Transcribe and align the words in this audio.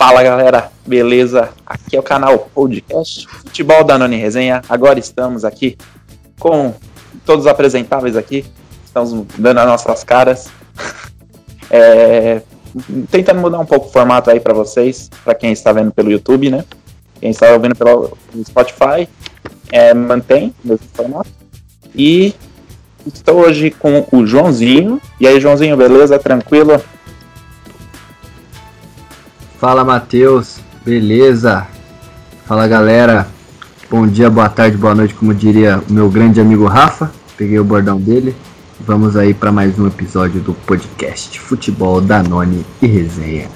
Fala 0.00 0.22
galera, 0.22 0.72
beleza? 0.86 1.50
Aqui 1.66 1.94
é 1.94 2.00
o 2.00 2.02
canal 2.02 2.38
Podcast 2.54 3.28
Futebol 3.28 3.84
da 3.84 3.98
Noni 3.98 4.16
Resenha. 4.16 4.62
Agora 4.66 4.98
estamos 4.98 5.44
aqui 5.44 5.76
com 6.38 6.72
todos 7.26 7.44
os 7.44 7.50
apresentáveis 7.50 8.16
aqui. 8.16 8.46
Estamos 8.82 9.26
dando 9.36 9.58
as 9.60 9.66
nossas 9.66 10.02
caras. 10.02 10.50
É, 11.72 12.42
tentando 13.12 13.40
mudar 13.40 13.60
um 13.60 13.64
pouco 13.64 13.86
o 13.86 13.92
formato 13.92 14.28
aí 14.28 14.40
para 14.40 14.52
vocês, 14.52 15.08
para 15.22 15.36
quem 15.36 15.52
está 15.52 15.70
vendo 15.70 15.92
pelo 15.92 16.10
YouTube, 16.10 16.50
né? 16.50 16.64
Quem 17.20 17.30
está 17.30 17.52
ouvindo 17.52 17.76
pelo 17.76 18.18
Spotify, 18.44 19.08
é, 19.70 19.94
mantém 19.94 20.52
o 20.64 20.68
mesmo 20.68 20.86
formato. 20.92 21.30
E 21.94 22.34
estou 23.06 23.36
hoje 23.36 23.70
com 23.70 24.04
o 24.10 24.26
Joãozinho. 24.26 25.00
E 25.20 25.28
aí, 25.28 25.40
Joãozinho, 25.40 25.76
beleza? 25.76 26.18
Tranquilo? 26.18 26.82
Fala 29.60 29.84
Matheus, 29.84 30.56
beleza? 30.86 31.66
Fala 32.46 32.66
galera, 32.66 33.28
bom 33.90 34.06
dia, 34.06 34.30
boa 34.30 34.48
tarde, 34.48 34.78
boa 34.78 34.94
noite, 34.94 35.12
como 35.12 35.34
diria 35.34 35.82
o 35.86 35.92
meu 35.92 36.08
grande 36.08 36.40
amigo 36.40 36.64
Rafa. 36.64 37.12
Peguei 37.36 37.58
o 37.58 37.64
bordão 37.64 38.00
dele. 38.00 38.34
Vamos 38.80 39.18
aí 39.18 39.34
para 39.34 39.52
mais 39.52 39.78
um 39.78 39.86
episódio 39.86 40.40
do 40.40 40.54
podcast 40.54 41.38
Futebol 41.38 42.00
Danone 42.00 42.64
e 42.80 42.86
Resenha. 42.86 43.50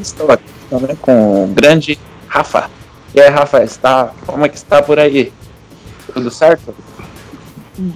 Estou 0.00 0.30
aqui 0.30 0.44
também 0.70 0.94
com 0.94 1.42
o 1.42 1.48
grande 1.48 1.98
Rafa. 2.28 2.70
E 3.12 3.20
aí, 3.20 3.30
Rafa, 3.30 3.64
está, 3.64 4.12
como 4.26 4.46
é 4.46 4.48
que 4.48 4.56
está 4.56 4.80
por 4.80 4.96
aí? 4.96 5.32
Tudo 6.14 6.30
certo? 6.30 6.72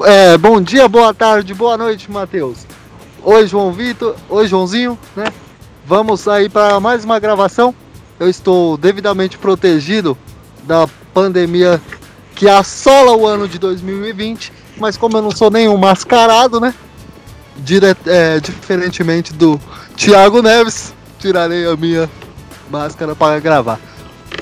É, 0.02 0.36
bom 0.36 0.60
dia, 0.60 0.88
boa 0.88 1.14
tarde, 1.14 1.54
boa 1.54 1.78
noite, 1.78 2.10
Matheus. 2.10 2.72
Oi, 3.25 3.47
João 3.47 3.70
Vitor. 3.70 4.17
Oi, 4.28 4.48
Joãozinho, 4.48 4.98
né? 5.15 5.27
Vamos 5.87 6.27
aí 6.27 6.48
para 6.48 6.81
mais 6.81 7.05
uma 7.05 7.20
gravação. 7.20 7.73
Eu 8.19 8.28
estou 8.28 8.77
devidamente 8.77 9.39
protegido 9.39 10.19
da 10.65 10.89
pandemia 11.15 11.81
que 12.34 12.48
assola 12.48 13.17
o 13.17 13.25
ano 13.25 13.47
de 13.47 13.61
2020, 13.61 14.53
mas 14.77 14.97
como 14.97 15.17
eu 15.17 15.23
não 15.23 15.31
sou 15.31 15.53
nenhum 15.53 15.77
mascarado, 15.77 16.59
né? 16.59 16.75
Dire 17.59 17.97
é, 18.06 18.41
diferentemente 18.41 19.33
do 19.33 19.61
Thiago 19.97 20.43
Neves, 20.43 20.93
tirarei 21.20 21.65
a 21.65 21.77
minha 21.77 22.11
máscara 22.69 23.15
para 23.15 23.39
gravar. 23.39 23.78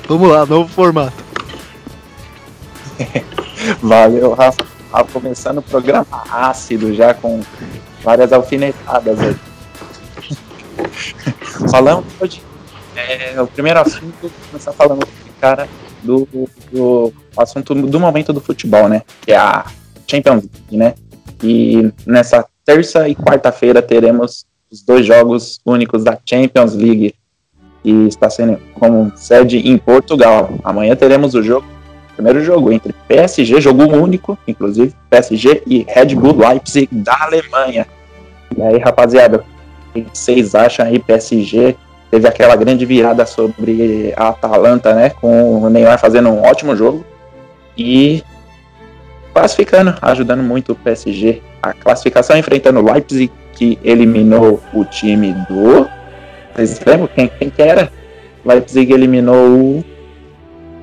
Vamos 0.09 0.27
lá, 0.31 0.47
novo 0.47 0.73
formato. 0.73 1.23
Valeu, 3.83 4.33
Rafa. 4.33 4.65
Começando 5.13 5.59
o 5.59 5.63
programa 5.63 6.07
ácido 6.31 6.95
já 6.95 7.13
com 7.13 7.43
várias 8.03 8.33
alfinetadas 8.33 9.19
aí. 9.21 9.37
Falando 11.71 12.05
hoje, 12.21 12.43
é, 12.97 13.41
o 13.41 13.47
primeiro 13.47 13.81
assunto, 13.81 14.31
começar 14.51 14.73
falando, 14.73 15.07
cara, 15.41 15.69
do, 16.03 16.27
do 16.73 17.13
assunto 17.37 17.75
do 17.75 18.01
momento 18.01 18.33
do 18.33 18.41
futebol, 18.41 18.89
né? 18.89 19.03
Que 19.21 19.33
é 19.33 19.37
a 19.37 19.67
Champions 20.07 20.45
League, 20.45 20.77
né? 20.77 20.95
E 21.43 21.93
nessa 22.07 22.47
terça 22.65 23.09
e 23.09 23.15
quarta-feira 23.15 23.83
teremos 23.83 24.45
os 24.71 24.83
dois 24.83 25.05
jogos 25.05 25.61
únicos 25.65 26.05
da 26.05 26.19
Champions 26.25 26.75
League, 26.75 27.15
e 27.85 28.07
está 28.07 28.29
sendo 28.29 28.59
como 28.75 29.11
sede 29.17 29.59
em 29.59 29.77
Portugal. 29.79 30.51
Amanhã 30.63 30.95
teremos 30.95 31.35
o 31.35 31.43
jogo 31.43 31.67
primeiro 32.15 32.43
jogo 32.43 32.73
entre 32.73 32.95
PSG, 33.09 33.61
jogo 33.61 33.85
único, 33.85 34.39
inclusive, 34.47 34.95
PSG 35.09 35.63
e 35.67 35.87
Red 35.89 36.15
Bull 36.15 36.37
Leipzig 36.37 36.89
da 36.93 37.17
Alemanha. 37.23 37.87
E 38.57 38.63
aí, 38.63 38.79
rapaziada, 38.79 39.45
o 39.89 39.93
que 39.93 40.07
vocês 40.13 40.55
acham 40.55 40.87
aí? 40.87 40.99
PSG 40.99 41.77
teve 42.11 42.27
aquela 42.27 42.57
grande 42.57 42.85
virada 42.85 43.25
sobre 43.25 44.13
a 44.17 44.29
Atalanta, 44.29 44.95
né? 44.95 45.11
Com 45.11 45.63
o 45.63 45.71
Neymar 45.71 45.99
fazendo 45.99 46.29
um 46.29 46.43
ótimo 46.43 46.75
jogo 46.77 47.05
e 47.77 48.23
classificando, 49.33 49.95
ajudando 50.03 50.43
muito 50.43 50.73
o 50.73 50.77
PSG. 50.77 51.41
A 51.63 51.73
classificação 51.73 52.37
enfrentando 52.37 52.81
o 52.81 52.93
Leipzig, 52.93 53.31
que 53.53 53.79
eliminou 53.85 54.61
o 54.75 54.85
time 54.85 55.33
do. 55.49 55.89
Vocês 56.55 56.81
lembram 56.85 57.09
quem, 57.15 57.29
quem 57.29 57.51
que 57.51 57.63
era? 57.63 57.93
Leipzig 58.45 58.93
eliminou 58.93 59.49
o. 59.49 59.85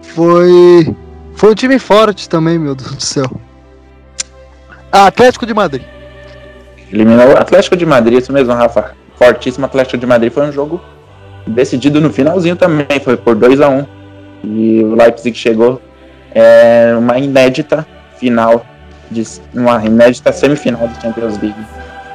Foi. 0.01 0.95
Foi 1.37 1.51
um 1.51 1.53
time 1.53 1.77
forte 1.77 2.27
também, 2.27 2.57
meu 2.57 2.73
Deus 2.73 2.95
do 2.95 3.03
céu. 3.03 3.29
Atlético 4.91 5.45
de 5.45 5.53
Madrid. 5.53 5.83
Eliminou 6.91 7.27
o 7.27 7.37
Atlético 7.37 7.77
de 7.77 7.85
Madrid, 7.85 8.17
isso 8.17 8.33
mesmo, 8.33 8.55
Rafa. 8.55 8.95
Fortíssimo 9.15 9.67
Atlético 9.67 9.99
de 9.99 10.07
Madrid. 10.07 10.33
Foi 10.33 10.47
um 10.47 10.51
jogo 10.51 10.81
decidido 11.45 12.01
no 12.01 12.11
finalzinho 12.11 12.55
também, 12.55 12.99
foi 13.03 13.15
por 13.15 13.35
2 13.35 13.61
a 13.61 13.69
1 13.69 13.77
um. 13.77 13.85
E 14.43 14.83
o 14.83 14.95
Leipzig 14.95 15.37
chegou 15.37 15.79
é, 16.33 16.95
uma 16.97 17.19
inédita 17.19 17.85
final, 18.17 18.65
de, 19.11 19.23
uma 19.53 19.85
inédita 19.85 20.31
semifinal 20.31 20.87
da 20.87 20.99
Champions 20.99 21.39
League. 21.39 21.65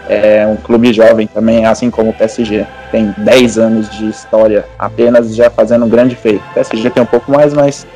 É 0.09 0.45
um 0.49 0.57
clube 0.57 0.93
jovem 0.93 1.29
também, 1.29 1.65
assim 1.65 1.93
como 1.93 2.11
o 2.11 2.13
PSG. 2.13 2.67
Tem 2.91 3.15
10 3.19 3.59
anos 3.59 3.89
de 3.89 4.09
história 4.09 4.65
apenas, 4.77 5.33
já 5.37 5.49
fazendo 5.49 5.85
um 5.85 5.89
grande 5.89 6.17
feito. 6.17 6.43
O 6.51 6.55
PSG 6.55 6.91
tem 6.91 7.05
um 7.05 7.07
pouco 7.07 7.31
mais, 7.31 7.55
mas 7.55 7.87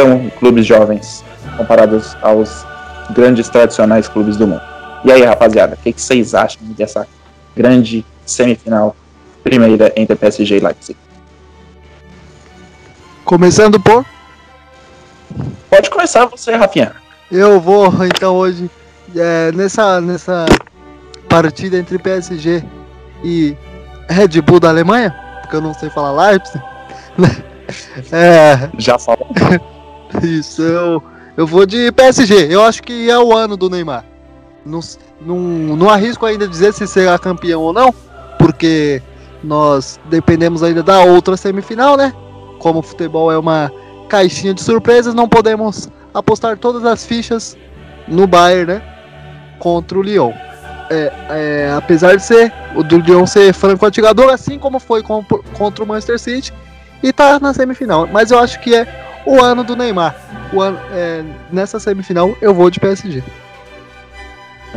são 0.00 0.30
clubes 0.38 0.64
jovens 0.64 1.22
comparados 1.58 2.16
aos 2.22 2.64
grandes 3.10 3.50
tradicionais 3.50 4.08
clubes 4.08 4.36
do 4.38 4.46
mundo. 4.46 4.62
E 5.04 5.12
aí, 5.12 5.22
rapaziada, 5.22 5.74
o 5.74 5.76
que, 5.76 5.92
que, 5.92 6.00
vocês 6.00 6.34
acham 6.34 6.62
dessa 6.68 7.06
grande 7.54 8.04
semifinal 8.24 8.96
primeira 9.44 9.92
entre 9.96 10.16
PSG 10.16 10.56
e 10.56 10.60
Leipzig? 10.60 10.96
Começando 13.24 13.78
por? 13.78 14.06
Pode 15.68 15.90
começar 15.90 16.24
você, 16.26 16.54
Rafinha. 16.54 16.92
Eu 17.30 17.60
vou, 17.60 17.92
então, 18.06 18.36
hoje, 18.36 18.70
é, 19.14 19.52
nessa, 19.52 20.00
nessa 20.00 20.46
partida 21.28 21.76
entre 21.76 21.98
PSG 21.98 22.64
e 23.22 23.54
Red 24.08 24.40
Bull 24.40 24.60
da 24.60 24.70
Alemanha, 24.70 25.14
porque 25.42 25.56
eu 25.56 25.60
não 25.60 25.74
sei 25.74 25.90
falar 25.90 26.30
Leipzig, 26.30 26.62
é, 28.10 28.68
Já 28.78 28.98
falou. 28.98 29.28
Isso, 30.22 30.62
eu, 30.62 31.02
eu 31.36 31.46
vou 31.46 31.66
de 31.66 31.90
PSG. 31.92 32.46
Eu 32.50 32.62
acho 32.62 32.82
que 32.82 33.10
é 33.10 33.18
o 33.18 33.36
ano 33.36 33.56
do 33.56 33.70
Neymar. 33.70 34.04
Não, 34.64 34.80
não, 35.20 35.36
não 35.76 35.88
arrisco 35.88 36.26
ainda 36.26 36.46
dizer 36.46 36.72
se 36.72 36.86
será 36.86 37.18
campeão 37.18 37.62
ou 37.62 37.72
não, 37.72 37.94
porque 38.38 39.02
nós 39.42 39.98
dependemos 40.06 40.62
ainda 40.62 40.82
da 40.82 41.02
outra 41.02 41.36
semifinal, 41.36 41.96
né? 41.96 42.12
Como 42.58 42.80
o 42.80 42.82
futebol 42.82 43.32
é 43.32 43.38
uma 43.38 43.72
caixinha 44.08 44.52
de 44.52 44.62
surpresas, 44.62 45.14
não 45.14 45.28
podemos 45.28 45.88
apostar 46.12 46.58
todas 46.58 46.84
as 46.84 47.06
fichas 47.06 47.56
no 48.06 48.26
Bayern, 48.26 48.74
né? 48.74 48.82
Contra 49.58 49.98
o 49.98 50.02
Lyon. 50.02 50.32
É, 50.90 51.12
é, 51.30 51.74
apesar 51.76 52.16
de 52.16 52.22
ser 52.22 52.52
o 52.74 52.82
do 52.82 52.98
Lyon 52.98 53.24
ser 53.24 53.54
franco 53.54 53.86
atirador, 53.86 54.30
assim 54.30 54.58
como 54.58 54.80
foi 54.80 55.02
contra 55.02 55.84
o 55.84 55.86
Manchester 55.86 56.18
City, 56.18 56.52
e 57.02 57.12
tá 57.12 57.38
na 57.38 57.54
semifinal. 57.54 58.06
Mas 58.06 58.30
eu 58.30 58.38
acho 58.38 58.60
que 58.60 58.74
é 58.74 59.09
o 59.24 59.40
ano 59.40 59.64
do 59.64 59.76
Neymar. 59.76 60.14
O 60.52 60.60
ano, 60.60 60.78
é, 60.92 61.22
nessa 61.50 61.78
semifinal 61.78 62.36
eu 62.40 62.54
vou 62.54 62.70
de 62.70 62.80
PSG. 62.80 63.22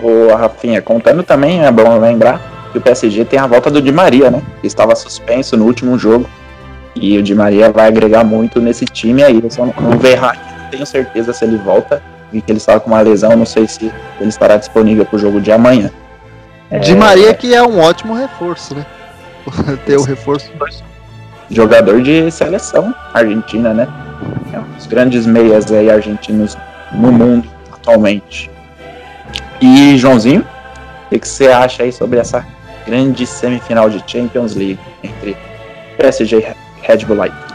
O 0.02 0.34
Rafinha, 0.36 0.82
contando 0.82 1.24
também, 1.24 1.64
é 1.64 1.72
bom 1.72 2.00
lembrar 2.00 2.42
que 2.72 2.78
o 2.78 2.82
PSG 2.82 3.26
tem 3.26 3.40
a 3.40 3.46
volta 3.46 3.70
do 3.70 3.82
Di 3.82 3.92
Maria, 3.92 4.32
né? 4.32 4.42
Que 4.62 4.68
estava 4.68 4.96
suspenso 4.96 5.56
no 5.56 5.66
último 5.66 5.98
jogo. 5.98 6.28
E 6.96 7.18
o 7.18 7.24
Di 7.24 7.36
Maria 7.36 7.72
vai 7.72 7.88
agregar 7.88 8.24
muito 8.24 8.60
nesse 8.60 8.86
time 8.86 9.24
aí. 9.24 9.40
Eu 9.42 9.50
só 9.50 9.66
não, 9.66 9.74
não 9.80 9.98
Verratti, 9.98 10.44
não 10.60 10.70
tenho 10.70 10.86
certeza 10.86 11.34
se 11.34 11.46
ele 11.46 11.58
volta. 11.58 12.02
Vi 12.32 12.42
que 12.42 12.52
ele 12.52 12.58
estava 12.58 12.80
com 12.80 12.90
uma 12.90 13.02
lesão, 13.02 13.36
não 13.36 13.46
sei 13.46 13.68
se 13.68 13.92
ele 14.20 14.30
estará 14.30 14.58
disponível 14.58 15.06
para 15.06 15.16
o 15.16 15.20
jogo 15.20 15.40
de 15.40 15.52
amanhã. 15.52 15.92
Di 16.82 16.96
Maria 16.96 17.34
que 17.36 17.54
é 17.54 17.62
um 17.62 17.80
ótimo 17.80 18.16
reforço, 18.16 18.74
né? 18.74 18.86
Ter 19.86 19.98
o 19.98 20.04
reforço. 20.04 20.52
Jogador 21.52 22.02
de 22.02 22.32
seleção 22.32 22.94
argentina, 23.14 23.74
né? 23.74 23.88
É 24.52 24.60
um 24.60 24.76
dos 24.76 24.88
grandes 24.88 25.26
meias 25.26 25.72
aí 25.72 25.90
argentinos 25.90 26.58
no 26.92 27.12
mundo 27.12 27.48
atualmente. 27.72 28.50
E 29.62 29.98
Joãozinho, 29.98 30.46
o 31.12 31.20
que 31.20 31.28
você 31.28 31.48
acha 31.48 31.84
aí 31.84 31.92
sobre 31.92 32.20
essa 32.20 32.46
grande 32.86 33.26
semifinal 33.26 33.90
de 33.90 34.04
Champions 34.06 34.56
League 34.56 34.80
entre 35.04 35.38
PSG 35.98 36.38
e 36.38 36.88
Red 36.88 37.06
Bull 37.06 37.18
Leipzig? 37.18 37.54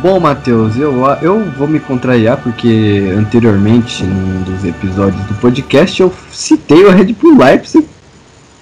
Bom, 0.00 0.20
Matheus, 0.20 0.76
eu, 0.76 1.04
eu 1.20 1.44
vou 1.56 1.66
me 1.66 1.80
contrariar 1.80 2.36
porque 2.36 3.12
anteriormente, 3.16 4.04
num 4.04 4.42
dos 4.42 4.64
episódios 4.64 5.20
do 5.24 5.34
podcast, 5.34 6.00
eu 6.00 6.12
citei 6.30 6.84
o 6.84 6.90
Red 6.90 7.12
Bull 7.14 7.36
Leipzig 7.36 7.84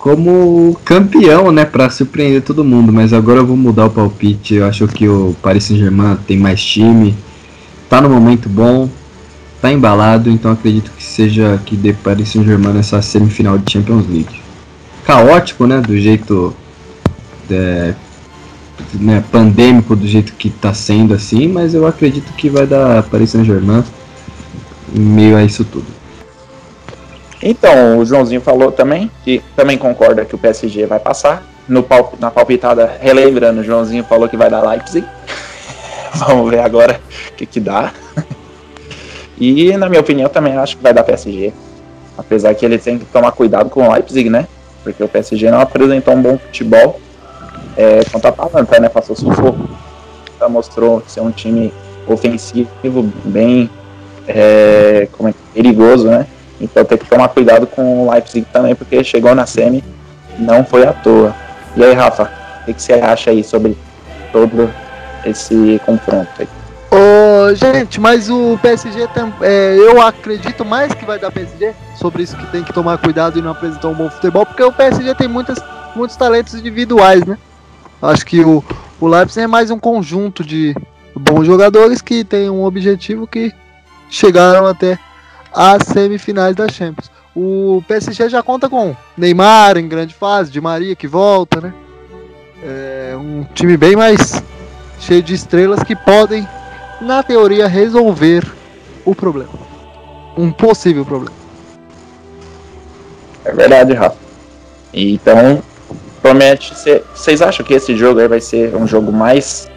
como 0.06 0.78
campeão, 0.84 1.50
né, 1.50 1.64
para 1.64 1.90
surpreender 1.90 2.40
todo 2.40 2.62
mundo, 2.62 2.92
mas 2.92 3.12
agora 3.12 3.40
eu 3.40 3.46
vou 3.46 3.56
mudar 3.56 3.86
o 3.86 3.90
palpite. 3.90 4.54
Eu 4.54 4.64
acho 4.64 4.86
que 4.86 5.08
o 5.08 5.34
Paris 5.42 5.64
Saint-Germain 5.64 6.16
tem 6.24 6.38
mais 6.38 6.64
time, 6.64 7.12
tá 7.90 8.00
no 8.00 8.08
momento 8.08 8.48
bom, 8.48 8.88
tá 9.60 9.72
embalado, 9.72 10.30
então 10.30 10.52
acredito 10.52 10.92
que 10.96 11.02
seja 11.02 11.60
que 11.66 11.74
dê 11.74 11.92
Paris 11.92 12.28
Saint-Germain 12.28 12.72
nessa 12.72 13.02
semifinal 13.02 13.58
de 13.58 13.72
Champions 13.72 14.06
League. 14.08 14.40
Caótico, 15.04 15.66
né, 15.66 15.80
do 15.80 15.98
jeito 15.98 16.54
é, 17.50 17.92
né, 18.94 19.24
pandêmico 19.32 19.96
do 19.96 20.06
jeito 20.06 20.34
que 20.34 20.46
está 20.46 20.72
sendo 20.72 21.14
assim, 21.14 21.48
mas 21.48 21.74
eu 21.74 21.84
acredito 21.84 22.32
que 22.34 22.48
vai 22.48 22.64
dar 22.64 23.02
Paris 23.02 23.30
Saint-Germain 23.30 23.82
em 24.94 25.00
meio 25.00 25.36
a 25.36 25.42
isso 25.42 25.64
tudo. 25.64 25.95
Então, 27.42 27.98
o 27.98 28.04
Joãozinho 28.04 28.40
falou 28.40 28.72
também 28.72 29.10
que 29.24 29.42
também 29.54 29.76
concorda 29.76 30.24
que 30.24 30.34
o 30.34 30.38
PSG 30.38 30.86
vai 30.86 30.98
passar. 30.98 31.42
No 31.68 31.82
pal 31.82 32.12
na 32.20 32.30
palpitada, 32.30 32.96
relembrando, 33.00 33.60
o 33.60 33.64
Joãozinho 33.64 34.04
falou 34.04 34.28
que 34.28 34.36
vai 34.36 34.48
dar 34.48 34.62
Leipzig. 34.62 35.06
Vamos 36.14 36.48
ver 36.50 36.60
agora 36.60 37.00
o 37.28 37.32
que, 37.34 37.46
que 37.46 37.60
dá. 37.60 37.92
E, 39.38 39.76
na 39.76 39.86
minha 39.86 40.00
opinião, 40.00 40.30
também 40.30 40.56
acho 40.56 40.78
que 40.78 40.82
vai 40.82 40.94
dar 40.94 41.04
PSG. 41.04 41.52
Apesar 42.16 42.54
que 42.54 42.64
ele 42.64 42.78
tem 42.78 42.98
que 42.98 43.04
tomar 43.04 43.32
cuidado 43.32 43.68
com 43.68 43.86
o 43.86 43.92
Leipzig, 43.92 44.30
né? 44.30 44.48
Porque 44.82 45.04
o 45.04 45.08
PSG 45.08 45.50
não 45.50 45.60
apresentou 45.60 46.14
um 46.14 46.22
bom 46.22 46.38
futebol 46.38 46.98
é, 47.76 48.02
contra 48.10 48.30
a 48.30 48.32
Atalanta, 48.32 48.80
né? 48.80 48.88
Passou 48.88 49.14
sufoco. 49.14 49.68
Já 50.40 50.48
mostrou 50.48 51.02
ser 51.06 51.20
um 51.20 51.30
time 51.30 51.70
ofensivo, 52.06 52.70
bem 53.24 53.68
é, 54.26 55.06
é, 55.20 55.34
perigoso, 55.52 56.08
né? 56.08 56.26
Então 56.60 56.84
tem 56.84 56.98
que 56.98 57.06
tomar 57.06 57.28
cuidado 57.28 57.66
com 57.66 58.06
o 58.06 58.10
Leipzig 58.10 58.46
também, 58.52 58.74
porque 58.74 59.02
chegou 59.04 59.34
na 59.34 59.46
semi 59.46 59.82
não 60.38 60.64
foi 60.64 60.86
à 60.86 60.92
toa. 60.92 61.34
E 61.76 61.84
aí, 61.84 61.94
Rafa, 61.94 62.30
o 62.62 62.64
que, 62.72 62.80
você 62.80 62.94
acha 62.94 63.30
aí 63.30 63.42
sobre 63.42 63.76
todo 64.32 64.70
esse 65.24 65.80
confronto 65.84 66.28
aí? 66.38 66.48
Ô, 66.90 67.54
gente, 67.54 68.00
mas 68.00 68.30
o 68.30 68.58
PSG 68.62 69.08
tem, 69.08 69.32
é, 69.42 69.76
eu 69.76 70.00
acredito 70.00 70.64
mais 70.64 70.94
que 70.94 71.04
vai 71.04 71.18
dar 71.18 71.30
PSG 71.30 71.74
sobre 71.96 72.22
isso 72.22 72.36
que 72.36 72.46
tem 72.46 72.62
que 72.62 72.72
tomar 72.72 72.98
cuidado 72.98 73.38
e 73.38 73.42
não 73.42 73.50
apresentar 73.50 73.88
um 73.88 73.94
bom 73.94 74.08
futebol, 74.08 74.46
porque 74.46 74.62
o 74.62 74.72
PSG 74.72 75.14
tem 75.14 75.28
muitas, 75.28 75.58
muitos 75.94 76.16
talentos 76.16 76.54
individuais, 76.54 77.24
né? 77.24 77.36
Acho 78.00 78.24
que 78.24 78.40
o, 78.40 78.64
o 79.00 79.08
Leipzig 79.08 79.40
é 79.40 79.46
mais 79.46 79.70
um 79.70 79.78
conjunto 79.78 80.44
de 80.44 80.74
bons 81.14 81.44
jogadores 81.46 82.00
que 82.00 82.24
tem 82.24 82.48
um 82.48 82.64
objetivo 82.64 83.26
que 83.26 83.52
chegaram 84.08 84.66
até 84.66 84.98
as 85.56 85.84
semifinais 85.84 86.54
da 86.54 86.68
Champions. 86.68 87.10
O 87.34 87.82
PSG 87.88 88.28
já 88.28 88.42
conta 88.42 88.68
com 88.68 88.94
Neymar 89.16 89.78
em 89.78 89.88
grande 89.88 90.14
fase, 90.14 90.50
de 90.50 90.60
Maria 90.60 90.94
que 90.94 91.06
volta, 91.06 91.60
né? 91.60 91.74
É 92.62 93.16
um 93.16 93.44
time 93.54 93.76
bem 93.76 93.96
mais 93.96 94.42
cheio 95.00 95.22
de 95.22 95.34
estrelas 95.34 95.82
que 95.82 95.96
podem, 95.96 96.46
na 97.00 97.22
teoria, 97.22 97.66
resolver 97.66 98.46
o 99.04 99.14
problema. 99.14 99.52
Um 100.36 100.50
possível 100.50 101.04
problema. 101.04 101.34
É 103.44 103.52
verdade, 103.52 103.94
Rafa. 103.94 104.16
Então, 104.92 105.62
promete 106.20 106.74
ser. 106.74 107.04
Vocês 107.14 107.40
acham 107.40 107.64
que 107.64 107.74
esse 107.74 107.94
jogo 107.96 108.20
aí 108.20 108.28
vai 108.28 108.40
ser 108.40 108.74
um 108.74 108.86
jogo 108.86 109.12
mais 109.12 109.70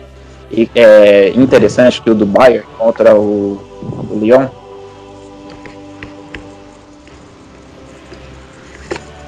é, 0.75 1.29
interessante 1.35 2.01
que 2.01 2.09
o 2.09 2.15
do 2.15 2.25
Bayern 2.25 2.65
contra 2.77 3.15
o, 3.15 3.61
o 4.09 4.19
Lyon? 4.19 4.47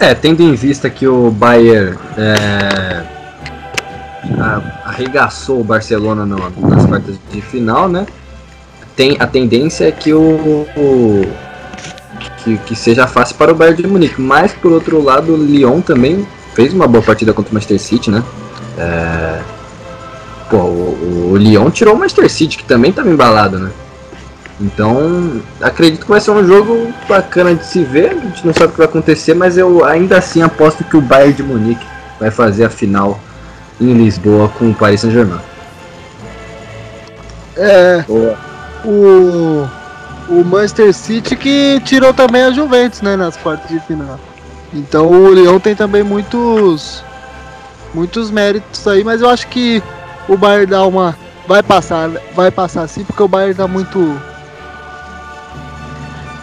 É, 0.01 0.15
tendo 0.15 0.41
em 0.41 0.55
vista 0.55 0.89
que 0.89 1.05
o 1.05 1.29
Bayern 1.29 1.95
é, 2.17 3.03
arregaçou 4.83 5.61
o 5.61 5.63
Barcelona 5.63 6.25
no, 6.25 6.37
nas 6.67 6.87
quartas 6.87 7.17
de 7.31 7.39
final, 7.39 7.87
né? 7.87 8.07
Tem, 8.95 9.15
a 9.19 9.27
tendência 9.27 9.87
é 9.87 9.91
que 9.91 10.11
o, 10.11 10.65
o 10.75 11.21
que, 12.43 12.57
que, 12.57 12.75
seja 12.75 13.05
fácil 13.05 13.35
para 13.35 13.51
o 13.51 13.55
Bayern 13.55 13.83
de 13.83 13.87
Munique. 13.87 14.19
Mas 14.19 14.53
por 14.53 14.71
outro 14.71 14.99
lado, 15.03 15.33
o 15.33 15.37
Lyon 15.37 15.81
também 15.81 16.27
fez 16.55 16.73
uma 16.73 16.87
boa 16.87 17.03
partida 17.03 17.31
contra 17.31 17.51
o 17.51 17.53
Manchester 17.53 17.79
City, 17.79 18.09
né? 18.09 18.23
É, 18.79 19.39
pô, 20.49 20.57
o, 20.57 21.29
o 21.33 21.37
Lyon 21.37 21.69
tirou 21.69 21.93
o 21.93 21.99
Manchester 21.99 22.27
City, 22.27 22.57
que 22.57 22.63
também 22.63 22.89
estava 22.89 23.07
embalado, 23.07 23.59
né? 23.59 23.69
Então, 24.61 25.41
acredito 25.59 26.05
que 26.05 26.11
vai 26.11 26.21
ser 26.21 26.31
um 26.31 26.45
jogo 26.45 26.93
bacana 27.09 27.55
de 27.55 27.65
se 27.65 27.83
ver. 27.83 28.11
A 28.11 28.13
gente 28.13 28.45
não 28.45 28.53
sabe 28.53 28.67
o 28.67 28.71
que 28.71 28.77
vai 28.77 28.85
acontecer, 28.85 29.33
mas 29.33 29.57
eu 29.57 29.83
ainda 29.83 30.19
assim 30.19 30.43
aposto 30.43 30.83
que 30.83 30.95
o 30.95 31.01
Bayern 31.01 31.33
de 31.33 31.41
Munique 31.41 31.85
vai 32.19 32.29
fazer 32.29 32.65
a 32.65 32.69
final 32.69 33.19
em 33.79 33.93
Lisboa 33.93 34.47
com 34.49 34.69
o 34.69 34.73
Paris 34.75 35.01
Saint-Germain. 35.01 35.41
É. 37.57 38.03
Boa. 38.07 38.37
O, 38.85 39.67
o 40.29 40.45
Manchester 40.45 40.93
City 40.93 41.35
que 41.35 41.81
tirou 41.83 42.13
também 42.13 42.43
a 42.43 42.51
Juventus, 42.51 43.01
né, 43.01 43.15
nas 43.15 43.35
quartas 43.35 43.69
de 43.69 43.79
final. 43.79 44.19
Então 44.71 45.07
o 45.07 45.33
Lyon 45.33 45.59
tem 45.59 45.75
também 45.75 46.03
muitos 46.03 47.03
muitos 47.93 48.31
méritos 48.31 48.87
aí, 48.87 49.03
mas 49.03 49.21
eu 49.21 49.29
acho 49.29 49.47
que 49.47 49.83
o 50.29 50.37
Bayern 50.37 50.67
dá 50.67 50.85
uma 50.85 51.15
vai 51.47 51.61
passar, 51.61 52.09
vai 52.33 52.49
passar 52.49 52.87
sim, 52.87 53.03
porque 53.03 53.21
o 53.21 53.27
Bayern 53.27 53.53
tá 53.53 53.67
muito 53.67 54.17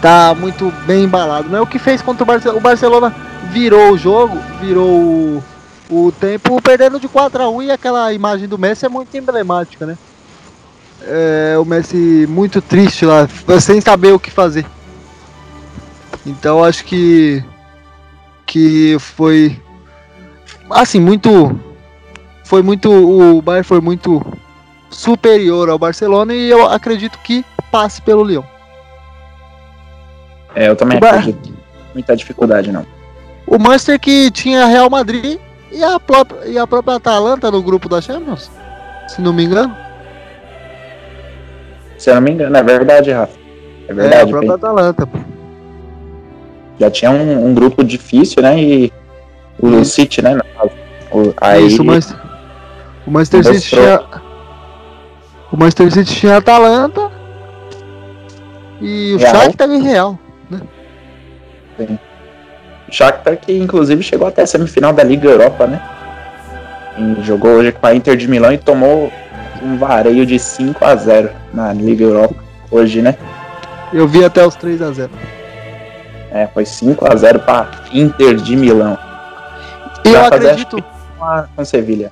tá 0.00 0.34
muito 0.34 0.72
bem 0.86 1.04
embalado. 1.04 1.48
Não 1.48 1.58
é 1.58 1.60
o 1.60 1.66
que 1.66 1.78
fez 1.78 2.02
contra 2.02 2.22
o 2.22 2.26
Barcelona. 2.26 2.58
O 2.58 2.62
Barcelona 2.62 3.14
virou 3.50 3.92
o 3.92 3.98
jogo, 3.98 4.38
virou 4.60 4.88
o, 4.88 5.44
o 5.90 6.12
tempo 6.12 6.60
perdendo 6.62 7.00
de 7.00 7.08
4 7.08 7.42
a 7.42 7.48
1 7.48 7.62
e 7.62 7.70
aquela 7.70 8.12
imagem 8.12 8.48
do 8.48 8.58
Messi 8.58 8.86
é 8.86 8.88
muito 8.88 9.16
emblemática, 9.16 9.86
né? 9.86 9.96
É, 11.02 11.56
o 11.58 11.64
Messi 11.64 12.26
muito 12.28 12.60
triste 12.60 13.04
lá, 13.04 13.28
sem 13.60 13.80
saber 13.80 14.12
o 14.12 14.18
que 14.18 14.30
fazer. 14.30 14.66
Então 16.26 16.62
acho 16.62 16.84
que 16.84 17.42
que 18.44 18.96
foi 18.98 19.60
assim 20.70 20.98
muito 20.98 21.58
foi 22.44 22.62
muito 22.62 22.90
o 22.90 23.42
Bayern 23.42 23.62
foi 23.62 23.80
muito 23.80 24.24
superior 24.90 25.68
ao 25.68 25.78
Barcelona 25.78 26.34
e 26.34 26.50
eu 26.50 26.66
acredito 26.66 27.18
que 27.18 27.44
passe 27.70 28.00
pelo 28.00 28.24
Lyon. 28.24 28.42
É, 30.58 30.68
eu 30.68 30.74
também 30.74 30.98
acredito. 30.98 31.54
Muita 31.94 32.16
dificuldade, 32.16 32.72
não. 32.72 32.84
O 33.46 33.60
Manchester 33.60 33.98
que 34.00 34.28
tinha 34.32 34.66
Real 34.66 34.90
Madrid 34.90 35.38
e 35.70 35.84
a 35.84 36.00
própria, 36.00 36.48
e 36.48 36.58
a 36.58 36.66
própria 36.66 36.96
Atalanta 36.96 37.48
no 37.48 37.62
grupo 37.62 37.88
da 37.88 38.00
Champions, 38.00 38.50
se 39.06 39.22
não 39.22 39.32
me 39.32 39.44
engano. 39.44 39.74
Se 41.96 42.10
eu 42.10 42.16
não 42.16 42.22
me 42.22 42.32
engano, 42.32 42.56
é 42.56 42.62
verdade, 42.62 43.12
Rafa. 43.12 43.38
É 43.86 43.94
verdade. 43.94 44.16
É, 44.16 44.22
a 44.22 44.26
própria 44.26 44.54
Atalanta, 44.54 45.06
pô. 45.06 45.18
Já 46.80 46.90
tinha 46.90 47.12
um, 47.12 47.46
um, 47.46 47.54
grupo 47.54 47.84
difícil, 47.84 48.42
né? 48.42 48.60
E 48.60 48.92
o 49.60 49.78
Sim. 49.78 49.84
City, 49.84 50.22
né? 50.22 50.40
O, 51.12 51.32
aí, 51.40 51.66
Isso, 51.66 51.82
o 51.82 51.84
Manchester, 51.84 52.16
o 53.06 53.10
Manchester 53.12 53.44
City 53.44 53.68
tinha. 53.68 54.04
O 55.52 55.56
Manchester 55.56 55.92
City 55.92 56.14
tinha 56.14 56.36
Atalanta 56.36 57.10
e 58.80 59.14
o 59.14 59.20
Shakhtar 59.20 59.70
em 59.70 59.82
Real. 59.82 60.18
Sim. 61.78 61.98
O 62.88 62.92
Shakhtar 62.92 63.36
que 63.36 63.56
inclusive 63.56 64.02
chegou 64.02 64.26
até 64.26 64.42
a 64.42 64.46
semifinal 64.46 64.92
da 64.92 65.04
Liga 65.04 65.28
Europa, 65.28 65.66
né? 65.66 65.80
E 66.98 67.22
jogou 67.22 67.52
hoje 67.52 67.70
com 67.70 67.86
a 67.86 67.94
Inter 67.94 68.16
de 68.16 68.26
Milão 68.26 68.52
e 68.52 68.58
tomou 68.58 69.12
um 69.62 69.76
vareio 69.76 70.26
de 70.26 70.38
5 70.38 70.84
a 70.84 70.96
0 70.96 71.30
na 71.52 71.72
Liga 71.72 72.04
Europa 72.04 72.34
hoje, 72.70 73.00
né? 73.02 73.16
Eu 73.92 74.08
vi 74.08 74.24
até 74.24 74.44
os 74.44 74.54
3 74.56 74.82
a 74.82 74.92
0. 74.92 75.10
É, 76.30 76.46
foi 76.48 76.64
5 76.64 77.10
a 77.10 77.14
0 77.14 77.40
para 77.40 77.70
Inter 77.92 78.36
de 78.36 78.56
Milão. 78.56 78.98
E 80.04 80.10
eu 80.10 80.24
acredito 80.24 80.84
com 81.54 81.64
Sevilha. 81.64 82.10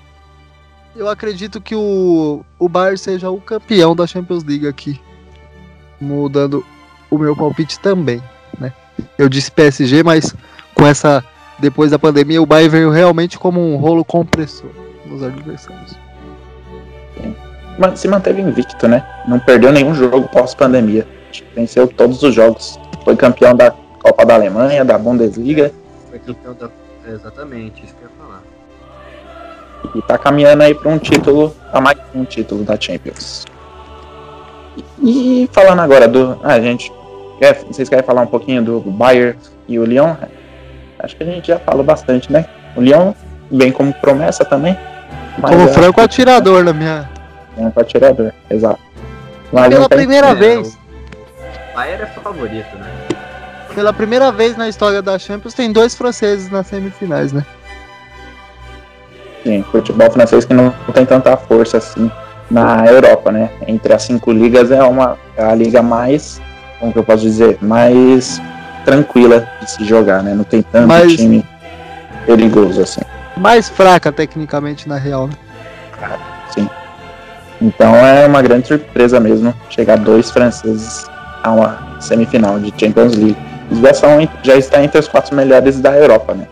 Eu 0.95 1.09
acredito 1.09 1.61
que 1.61 1.75
o 1.75 2.45
o 2.59 2.69
Bayern 2.69 2.97
seja 2.97 3.31
o 3.31 3.41
campeão 3.41 3.95
da 3.95 4.07
Champions 4.07 4.45
League 4.45 4.67
aqui. 4.69 5.01
Mudando 6.01 6.65
o 7.11 7.19
meu 7.19 7.37
palpite 7.37 7.79
também. 7.81 8.23
Eu 9.19 9.29
disse 9.29 9.51
PSG, 9.51 10.03
mas 10.03 10.35
com 10.75 10.87
essa. 10.87 11.25
Depois 11.59 11.91
da 11.91 11.99
pandemia, 11.99 12.43
o 12.43 12.45
Bayern 12.45 12.69
veio 12.69 12.91
realmente 12.91 13.39
como 13.39 13.61
um 13.61 13.77
rolo 13.77 14.05
compressor 14.05 14.69
nos 15.07 15.23
adversários. 15.23 15.97
Mas 17.79 18.01
se 18.01 18.09
manteve 18.09 18.43
invicto, 18.43 18.87
né? 18.87 19.07
Não 19.27 19.39
perdeu 19.39 19.73
nenhum 19.73 19.95
jogo 19.95 20.29
pós-pandemia. 20.29 21.07
Venceu 21.55 21.89
todos 21.89 22.23
os 22.23 22.35
jogos. 22.35 22.79
Foi 23.05 23.17
campeão 23.17 23.55
da 23.55 23.71
Copa 24.03 24.25
da 24.25 24.35
Alemanha, 24.35 24.85
da 24.85 24.99
Bundesliga. 24.99 25.73
Foi 26.11 26.19
campeão 26.19 26.55
da. 26.55 26.71
Exatamente, 27.09 27.85
isso 27.85 27.95
que 27.95 28.03
eu 28.03 28.09
ia 28.09 28.17
falar. 28.19 28.43
E 29.95 30.03
tá 30.03 30.19
caminhando 30.19 30.63
aí 30.63 30.75
para 30.75 30.91
um 30.91 30.99
título, 30.99 31.55
a 31.73 31.81
mais 31.81 31.99
um 32.15 32.25
título 32.25 32.65
da 32.65 32.79
Champions. 32.81 33.45
E, 35.01 35.45
e 35.45 35.51
falando 35.53 35.81
agora 35.81 36.09
do. 36.09 36.39
Ah, 36.43 36.61
gente, 36.61 36.93
Quer, 37.39 37.55
vocês 37.65 37.89
querem 37.89 38.05
falar 38.05 38.23
um 38.23 38.27
pouquinho 38.27 38.63
do 38.63 38.81
Bayern 38.81 39.39
e 39.69 39.79
o 39.79 39.85
Lyon? 39.85 40.15
Acho 40.99 41.17
que 41.17 41.23
a 41.23 41.27
gente 41.27 41.49
já 41.49 41.59
falou 41.59 41.85
bastante, 41.85 42.33
né? 42.33 42.47
O 42.75 42.81
Lyon 42.81 43.13
vem 43.51 43.71
como 43.71 43.93
promessa 43.95 44.45
também. 44.45 44.77
como 45.41 45.69
franco 45.69 46.01
atirador 46.01 46.65
na 46.65 46.73
minha. 46.73 47.11
Franco 47.55 47.81
atirador, 47.81 48.33
exato. 48.51 48.81
Mas 49.53 49.69
Pela 49.69 49.89
primeira 49.89 50.35
vez. 50.35 50.75
O 50.75 51.77
Bayern 51.77 52.03
é 52.03 52.07
favorito, 52.07 52.77
né? 52.77 52.91
Pela 53.75 53.93
primeira 53.93 54.33
vez 54.33 54.57
na 54.57 54.69
história 54.69 55.03
da 55.03 55.19
Champions 55.19 55.53
tem 55.53 55.71
dois 55.71 55.95
franceses 55.95 56.51
nas 56.51 56.67
semifinais, 56.67 57.33
né? 57.33 57.45
Sim, 59.43 59.63
futebol 59.71 60.11
francês 60.11 60.47
que 60.47 60.55
não 60.55 60.71
tem 60.95 61.05
tanta 61.05 61.37
força 61.37 61.77
assim 61.77 62.11
na 62.51 62.87
Europa, 62.87 63.31
né? 63.31 63.51
Entre 63.67 63.93
as 63.93 64.03
cinco 64.03 64.33
ligas 64.33 64.71
é 64.71 64.83
uma 64.83 65.19
é 65.37 65.45
a 65.45 65.55
liga 65.55 65.83
mais, 65.83 66.41
como 66.79 66.93
que 66.93 66.99
eu 66.99 67.05
posso 67.05 67.23
dizer, 67.23 67.59
mais 67.61 68.41
tranquila 68.85 69.49
de 69.61 69.71
se 69.71 69.85
jogar, 69.85 70.23
né? 70.23 70.35
Não 70.35 70.45
tem 70.45 70.63
tanto 70.63 70.87
Mas- 70.89 71.15
time 71.15 71.45
perigoso 72.27 72.83
assim. 72.83 73.01
Mais 73.37 73.69
fraca 73.69 74.11
tecnicamente 74.13 74.89
na 74.89 74.97
real. 74.97 75.29
né? 75.29 75.37
Então 77.61 77.95
é 77.97 78.27
uma 78.27 78.43
grande 78.43 78.69
surpresa 78.69 79.19
mesmo 79.19 79.55
chegar 79.71 79.97
dois 79.97 80.31
franceses 80.31 81.07
a 81.43 81.51
uma 81.53 81.97
semifinal 82.01 82.59
de 82.61 82.73
Champions 82.79 83.15
League. 83.17 83.37
Eles 83.71 83.83
já, 83.83 83.95
são, 83.95 84.29
já 84.43 84.57
está 84.57 84.83
entre 84.85 84.99
os 85.01 85.09
quatro 85.09 85.35
melhores 85.35 85.81
da 85.81 85.97
Europa, 85.97 86.35
né? 86.35 86.47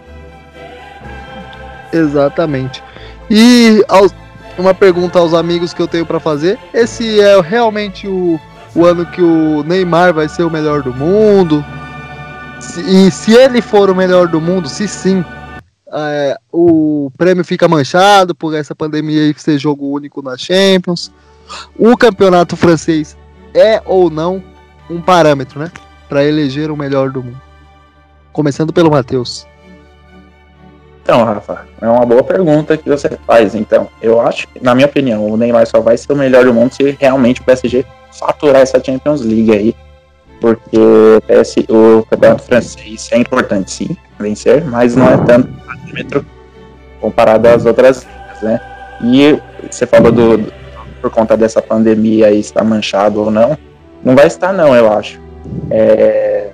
Exatamente. 1.93 2.83
E 3.31 3.85
aos- 3.89 4.15
uma 4.59 4.73
pergunta 4.75 5.19
aos 5.19 5.35
amigos 5.35 5.73
que 5.75 5.83
eu 5.83 5.89
tenho 5.89 6.07
pra 6.07 6.19
fazer: 6.19 6.59
esse 6.73 7.21
é 7.21 7.39
realmente 7.41 8.09
o, 8.09 8.41
o 8.75 8.85
ano 8.85 9.07
que 9.07 9.23
o 9.23 9.63
Neymar 9.63 10.13
vai 10.13 10.29
ser 10.29 10.43
o 10.43 10.51
melhor 10.51 10.83
do 10.83 10.93
mundo? 10.93 11.65
E 12.87 13.11
se 13.11 13.33
ele 13.33 13.61
for 13.61 13.91
o 13.91 13.95
melhor 13.95 14.27
do 14.29 14.41
mundo, 14.41 14.69
se 14.69 14.89
sim, 14.89 15.25
é, 15.93 16.37
o 16.51 17.11
prêmio 17.17 17.45
fica 17.45 17.69
manchado 17.69 18.35
por 18.35 18.55
essa 18.55 18.75
pandemia 18.75 19.23
aí 19.23 19.35
ser 19.37 19.59
jogo 19.59 19.87
único 19.87 20.23
na 20.23 20.37
Champions. 20.37 21.13
O 21.79 21.97
campeonato 21.97 22.57
francês 22.57 23.17
é 23.55 23.81
ou 23.85 24.11
não 24.11 24.43
um 24.91 25.01
parâmetro, 25.01 25.61
né? 25.61 25.71
Pra 26.09 26.25
eleger 26.25 26.71
o 26.71 26.77
melhor 26.77 27.11
do 27.11 27.23
mundo. 27.23 27.41
Começando 28.33 28.73
pelo 28.73 28.91
Matheus. 28.91 29.47
Então, 31.05 31.23
Rafa, 31.23 31.67
é 31.83 31.87
uma 31.87 32.07
boa 32.07 32.25
pergunta 32.25 32.79
que 32.79 32.89
você 32.89 33.11
faz. 33.27 33.55
Então, 33.55 33.89
eu 34.01 34.21
acho, 34.23 34.49
na 34.63 34.75
minha 34.75 34.87
opinião, 34.87 35.27
o 35.27 35.37
Neymar 35.37 35.67
só 35.67 35.79
vai 35.79 35.99
ser 35.99 36.11
o 36.13 36.17
melhor 36.17 36.47
do 36.47 36.55
mundo 36.55 36.73
se 36.75 36.97
realmente 36.99 37.43
o 37.43 37.45
PSG 37.45 37.85
faturar 38.19 38.63
essa 38.63 38.83
Champions 38.83 39.21
League 39.21 39.53
aí. 39.53 39.77
Porque 40.41 40.79
o 40.79 41.21
PS 41.27 41.57
o 41.69 42.05
campeonato 42.09 42.43
francês 42.43 43.09
é 43.13 43.19
importante, 43.19 43.71
sim, 43.71 43.97
vencer, 44.19 44.65
mas 44.65 44.97
não 44.97 45.07
é 45.09 45.17
tanto 45.19 45.49
parâmetro 45.67 46.25
comparado 47.01 47.49
às 47.49 47.67
outras 47.67 48.03
ligas, 48.05 48.43
né? 48.43 48.61
E 49.03 49.39
você 49.71 49.87
falou 49.87 50.11
do, 50.11 50.39
do- 50.39 50.53
por 51.03 51.11
conta 51.11 51.37
dessa 51.37 51.61
pandemia 51.61 52.29
aí 52.29 52.41
estar 52.41 52.65
manchado 52.65 53.21
ou 53.21 53.31
não. 53.31 53.59
Não 54.03 54.15
vai 54.17 54.27
estar, 54.27 54.53
não, 54.55 54.75
eu 54.75 54.91
acho. 54.91 55.21
É, 55.71 56.51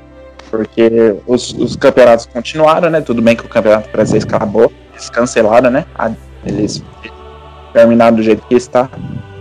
porque 0.50 1.16
os, 1.26 1.52
os 1.52 1.76
campeonatos 1.76 2.26
continuaram, 2.26 2.90
né? 2.90 3.00
Tudo 3.00 3.22
bem 3.22 3.36
que 3.36 3.44
o 3.44 3.48
campeonato 3.48 3.88
francês 3.88 4.24
acabou, 4.24 4.72
eles 4.92 5.08
cancelaram, 5.08 5.70
né? 5.70 5.84
Eles 6.44 6.82
terminaram 7.72 8.16
do 8.16 8.22
jeito 8.22 8.42
que 8.46 8.54
está. 8.54 8.88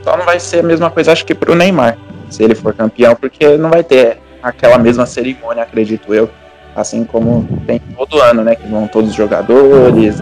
Só 0.03 0.15
não 0.15 0.25
vai 0.25 0.39
ser 0.39 0.59
a 0.59 0.63
mesma 0.63 0.89
coisa, 0.89 1.11
acho 1.11 1.25
que 1.25 1.35
pro 1.35 1.55
Neymar, 1.55 1.97
se 2.29 2.43
ele 2.43 2.55
for 2.55 2.73
campeão, 2.73 3.15
porque 3.15 3.57
não 3.57 3.69
vai 3.69 3.83
ter 3.83 4.19
aquela 4.41 4.77
mesma 4.77 5.05
cerimônia, 5.05 5.63
acredito 5.63 6.13
eu. 6.13 6.29
Assim 6.75 7.03
como 7.03 7.47
tem 7.65 7.79
todo 7.79 8.21
ano, 8.21 8.43
né? 8.43 8.55
Que 8.55 8.67
vão 8.67 8.87
todos 8.87 9.09
os 9.09 9.15
jogadores, 9.15 10.21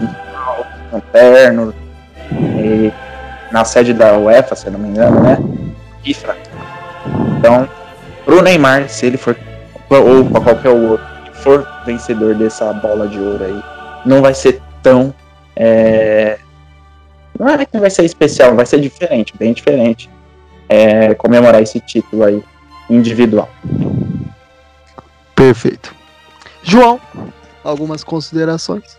lanterno, 0.90 1.74
e 2.32 2.92
na 3.52 3.64
sede 3.64 3.92
da 3.92 4.16
UEFA, 4.16 4.56
se 4.56 4.70
não 4.70 4.78
me 4.78 4.88
engano, 4.88 5.20
né? 5.20 5.38
FIFA. 6.02 6.36
Então, 7.38 7.68
pro 8.24 8.42
Neymar, 8.42 8.88
se 8.88 9.06
ele 9.06 9.16
for 9.16 9.36
ou 9.90 10.24
para 10.24 10.40
qualquer 10.40 10.70
outro 10.70 11.06
que 11.24 11.36
for 11.38 11.66
vencedor 11.84 12.34
dessa 12.34 12.72
bola 12.72 13.08
de 13.08 13.18
ouro 13.18 13.44
aí, 13.44 13.62
não 14.04 14.20
vai 14.20 14.34
ser 14.34 14.60
tão. 14.82 15.14
é, 15.56 16.38
Não 17.38 17.48
é 17.48 17.64
que 17.64 17.78
vai 17.78 17.90
ser 17.90 18.04
especial, 18.04 18.54
vai 18.54 18.66
ser 18.66 18.80
diferente, 18.80 19.34
bem 19.36 19.52
diferente. 19.52 20.10
É, 20.68 21.14
comemorar 21.14 21.62
esse 21.62 21.80
título 21.80 22.24
aí 22.24 22.44
individual. 22.90 23.48
Perfeito. 25.34 25.94
João, 26.62 27.00
algumas 27.64 28.04
considerações? 28.04 28.98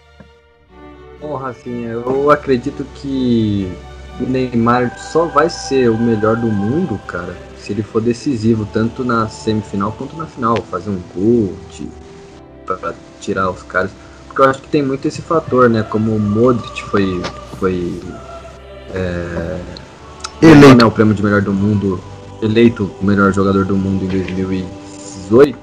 Bom, 1.21 1.35
Rafinha, 1.35 1.89
eu 1.89 2.31
acredito 2.31 2.85
que 2.95 3.71
o 4.19 4.23
Neymar 4.23 4.97
só 4.97 5.25
vai 5.25 5.49
ser 5.49 5.89
o 5.89 5.97
melhor 5.97 6.35
do 6.35 6.47
mundo, 6.47 6.99
cara, 7.07 7.35
se 7.57 7.71
ele 7.71 7.83
for 7.83 8.01
decisivo, 8.01 8.67
tanto 8.71 9.03
na 9.03 9.27
semifinal 9.27 9.91
quanto 9.91 10.15
na 10.15 10.25
final. 10.25 10.57
Fazer 10.69 10.89
um 10.89 10.99
gol 11.15 11.55
pra 12.65 12.93
tirar 13.19 13.49
os 13.49 13.63
caras. 13.63 13.91
Porque 14.27 14.41
eu 14.41 14.45
acho 14.45 14.61
que 14.61 14.67
tem 14.67 14.81
muito 14.81 15.07
esse 15.07 15.21
fator, 15.21 15.69
né? 15.69 15.83
Como 15.83 16.15
o 16.15 16.19
Modric 16.19 16.83
foi. 16.83 17.21
foi 17.59 17.99
é, 18.93 19.59
Eleito. 20.41 20.75
né, 20.75 20.85
o 20.85 20.91
prêmio 20.91 21.13
de 21.13 21.21
melhor 21.21 21.41
do 21.41 21.53
mundo, 21.53 21.99
eleito 22.41 22.89
o 23.01 23.05
melhor 23.05 23.33
jogador 23.33 23.65
do 23.65 23.75
mundo 23.75 24.05
em 24.05 24.07
2018. 24.07 25.59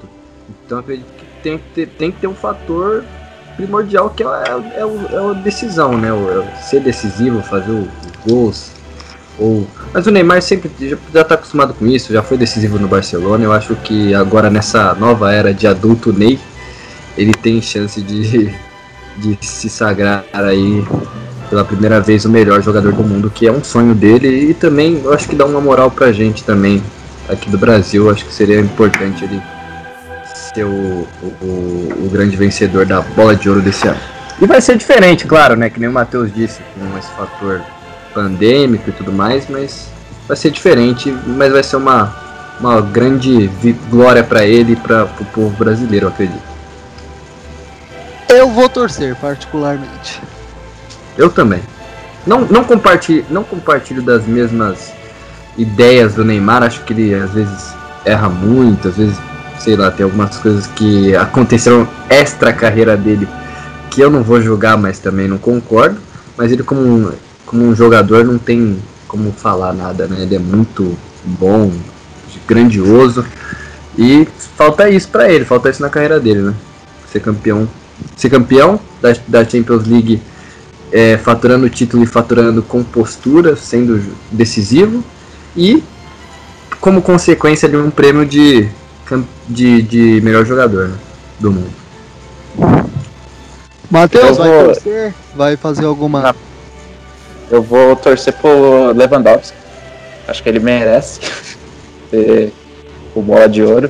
Então 0.65 0.77
eu 0.77 0.79
acredito 0.79 1.07
que 1.17 1.25
tem 1.41 1.57
que 1.57 1.63
ter, 1.73 1.87
tem 1.87 2.11
que 2.11 2.21
ter 2.21 2.27
um 2.27 2.35
fator 2.35 3.03
primordial 3.57 4.09
que 4.11 4.23
é, 4.23 4.25
é, 4.27 4.79
é, 4.81 4.85
o- 4.85 5.07
é 5.11 5.31
a 5.31 5.33
decisão, 5.33 5.97
né? 5.97 6.13
O, 6.13 6.41
é 6.43 6.55
ser 6.61 6.79
decisivo, 6.79 7.41
fazer 7.41 7.71
o- 7.71 7.81
os 8.25 8.31
gols. 8.31 8.71
Ou... 9.39 9.67
Mas 9.93 10.07
o 10.07 10.11
Neymar 10.11 10.41
sempre 10.41 10.71
já, 10.79 10.97
já 11.13 11.23
tá 11.23 11.35
acostumado 11.35 11.73
com 11.73 11.85
isso, 11.85 12.13
já 12.13 12.23
foi 12.23 12.37
decisivo 12.37 12.79
no 12.79 12.87
Barcelona. 12.87 13.43
Eu 13.43 13.51
acho 13.51 13.75
que 13.75 14.13
agora 14.13 14.49
nessa 14.49 14.93
nova 14.95 15.31
era 15.33 15.53
de 15.53 15.67
adulto 15.67 16.13
Ney, 16.13 16.39
ele 17.17 17.33
tem 17.33 17.61
chance 17.61 18.01
de, 18.01 18.53
de 19.17 19.37
se 19.41 19.69
sagrar 19.69 20.23
aí 20.33 20.83
pela 21.49 21.63
primeira 21.63 21.99
vez 22.01 22.25
o 22.25 22.29
melhor 22.29 22.61
jogador 22.61 22.91
do 22.91 23.03
mundo, 23.03 23.29
que 23.33 23.47
é 23.47 23.51
um 23.51 23.63
sonho 23.63 23.93
dele 23.95 24.49
e 24.49 24.53
também 24.53 25.01
eu 25.03 25.13
acho 25.13 25.27
que 25.29 25.35
dá 25.35 25.45
uma 25.45 25.61
moral 25.61 25.89
pra 25.89 26.11
gente 26.11 26.43
também 26.43 26.83
aqui 27.29 27.49
do 27.49 27.57
Brasil. 27.57 28.09
Acho 28.09 28.25
que 28.25 28.33
seria 28.33 28.59
importante 28.59 29.23
ele 29.23 29.41
ser 30.57 30.63
o, 30.63 31.07
o, 31.21 31.25
o- 31.45 32.09
grande 32.11 32.35
vencedor 32.35 32.83
da 32.85 33.01
bola 33.01 33.35
de 33.35 33.47
ouro 33.47 33.61
desse 33.61 33.87
ano. 33.87 33.99
E 34.41 34.47
vai 34.47 34.59
ser 34.59 34.75
diferente, 34.75 35.25
claro, 35.27 35.55
né? 35.55 35.69
Que 35.69 35.79
nem 35.79 35.87
o 35.87 35.91
Matheus 35.91 36.33
disse, 36.33 36.61
com 36.75 36.97
esse 36.97 37.09
fator 37.11 37.61
pandêmico 38.13 38.89
e 38.89 38.93
tudo 38.93 39.11
mais, 39.11 39.47
mas 39.47 39.87
vai 40.27 40.35
ser 40.35 40.49
diferente, 40.49 41.15
mas 41.27 41.51
vai 41.51 41.61
ser 41.61 41.75
uma, 41.75 42.15
uma 42.59 42.81
grande 42.81 43.49
glória 43.89 44.23
pra 44.23 44.43
ele 44.45 44.73
e 44.73 44.75
para 44.75 45.03
o 45.05 45.25
povo 45.25 45.55
brasileiro, 45.57 46.07
eu 46.07 46.09
acredito. 46.09 46.41
Eu 48.27 48.49
vou 48.49 48.67
torcer, 48.67 49.15
particularmente. 49.15 50.19
Eu 51.17 51.29
também. 51.29 51.61
Não, 52.25 52.41
não, 52.41 52.63
compartilho, 52.63 53.25
não 53.29 53.43
compartilho 53.43 54.01
das 54.01 54.25
mesmas 54.25 54.91
ideias 55.57 56.15
do 56.15 56.25
Neymar. 56.25 56.63
Acho 56.63 56.81
que 56.83 56.93
ele 56.93 57.13
às 57.15 57.31
vezes 57.31 57.73
erra 58.05 58.27
muito, 58.29 58.87
às 58.89 58.97
vezes, 58.97 59.15
sei 59.59 59.75
lá, 59.75 59.91
tem 59.91 60.03
algumas 60.03 60.37
coisas 60.37 60.67
que 60.67 61.15
aconteceram 61.15 61.87
extra 62.09 62.53
carreira 62.53 62.95
dele 62.95 63.27
que 63.89 64.01
eu 64.01 64.09
não 64.09 64.23
vou 64.23 64.41
julgar, 64.41 64.77
mas 64.77 64.99
também 64.99 65.27
não 65.27 65.37
concordo. 65.37 65.97
Mas 66.37 66.51
ele 66.51 66.63
como 66.63 66.81
um, 66.81 67.11
como 67.45 67.65
um 67.65 67.75
jogador 67.75 68.23
não 68.23 68.37
tem 68.37 68.77
como 69.07 69.31
falar 69.31 69.73
nada, 69.73 70.05
né? 70.07 70.21
Ele 70.21 70.35
é 70.35 70.39
muito 70.39 70.97
bom, 71.23 71.71
grandioso. 72.47 73.25
E 73.97 74.27
falta 74.55 74.89
isso 74.89 75.09
pra 75.09 75.31
ele, 75.31 75.45
falta 75.45 75.69
isso 75.69 75.81
na 75.81 75.89
carreira 75.89 76.19
dele, 76.19 76.41
né? 76.41 76.53
Ser 77.11 77.21
campeão. 77.21 77.67
Ser 78.15 78.29
campeão 78.29 78.79
da, 79.01 79.15
da 79.27 79.43
Champions 79.43 79.87
League 79.87 80.21
é, 80.91 81.17
faturando 81.17 81.65
o 81.65 81.69
título 81.69 82.03
e 82.03 82.05
faturando 82.05 82.61
com 82.61 82.83
postura, 82.83 83.55
sendo 83.55 84.01
decisivo, 84.31 85.03
e 85.55 85.83
como 86.79 87.01
consequência 87.01 87.67
de 87.67 87.75
um 87.75 87.89
prêmio 87.89 88.25
de, 88.25 88.69
de, 89.47 89.81
de 89.81 90.21
melhor 90.21 90.45
jogador 90.45 90.89
né, 90.89 90.97
do 91.39 91.51
mundo. 91.51 91.71
Matheus, 93.89 94.25
Eu 94.29 94.35
vai 94.35 94.49
vou- 94.49 94.63
torcer? 94.65 95.13
Vai 95.35 95.55
fazer 95.57 95.85
alguma. 95.85 96.21
Na- 96.21 96.35
Eu 97.49 97.61
vou 97.61 97.95
torcer 97.95 98.33
pro 98.33 98.91
Lewandowski. 98.93 99.55
Acho 100.27 100.43
que 100.43 100.49
ele 100.49 100.59
merece 100.59 101.21
ter 102.11 102.51
o 103.15 103.21
bola 103.21 103.47
de 103.47 103.63
ouro. 103.63 103.89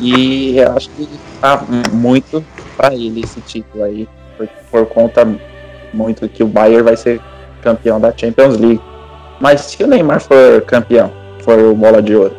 E 0.00 0.56
eu 0.58 0.72
acho 0.76 0.88
que 0.90 1.08
tá 1.40 1.62
muito 1.92 2.42
para 2.76 2.94
ele 2.94 3.20
esse 3.22 3.40
título 3.42 3.84
aí. 3.84 4.08
Por, 4.36 4.48
por 4.70 4.86
conta 4.86 5.26
muito 5.92 6.28
que 6.28 6.42
o 6.42 6.46
Bayern 6.46 6.82
vai 6.82 6.96
ser 6.96 7.20
campeão 7.62 8.00
da 8.00 8.12
Champions 8.16 8.56
League. 8.56 8.80
Mas 9.40 9.60
se 9.62 9.82
o 9.82 9.86
Neymar 9.86 10.20
for 10.20 10.62
campeão, 10.62 11.12
for 11.44 11.58
o 11.58 11.74
bola 11.74 12.00
de 12.00 12.14
ouro, 12.14 12.34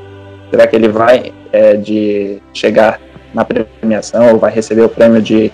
será 0.49 0.65
que 0.65 0.75
ele 0.75 0.87
vai 0.87 1.31
é, 1.51 1.75
de 1.75 2.41
chegar 2.53 2.99
na 3.33 3.45
premiação 3.45 4.31
ou 4.31 4.39
vai 4.39 4.51
receber 4.51 4.81
o 4.81 4.89
prêmio 4.89 5.21
de 5.21 5.51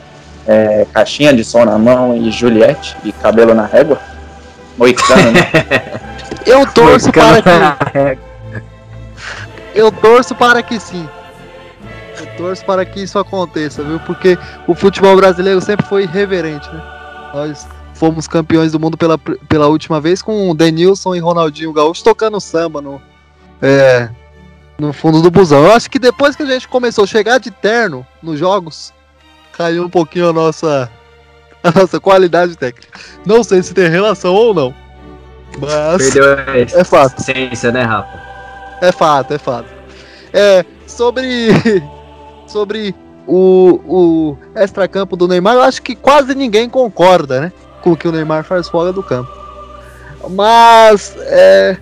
é, 0.48 0.86
caixinha 0.94 1.34
de 1.34 1.44
som 1.44 1.66
na 1.66 1.78
mão 1.78 2.16
e 2.16 2.32
Juliette 2.32 2.96
e 3.04 3.12
cabelo 3.12 3.54
na 3.54 3.66
régua? 3.66 4.00
Moicano, 4.78 5.32
né? 5.32 5.42
Eu 6.46 6.66
torço 6.72 7.12
para 7.12 7.42
que. 7.42 7.50
que. 7.92 8.18
Eu 9.74 9.92
torço 9.92 10.36
para 10.36 10.62
que 10.62 10.80
sim. 10.80 11.10
Eu 12.20 12.28
torço 12.38 12.64
para 12.64 12.86
que 12.86 13.02
isso 13.02 13.18
aconteça, 13.18 13.84
viu? 13.84 14.00
Porque 14.02 14.38
o 14.68 14.76
futebol 14.76 15.16
brasileiro 15.16 15.60
sempre 15.60 15.86
foi 15.88 16.04
irreverente, 16.04 16.70
né? 16.72 16.82
Nós 17.34 17.68
fomos 17.96 18.28
campeões 18.28 18.72
do 18.72 18.80
mundo 18.80 18.96
pela, 18.96 19.18
pela 19.18 19.68
última 19.68 20.00
vez 20.00 20.22
com 20.22 20.50
o 20.50 20.54
Denilson 20.54 21.16
e 21.16 21.20
Ronaldinho 21.20 21.74
Gaúcho 21.74 22.04
tocando 22.04 22.40
samba 22.40 22.82
no, 22.82 23.02
é, 23.62 24.10
no 24.78 24.94
fundo 24.94 25.22
do 25.22 25.32
busão. 25.32 25.66
Eu 25.66 25.72
acho 25.74 25.90
que 25.90 26.00
depois 26.00 26.36
que 26.36 26.44
a 26.44 26.46
gente 26.46 26.68
começou 26.68 27.04
a 27.04 27.08
chegar 27.08 27.40
de 27.40 27.52
terno 27.52 28.06
nos 28.22 28.40
jogos, 28.40 28.94
caiu 29.54 29.86
um 29.86 29.90
pouquinho 29.90 30.30
a 30.30 30.34
nossa, 30.34 30.90
a 31.64 31.72
nossa 31.72 32.00
qualidade 32.00 32.56
técnica. 32.56 33.00
Não 33.26 33.44
sei 33.44 33.64
se 33.64 33.74
tem 33.74 33.90
relação 33.90 34.34
ou 34.34 34.54
não. 34.54 34.74
Mas 35.60 36.12
Perdeu 36.12 36.34
a 36.34 36.80
é 36.80 36.84
fato. 36.84 37.20
essência, 37.20 37.72
né, 37.72 37.84
Rafa? 37.84 38.22
É 38.82 38.92
fato, 38.92 39.34
é 39.34 39.38
fato. 39.38 39.70
É, 40.34 40.66
sobre. 40.86 41.50
sobre 42.48 42.96
o, 43.28 43.82
o 43.86 44.38
extracampo 44.56 45.16
do 45.16 45.28
Neymar, 45.28 45.56
eu 45.56 45.62
acho 45.62 45.82
que 45.82 45.96
quase 45.96 46.36
ninguém 46.36 46.70
concorda, 46.70 47.42
né? 47.42 47.54
Com 47.82 47.94
o 47.94 47.98
que 47.98 48.08
o 48.08 48.12
Neymar 48.12 48.44
faz 48.44 48.68
fora 48.70 48.92
do 48.92 49.02
campo. 49.02 49.32
Mas. 50.30 51.16
É, 51.20 51.78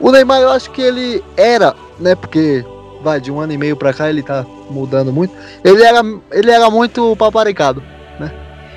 o 0.00 0.10
Neymar, 0.10 0.40
eu 0.40 0.50
acho 0.50 0.70
que 0.70 0.82
ele 0.82 1.22
era, 1.36 1.74
né? 1.98 2.14
Porque. 2.14 2.64
Vai, 3.02 3.20
de 3.20 3.30
um 3.30 3.38
ano 3.38 3.52
e 3.52 3.58
meio 3.58 3.76
pra 3.76 3.92
cá 3.92 4.08
ele 4.08 4.22
tá 4.22 4.46
mudando 4.70 5.12
muito. 5.12 5.34
Ele 5.62 5.82
era, 5.82 6.00
ele 6.32 6.50
era 6.50 6.70
muito 6.70 7.14
paparicado, 7.16 7.82
né? 8.18 8.32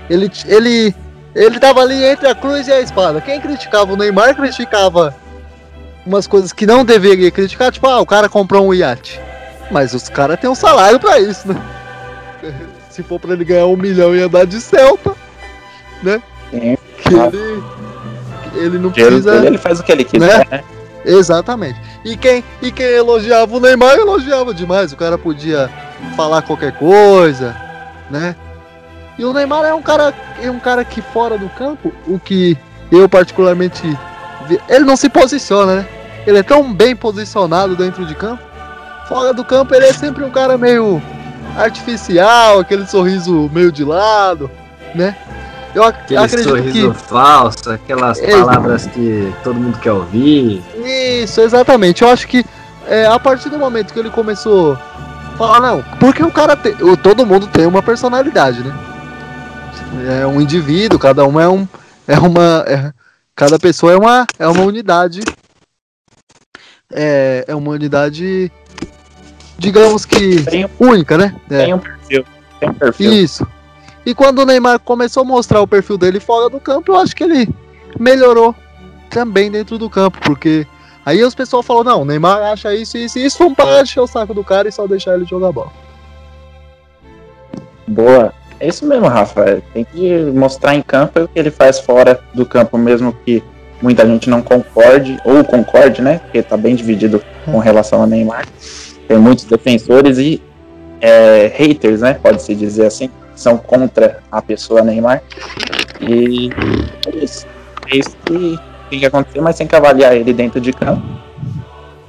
Ele, 0.10 0.30
ele, 0.46 0.94
ele 1.34 1.60
tava 1.60 1.80
ali 1.80 2.04
entre 2.04 2.28
a 2.28 2.36
cruz 2.36 2.68
e 2.68 2.74
a 2.74 2.82
espada. 2.82 3.22
Quem 3.22 3.40
criticava 3.40 3.94
o 3.94 3.96
Neymar 3.96 4.36
criticava 4.36 5.16
umas 6.06 6.28
coisas 6.28 6.52
que 6.52 6.66
não 6.66 6.84
deveria 6.84 7.32
criticar, 7.32 7.72
tipo, 7.72 7.88
ah, 7.88 8.02
o 8.02 8.06
cara 8.06 8.28
comprou 8.28 8.68
um 8.68 8.74
iate. 8.74 9.20
Mas 9.72 9.94
os 9.94 10.10
caras 10.10 10.40
têm 10.40 10.50
um 10.50 10.56
salário 10.56 11.00
pra 11.00 11.20
isso, 11.20 11.48
né? 11.48 11.62
Se 12.90 13.04
for 13.04 13.20
pra 13.20 13.34
ele 13.34 13.46
ganhar 13.46 13.68
um 13.68 13.78
milhão 13.78 14.16
e 14.16 14.22
andar 14.22 14.46
de 14.46 14.60
Celta, 14.60 15.14
né? 16.02 16.22
Que 16.50 17.14
ele, 17.16 17.64
ele 18.56 18.80
não 18.80 18.92
precisa. 18.92 19.32
dele, 19.32 19.48
ele 19.48 19.58
faz 19.58 19.80
o 19.80 19.84
que 19.84 19.92
ele 19.92 20.04
quiser, 20.04 20.48
né? 20.50 20.64
Exatamente. 21.08 21.80
E 22.04 22.18
quem, 22.18 22.44
e 22.62 22.72
quem 22.72 22.86
elogiava 22.86 23.56
o 23.56 23.60
Neymar, 23.60 23.96
elogiava 23.96 24.54
demais. 24.54 24.92
O 24.92 24.98
cara 24.98 25.18
podia 25.18 25.70
falar 26.16 26.42
qualquer 26.42 26.74
coisa, 26.74 27.56
né? 28.10 28.36
E 29.18 29.24
o 29.26 29.34
Neymar 29.34 29.64
é 29.64 29.74
um 29.74 29.82
cara, 29.82 30.14
é 30.42 30.52
um 30.52 30.60
cara 30.60 30.84
que 30.84 31.02
fora 31.02 31.38
do 31.38 31.50
campo, 31.50 31.92
o 32.06 32.20
que 32.20 32.58
eu 32.92 33.10
particularmente 33.10 33.82
ele 34.70 34.86
não 34.86 34.96
se 34.96 35.10
posiciona, 35.10 35.78
né? 35.78 35.88
Ele 36.26 36.38
é 36.38 36.44
tão 36.44 36.72
bem 36.74 36.96
posicionado 36.96 37.76
dentro 37.76 38.06
de 38.06 38.14
campo. 38.14 38.44
Fora 39.08 39.34
do 39.34 39.44
campo 39.44 39.74
ele 39.74 39.86
é 39.86 39.94
sempre 39.94 40.24
um 40.24 40.30
cara 40.30 40.58
meio 40.58 41.02
artificial, 41.58 42.60
aquele 42.60 42.86
sorriso 42.86 43.50
meio 43.54 43.72
de 43.72 43.84
lado, 43.84 44.52
né? 44.94 45.16
Eu 45.78 45.84
ac- 45.84 46.00
Aquele 46.16 46.18
acredito 46.20 46.50
sorriso 46.50 46.92
que 46.92 47.04
falso, 47.08 47.70
aquelas 47.70 48.20
É. 48.20 48.32
palavras 48.32 48.88
que 48.88 49.32
todo 49.44 49.60
mundo 49.60 49.78
quer 49.78 49.92
ouvir. 49.92 50.64
Isso, 51.22 51.40
exatamente. 51.40 52.02
Eu 52.02 52.10
acho 52.10 52.28
que 52.28 52.44
é, 52.88 53.06
a 53.06 53.20
partir 53.20 53.50
do 53.50 53.60
momento 53.60 53.94
que 53.94 54.00
ele 54.00 54.10
começou 54.10 54.74
a 54.74 55.38
falar, 55.38 55.60
não, 55.60 55.84
porque 56.00 56.24
o 56.24 56.32
cara 56.32 56.56
tem. 56.56 56.74
Todo 57.04 57.26
mundo 57.28 57.46
tem 57.46 57.68
uma 57.68 57.84
personalidade, 57.84 58.64
né? 58.64 58.74
É 60.22 60.26
um 60.26 60.42
indivíduo, 60.42 60.98
cada 60.98 61.26
um 61.28 61.40
é 61.40 61.48
um. 61.48 61.68
É 62.08 62.18
uma. 62.18 62.64
é- 62.68 62.92
cada 63.36 63.60
pessoa 63.60 63.92
é 63.94 63.98
uma, 63.98 64.26
é 64.40 64.48
uma 64.48 64.64
unidade. 64.64 65.22
É, 66.92 67.46
é 67.48 67.54
uma 67.56 67.70
unidade. 67.72 68.52
Digamos 69.60 70.06
que. 70.06 70.44
Tem, 70.44 70.68
única, 70.80 71.18
né? 71.20 71.36
É. 71.52 71.66
tem 71.66 71.74
um 71.76 71.80
perfil. 71.80 72.26
Tem 72.60 72.70
um 72.70 72.74
perfil. 72.74 73.14
Isso. 73.14 73.48
E 74.08 74.16
quando 74.16 74.40
o 74.40 74.46
Neymar 74.46 74.80
começou 74.80 75.20
a 75.20 75.26
mostrar 75.26 75.60
o 75.60 75.68
perfil 75.68 75.98
dele 75.98 76.22
fora 76.22 76.50
do 76.50 76.62
campo, 76.62 76.94
eu 76.94 76.96
acho 76.96 77.14
que 77.14 77.26
ele 77.26 77.50
melhorou 78.00 78.56
também 79.10 79.52
dentro 79.52 79.78
do 79.78 79.90
campo, 79.90 80.18
porque 80.22 80.66
aí 81.06 81.22
os 81.26 81.36
pessoal 81.36 81.62
falou, 81.62 81.84
não, 81.84 82.04
o 82.04 82.06
Neymar 82.06 82.42
acha 82.42 82.74
isso, 82.74 82.98
isso 82.98 83.20
e 83.20 83.26
isso, 83.26 83.38
vamos 83.38 83.56
parar 83.58 83.84
de 83.84 83.90
encher 83.90 84.00
o 84.00 84.08
saco 84.08 84.34
do 84.34 84.46
cara 84.46 84.70
e 84.70 84.72
só 84.72 84.88
deixar 84.88 85.16
ele 85.16 85.26
jogar 85.26 85.52
bola. 85.52 85.74
Boa. 87.86 88.34
É 88.62 88.70
isso 88.70 88.86
mesmo, 88.86 89.08
Rafa. 89.10 89.62
Tem 89.74 89.84
que 89.84 90.18
mostrar 90.34 90.74
em 90.74 90.82
campo 90.82 91.24
o 91.24 91.28
que 91.28 91.38
ele 91.38 91.52
faz 91.52 91.78
fora 91.78 92.18
do 92.34 92.46
campo, 92.46 92.78
mesmo 92.78 93.12
que 93.26 93.44
muita 93.82 94.08
gente 94.08 94.30
não 94.30 94.42
concorde, 94.42 95.20
ou 95.26 95.44
concorde, 95.44 96.02
né? 96.02 96.20
Porque 96.20 96.42
tá 96.42 96.56
bem 96.56 96.78
dividido 96.78 97.22
com 97.44 97.60
relação 97.60 98.00
ao 98.00 98.08
Neymar. 98.08 98.48
Tem 99.06 99.18
muitos 99.18 99.44
defensores 99.44 100.18
e 100.18 100.42
é, 101.02 101.52
haters, 101.54 102.00
né? 102.00 102.14
Pode-se 102.14 102.56
dizer 102.56 102.86
assim, 102.86 103.12
são 103.38 103.58
contra 103.58 104.20
a 104.32 104.42
pessoa 104.42 104.82
Neymar. 104.82 105.22
E 106.02 106.50
é 107.06 107.24
isso. 107.24 107.46
É 107.92 107.98
isso 107.98 108.16
que 108.26 108.60
tem 108.90 109.00
que 109.00 109.06
acontecer, 109.06 109.40
mas 109.42 109.56
tem 109.58 109.68
que 109.68 109.76
avaliar 109.76 110.16
ele 110.16 110.34
dentro 110.34 110.60
de 110.60 110.74
campo. 110.74 111.02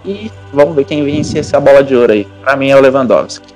E 0.04 0.32
vamos 0.52 0.74
ver 0.74 0.84
quem 0.84 1.04
vence 1.04 1.38
essa 1.38 1.60
bola 1.60 1.84
de 1.84 1.94
ouro 1.94 2.12
aí. 2.12 2.26
Pra 2.42 2.56
mim 2.56 2.70
é 2.70 2.76
o 2.76 2.80
Lewandowski. 2.80 3.54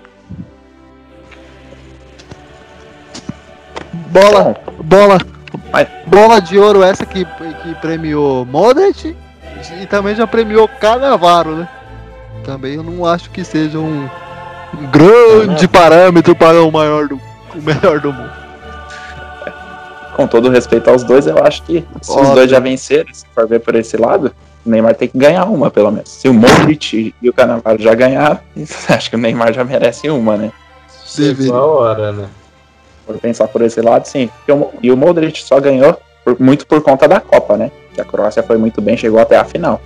Bola, 4.10 4.54
bola, 4.84 5.18
Mas- 5.72 5.88
bola 6.06 6.40
de 6.40 6.58
ouro 6.58 6.82
essa 6.82 7.06
que, 7.06 7.24
que 7.24 7.74
premiou 7.80 8.44
Modric 8.44 9.16
e 9.80 9.86
também 9.86 10.14
já 10.14 10.26
premiou 10.26 10.68
Canavaro, 10.68 11.56
né? 11.56 11.68
Também 12.44 12.74
eu 12.74 12.82
não 12.82 13.06
acho 13.06 13.30
que 13.30 13.42
seja 13.44 13.78
um, 13.78 14.08
um 14.78 14.86
grande 14.90 15.66
parâmetro 15.68 16.34
para 16.34 16.62
o 16.62 16.70
maior 16.70 17.08
do, 17.08 17.20
o 17.54 17.62
melhor 17.62 18.00
do 18.00 18.12
mundo. 18.12 18.30
com 20.16 20.26
todo 20.26 20.50
respeito 20.50 20.90
aos 20.90 21.02
dois, 21.02 21.26
eu 21.26 21.38
acho 21.44 21.62
que 21.62 21.84
se 22.02 22.10
os 22.20 22.28
dois 22.30 22.50
já 22.50 22.60
venceram, 22.60 23.12
se 23.12 23.24
for 23.34 23.46
ver 23.48 23.60
por 23.60 23.74
esse 23.74 23.96
lado, 23.96 24.32
o 24.64 24.68
Neymar 24.70 24.94
tem 24.94 25.08
que 25.08 25.16
ganhar 25.18 25.44
uma, 25.46 25.70
pelo 25.70 25.90
menos. 25.90 26.10
Se 26.10 26.28
o 26.28 26.34
Modric 26.34 27.14
e 27.20 27.28
o 27.28 27.32
Cannavaro 27.32 27.80
já 27.82 27.94
ganharam, 27.94 28.38
acho 28.88 29.10
que 29.10 29.16
o 29.16 29.18
Neymar 29.18 29.52
já 29.52 29.64
merece 29.64 30.08
uma, 30.10 30.36
né? 30.36 30.52
Deveria. 31.16 31.52
a 31.52 31.64
hora, 31.64 32.12
né? 32.12 32.26
Por 33.06 33.16
pensar 33.18 33.48
por 33.48 33.62
esse 33.62 33.80
lado, 33.80 34.06
sim. 34.06 34.30
E 34.82 34.90
o 34.92 34.96
Modric 34.96 35.42
só 35.42 35.58
ganhou 35.60 35.98
por- 36.24 36.38
muito 36.40 36.66
por 36.66 36.80
conta 36.82 37.08
da 37.08 37.18
Copa, 37.20 37.56
né? 37.56 37.70
Que 37.92 38.00
a 38.00 38.04
Croácia 38.04 38.42
foi 38.42 38.56
muito 38.56 38.80
bem, 38.80 38.96
chegou 38.96 39.18
até 39.20 39.36
a 39.36 39.44
final. 39.44 39.80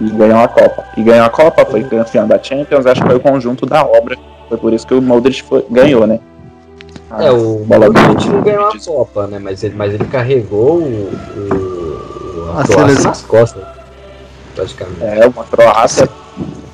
E 0.00 0.10
ganhou 0.10 0.40
a 0.40 0.48
Copa. 0.48 0.84
E 0.96 1.02
ganhou 1.02 1.24
a 1.26 1.30
Copa, 1.30 1.64
foi 1.64 1.84
campeão 1.84 2.26
da 2.26 2.42
Champions, 2.42 2.86
acho 2.86 3.00
que 3.02 3.06
foi 3.06 3.16
o 3.16 3.20
conjunto 3.20 3.64
da 3.66 3.84
obra. 3.84 4.16
Foi 4.48 4.58
por 4.58 4.72
isso 4.72 4.86
que 4.86 4.94
o 4.94 5.00
Modric 5.00 5.42
foi- 5.42 5.64
ganhou, 5.70 6.06
né? 6.06 6.18
É, 7.18 7.30
o 7.32 7.64
Modric 7.66 8.28
não 8.28 8.40
ganhou 8.42 8.68
a 8.68 8.78
Copa, 8.78 9.26
né? 9.26 9.38
Mas 9.40 9.64
ele, 9.64 9.74
mas 9.74 9.92
ele 9.92 10.04
carregou 10.04 10.78
o, 10.78 11.10
o, 12.46 12.52
A 12.56 12.60
a 12.60 12.64
Croácia 12.64 13.02
nas 13.08 13.22
costas, 13.22 13.62
praticamente. 14.54 15.02
É, 15.02 15.26
uma 15.26 15.44
Croácia, 15.44 16.08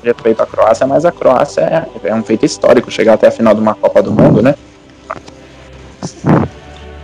respeito 0.03 0.41
à 0.43 0.45
Croácia, 0.45 0.85
mas 0.85 1.05
a 1.05 1.11
Croácia 1.11 1.61
é, 1.61 2.09
é 2.09 2.13
um 2.13 2.23
feito 2.23 2.45
histórico 2.45 2.91
chegar 2.91 3.13
até 3.13 3.27
a 3.27 3.31
final 3.31 3.55
de 3.55 3.61
uma 3.61 3.73
Copa 3.73 4.01
do 4.03 4.11
Mundo, 4.11 4.41
né? 4.43 4.53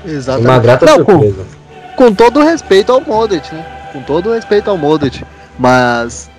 Exatamente. 0.05 0.47
Uma 0.49 0.59
grata 0.59 0.85
Não, 0.85 1.03
com- 1.03 1.11
surpresa. 1.13 1.45
com 1.95 2.13
todo 2.13 2.39
o 2.39 2.43
respeito 2.43 2.91
ao 2.91 3.01
Modric, 3.01 3.53
né? 3.53 3.65
Com 3.93 4.01
todo 4.03 4.29
o 4.29 4.33
respeito 4.33 4.69
ao 4.69 4.77
Modric. 4.77 5.23
Mas 5.57 6.29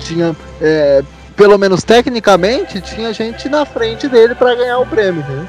tinha, 0.00 0.34
é, 0.60 1.02
pelo 1.36 1.58
menos 1.58 1.84
tecnicamente, 1.84 2.80
tinha 2.80 3.12
gente 3.12 3.48
na 3.48 3.64
frente 3.64 4.08
dele 4.08 4.34
para 4.34 4.54
ganhar 4.54 4.78
o 4.78 4.86
prêmio, 4.86 5.22
né? 5.28 5.46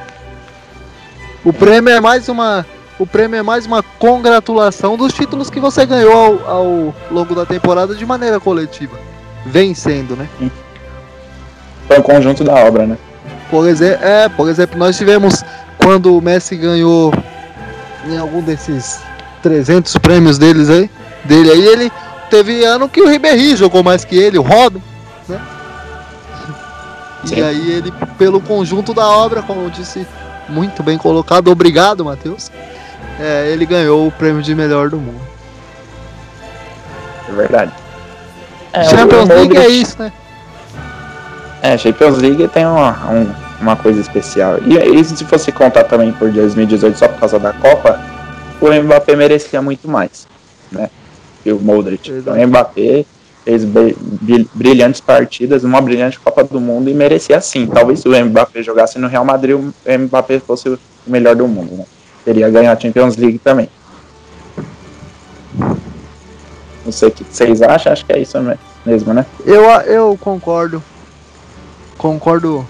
O 1.44 1.54
prêmio 1.54 1.94
é 1.94 2.00
mais 2.00 2.28
uma. 2.30 2.66
O 3.00 3.06
prêmio 3.06 3.40
é 3.40 3.44
mais 3.44 3.66
uma 3.66 3.84
congratulação 3.84 4.98
dos 4.98 5.14
títulos 5.14 5.50
que 5.50 5.60
você 5.60 5.86
ganhou 5.86 6.12
ao, 6.12 6.50
ao 6.50 6.96
longo 7.12 7.36
da 7.36 7.46
temporada 7.46 7.94
de 7.94 8.06
maneira 8.06 8.40
coletiva. 8.40 8.98
Vencendo, 9.46 10.16
né? 10.16 10.28
Foi 11.88 12.00
um 12.00 12.02
conjunto 12.02 12.44
da 12.44 12.56
obra, 12.56 12.88
né? 12.88 12.98
Por 13.52 13.68
exemplo, 13.68 14.04
é, 14.04 14.28
por 14.28 14.50
exemplo, 14.50 14.78
nós 14.78 14.98
tivemos 14.98 15.44
quando 15.78 16.18
o 16.18 16.22
Messi 16.22 16.56
ganhou 16.56 17.14
em 18.06 18.18
algum 18.18 18.42
desses 18.42 19.00
300 19.42 19.96
prêmios 19.98 20.38
deles 20.38 20.70
aí, 20.70 20.90
dele 21.24 21.52
aí, 21.52 21.66
ele 21.66 21.92
teve 22.30 22.64
ano 22.66 22.90
que 22.90 23.02
o 23.02 23.08
Ribéry 23.08 23.56
jogou 23.56 23.84
mais 23.84 24.04
que 24.04 24.16
ele, 24.18 24.38
o 24.38 24.42
Robin, 24.42 24.82
né? 25.30 25.40
E 27.24 27.28
Sim. 27.30 27.42
aí 27.42 27.72
ele, 27.72 27.94
pelo 28.18 28.42
conjunto 28.42 28.94
da 28.94 29.08
obra, 29.08 29.42
como 29.42 29.62
eu 29.62 29.70
disse, 29.70 30.06
muito 30.50 30.82
bem 30.84 30.98
colocado, 30.98 31.50
obrigado, 31.50 32.04
Matheus. 32.06 32.52
É, 33.20 33.50
ele 33.52 33.66
ganhou 33.66 34.08
o 34.08 34.12
prêmio 34.12 34.42
de 34.42 34.54
melhor 34.54 34.90
do 34.90 34.98
mundo. 34.98 35.22
É 37.30 37.32
verdade. 37.34 37.72
É, 38.74 38.84
Champions 38.86 39.28
League 39.30 39.56
é 39.58 39.60
Modric- 39.62 39.82
isso, 39.82 39.96
né? 40.00 40.12
É, 41.62 41.78
Champions 41.78 42.18
League 42.20 42.48
tem 42.50 42.66
uma, 42.66 42.92
um- 43.12 43.34
uma 43.60 43.76
coisa 43.76 44.00
especial. 44.00 44.58
E, 44.66 44.78
e 44.78 45.04
se 45.04 45.26
fosse 45.26 45.52
contar 45.52 45.86
também 45.86 46.12
por 46.14 46.30
2018 46.32 46.98
só 46.98 47.08
por 47.08 47.20
causa 47.20 47.40
da 47.40 47.54
Copa, 47.54 48.00
o 48.62 48.72
Mbappé 48.72 49.16
merecia 49.16 49.62
muito 49.62 49.90
mais, 49.90 50.28
né? 50.72 50.90
Que 51.44 51.52
o 51.52 51.60
Modric. 51.60 52.10
Então, 52.10 52.34
Exato. 52.36 52.38
o 52.38 52.48
Mbappé 52.48 53.06
fez 53.48 53.64
brilhantes 54.54 55.00
partidas, 55.00 55.64
uma 55.64 55.80
brilhante 55.80 56.20
Copa 56.20 56.44
do 56.44 56.60
Mundo 56.60 56.90
e 56.90 56.94
merecia 56.94 57.40
sim. 57.40 57.66
Talvez 57.66 58.02
se 58.02 58.10
o 58.10 58.26
Mbappé 58.26 58.62
jogasse 58.62 59.00
no 59.00 59.08
Real 59.08 59.24
Madrid, 59.24 59.56
o 59.56 59.74
Mbappé 60.00 60.40
fosse 60.40 60.68
o 60.68 60.78
melhor 61.08 61.34
do 61.34 61.48
mundo, 61.48 61.78
né? 61.78 61.86
Teria 62.26 62.50
ganho 62.50 62.70
a 62.70 62.78
Champions 62.78 63.16
League 63.16 63.40
também. 63.40 63.70
Não 66.84 66.92
sei 66.92 67.08
o 67.08 67.12
que 67.12 67.24
vocês 67.24 67.62
acham, 67.62 67.94
acho 67.94 68.06
que 68.06 68.12
é 68.12 68.20
isso 68.20 68.38
mesmo, 68.86 69.14
né? 69.14 69.26
Eu, 69.46 69.64
eu 69.86 70.18
concordo. 70.20 70.84
Concordo 71.98 72.68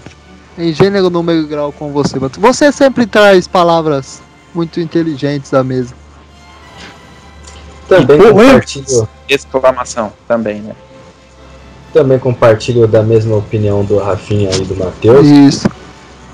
em 0.60 0.72
gênero, 0.72 1.10
no 1.10 1.24
meio 1.24 1.48
grau 1.48 1.72
com 1.72 1.92
você, 1.92 2.20
Você 2.20 2.72
sempre 2.72 3.08
traz 3.08 3.48
palavras 3.48 4.22
muito 4.54 4.80
inteligentes 4.80 5.56
à 5.56 5.64
mesa. 5.64 5.96
Também 7.88 8.20
compartilho. 8.20 9.08
Exclamação, 9.30 10.12
também, 10.28 10.62
né? 10.62 10.76
Também 11.94 12.20
compartilho 12.20 12.86
da 12.88 13.02
mesma 13.02 13.38
opinião 13.38 13.84
do 13.84 13.98
Rafinha 13.98 14.50
e 14.54 14.62
do 14.62 14.76
Matheus. 14.76 15.26
Isso. 15.26 15.70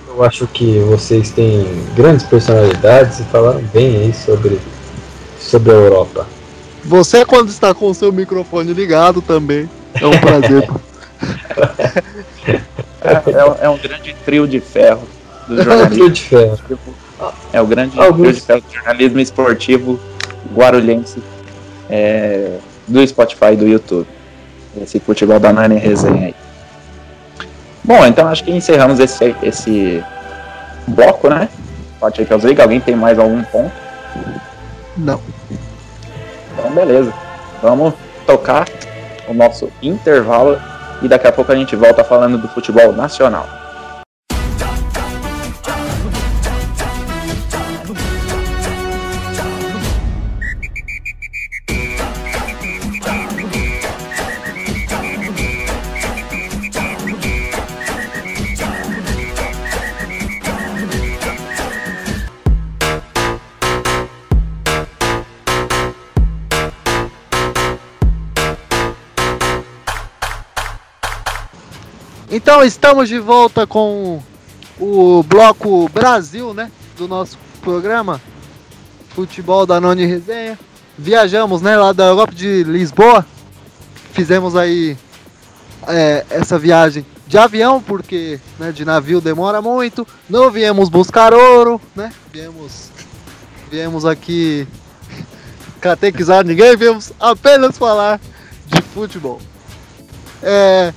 Eu 0.08 0.24
acho 0.24 0.48
que 0.48 0.80
vocês 0.80 1.32
têm 1.32 1.66
grandes 1.96 2.26
personalidades 2.26 3.20
e 3.20 3.24
falaram 3.26 3.62
bem 3.74 3.98
aí 3.98 4.14
sobre, 4.14 4.60
sobre 5.40 5.72
a 5.72 5.76
Europa. 5.76 6.28
Você 6.84 7.26
quando 7.26 7.50
está 7.50 7.74
com 7.74 7.90
o 7.90 7.94
seu 7.94 8.12
microfone 8.12 8.74
ligado 8.74 9.22
também. 9.22 9.70
É 10.00 10.06
um 10.06 10.20
prazer. 10.20 10.68
é, 13.02 13.12
é, 13.12 13.66
é, 13.66 13.70
um 13.70 13.78
grande 13.78 14.16
trio 14.26 14.48
de 14.48 14.60
ferro 14.60 15.08
do 15.48 15.56
jornalismo. 15.56 15.90
trio 15.90 16.10
de 16.10 16.22
ferro. 16.22 16.60
É 17.54 17.62
o 17.62 17.68
grande 17.68 18.00
Alguns... 18.00 18.22
trio 18.22 18.34
de 18.34 18.42
ferro 18.42 18.62
do 18.62 18.74
jornalismo 18.74 19.20
esportivo 19.20 20.00
guarulhense 20.54 21.22
é, 21.90 22.58
do 22.88 23.06
Spotify 23.06 23.54
e 23.54 23.56
do 23.56 23.68
YouTube. 23.68 24.08
Esse 24.82 25.00
futebol 25.00 25.40
da 25.40 25.54
Nani 25.54 25.78
resenha 25.78 26.28
aí. 26.28 26.36
Bom, 27.84 28.06
então 28.06 28.28
acho 28.28 28.44
que 28.44 28.52
encerramos 28.52 29.00
esse, 29.00 29.36
esse 29.44 30.04
bloco, 30.88 31.30
né? 31.30 31.50
Pode 32.00 32.18
Champions 32.18 32.44
League. 32.44 32.62
Alguém 32.62 32.80
tem 32.80 32.96
mais 32.96 33.20
algum 33.20 33.44
ponto? 33.44 33.72
Não. 34.98 35.20
Então, 36.54 36.72
beleza. 36.72 37.14
Vamos 37.62 37.94
tocar 38.26 38.68
o 39.28 39.34
nosso 39.34 39.70
intervalo 39.82 40.60
e 41.02 41.08
daqui 41.08 41.28
a 41.28 41.32
pouco 41.32 41.52
a 41.52 41.56
gente 41.56 41.76
volta 41.76 42.04
falando 42.04 42.38
do 42.38 42.48
futebol 42.48 42.94
nacional. 42.94 43.48
Então 72.36 72.64
estamos 72.64 73.10
de 73.10 73.20
volta 73.20 73.68
com 73.68 74.20
o 74.80 75.22
bloco 75.22 75.88
Brasil, 75.90 76.52
né? 76.52 76.72
Do 76.98 77.08
nosso 77.08 77.38
programa 77.62 78.20
Futebol 79.10 79.68
da 79.68 79.80
Noni 79.80 80.08
Resenha. 80.08 80.58
Viajamos, 80.98 81.62
né? 81.62 81.78
Lá 81.78 81.94
da 81.94 82.06
Europa 82.06 82.34
de 82.34 82.64
Lisboa. 82.64 83.24
Fizemos 84.14 84.56
aí 84.56 84.98
é, 85.88 86.26
essa 86.28 86.58
viagem 86.58 87.06
de 87.28 87.38
avião, 87.38 87.80
porque 87.80 88.40
né, 88.58 88.72
de 88.72 88.84
navio 88.84 89.22
demora 89.22 89.62
muito. 89.62 90.08
Não 90.28 90.50
viemos 90.50 90.90
buscar 90.90 91.36
ouro, 91.36 91.80
né? 91.96 92.12
Viemos, 92.32 92.90
viemos 93.70 94.06
aqui 94.06 94.68
catequizar 95.80 96.44
ninguém, 96.44 96.76
viemos 96.76 97.14
apenas 97.20 97.78
falar 97.78 98.20
de 98.66 98.82
futebol. 98.82 99.40
É, 100.42 100.92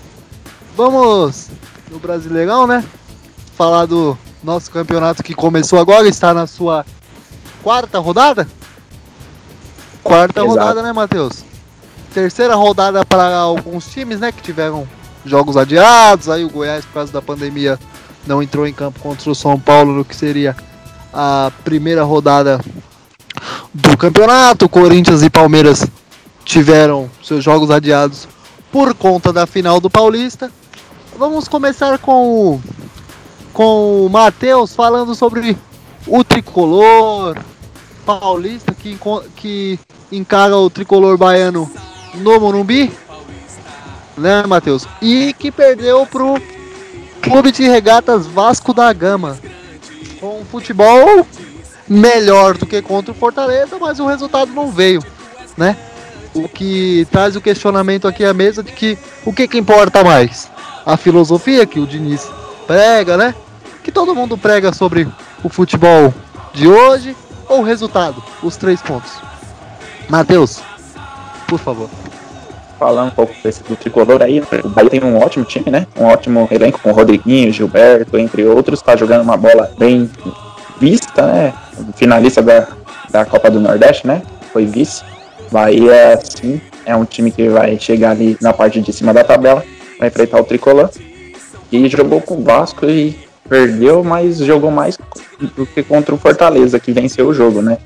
Vamos 0.77 1.49
no 1.91 1.99
Brasileirão, 1.99 2.67
né? 2.67 2.85
Falar 3.57 3.87
do 3.87 4.17
nosso 4.45 4.71
campeonato 4.71 5.23
que 5.23 5.35
começou 5.35 5.79
agora, 5.79 6.07
está 6.07 6.35
na 6.35 6.47
sua 6.47 6.85
quarta 7.63 7.99
rodada? 7.99 8.47
Quarta 10.03 10.41
Exato. 10.41 10.51
rodada, 10.51 10.83
né, 10.83 10.93
Matheus? 10.93 11.45
Terceira 12.13 12.55
rodada 12.55 13.07
para 13.07 13.39
alguns 13.39 13.87
times, 13.87 14.21
né, 14.21 14.31
que 14.31 14.43
tiveram 14.43 14.87
jogos 15.25 15.57
adiados. 15.57 16.29
Aí 16.29 16.45
o 16.45 16.51
Goiás, 16.51 16.85
por 16.85 16.93
causa 16.93 17.11
da 17.11 17.23
pandemia, 17.23 17.79
não 18.27 18.43
entrou 18.43 18.67
em 18.67 18.73
campo 18.75 19.01
contra 19.01 19.31
o 19.31 19.35
São 19.35 19.59
Paulo 19.59 19.95
no 19.95 20.05
que 20.05 20.15
seria 20.15 20.55
a 21.11 21.51
primeira 21.65 22.05
rodada 22.05 22.61
do 23.73 23.97
campeonato. 23.97 24.69
Corinthians 24.69 25.23
e 25.23 25.31
Palmeiras 25.31 25.87
tiveram 26.45 27.11
seus 27.23 27.43
jogos 27.43 27.71
adiados 27.71 28.29
por 28.71 28.93
conta 28.93 29.33
da 29.33 29.47
final 29.47 29.81
do 29.81 29.89
Paulista. 29.89 30.53
Vamos 31.19 31.49
começar 31.49 31.99
com 31.99 32.53
o, 32.53 32.63
com 33.53 34.05
o 34.05 34.11
Matheus 34.11 34.75
falando 34.75 35.15
sobre 35.15 35.57
o 36.07 36.23
tricolor 36.23 37.39
paulista 38.05 38.75
que, 38.75 38.99
que 39.35 39.81
encara 40.13 40.55
o 40.55 40.69
tricolor 40.69 41.17
baiano 41.17 41.71
no 42.17 42.39
Morumbi, 42.39 42.93
né, 44.17 44.45
Matheus? 44.47 44.87
E 45.01 45.33
que 45.39 45.51
perdeu 45.51 46.05
pro 46.05 46.35
Clube 47.23 47.51
de 47.51 47.67
Regatas 47.67 48.27
Vasco 48.27 48.75
da 48.75 48.93
Gama. 48.93 49.39
Com 50.21 50.45
futebol 50.45 51.27
melhor 51.89 52.59
do 52.59 52.67
que 52.67 52.83
contra 52.83 53.13
o 53.13 53.15
Fortaleza, 53.15 53.79
mas 53.81 53.99
o 53.99 54.07
resultado 54.07 54.53
não 54.53 54.71
veio, 54.71 55.03
né? 55.57 55.79
O 56.35 56.47
que 56.47 57.07
traz 57.11 57.37
o 57.37 57.41
questionamento 57.41 58.07
aqui 58.07 58.23
à 58.23 58.35
mesa 58.35 58.63
de 58.63 58.73
que 58.73 58.99
o 59.25 59.33
que, 59.33 59.49
que 59.49 59.57
importa 59.57 60.05
mais? 60.05 60.55
A 60.87 60.97
filosofia 60.97 61.67
que 61.67 61.81
o 61.81 61.87
Diniz 61.87 62.31
prega, 62.65 63.17
né? 63.17 63.35
Que 63.83 63.91
todo 63.91 64.15
mundo 64.15 64.39
prega 64.39 64.73
sobre 64.73 65.09
o 65.43 65.49
futebol 65.49 66.15
de 66.55 66.69
hoje 66.69 67.17
ou 67.49 67.61
o 67.61 67.65
resultado, 67.65 68.23
os 68.41 68.57
três 68.57 68.81
pontos. 68.81 69.13
Matheus, 70.09 70.63
por 71.49 71.59
favor. 71.59 71.91
Falando 72.79 73.09
um 73.09 73.15
pouco 73.15 73.35
desse, 73.43 73.65
do 73.65 73.75
tricolor 73.75 74.23
aí, 74.23 74.41
o 74.63 74.69
Bahia 74.69 74.91
tem 74.91 75.03
um 75.03 75.19
ótimo 75.19 75.45
time, 75.45 75.71
né? 75.71 75.87
Um 75.99 76.05
ótimo 76.05 76.47
elenco 76.51 76.79
com 76.79 76.93
Rodriguinho, 76.93 77.53
Gilberto, 77.53 78.19
entre 78.19 78.45
outros. 78.45 78.83
Tá 78.83 78.95
jogando 78.95 79.23
uma 79.23 79.37
bola 79.37 79.73
bem 79.79 80.09
vista, 80.79 81.27
né? 81.27 81.55
Finalista 81.97 82.43
da, 82.43 82.69
da 83.11 83.25
Copa 83.25 83.51
do 83.51 83.59
Nordeste, 83.59 84.07
né? 84.07 84.23
Foi 84.53 84.67
vice. 84.67 85.03
Bahia, 85.51 86.21
sim, 86.23 86.61
é 86.85 86.95
um 86.95 87.05
time 87.05 87.31
que 87.31 87.49
vai 87.49 87.79
chegar 87.79 88.11
ali 88.11 88.37
na 88.41 88.53
parte 88.53 88.81
de 88.81 88.93
cima 88.93 89.15
da 89.15 89.25
tabela 89.25 89.65
vai 89.99 90.09
enfrentar 90.09 90.41
o 90.41 90.45
Tricolor. 90.45 90.91
E 91.71 91.89
jogou 91.89 92.21
com 92.21 92.37
o 92.37 92.43
Vasco 92.43 92.87
e 92.87 93.19
perdeu, 93.49 94.03
mas 94.05 94.39
jogou 94.39 94.71
mais 94.71 94.99
do 95.57 95.67
que 95.67 95.83
contra 95.83 96.15
o 96.15 96.19
Fortaleza, 96.19 96.79
que 96.79 96.93
venceu 96.93 97.29
o 97.29 97.35
jogo, 97.35 97.61
né? 97.61 97.79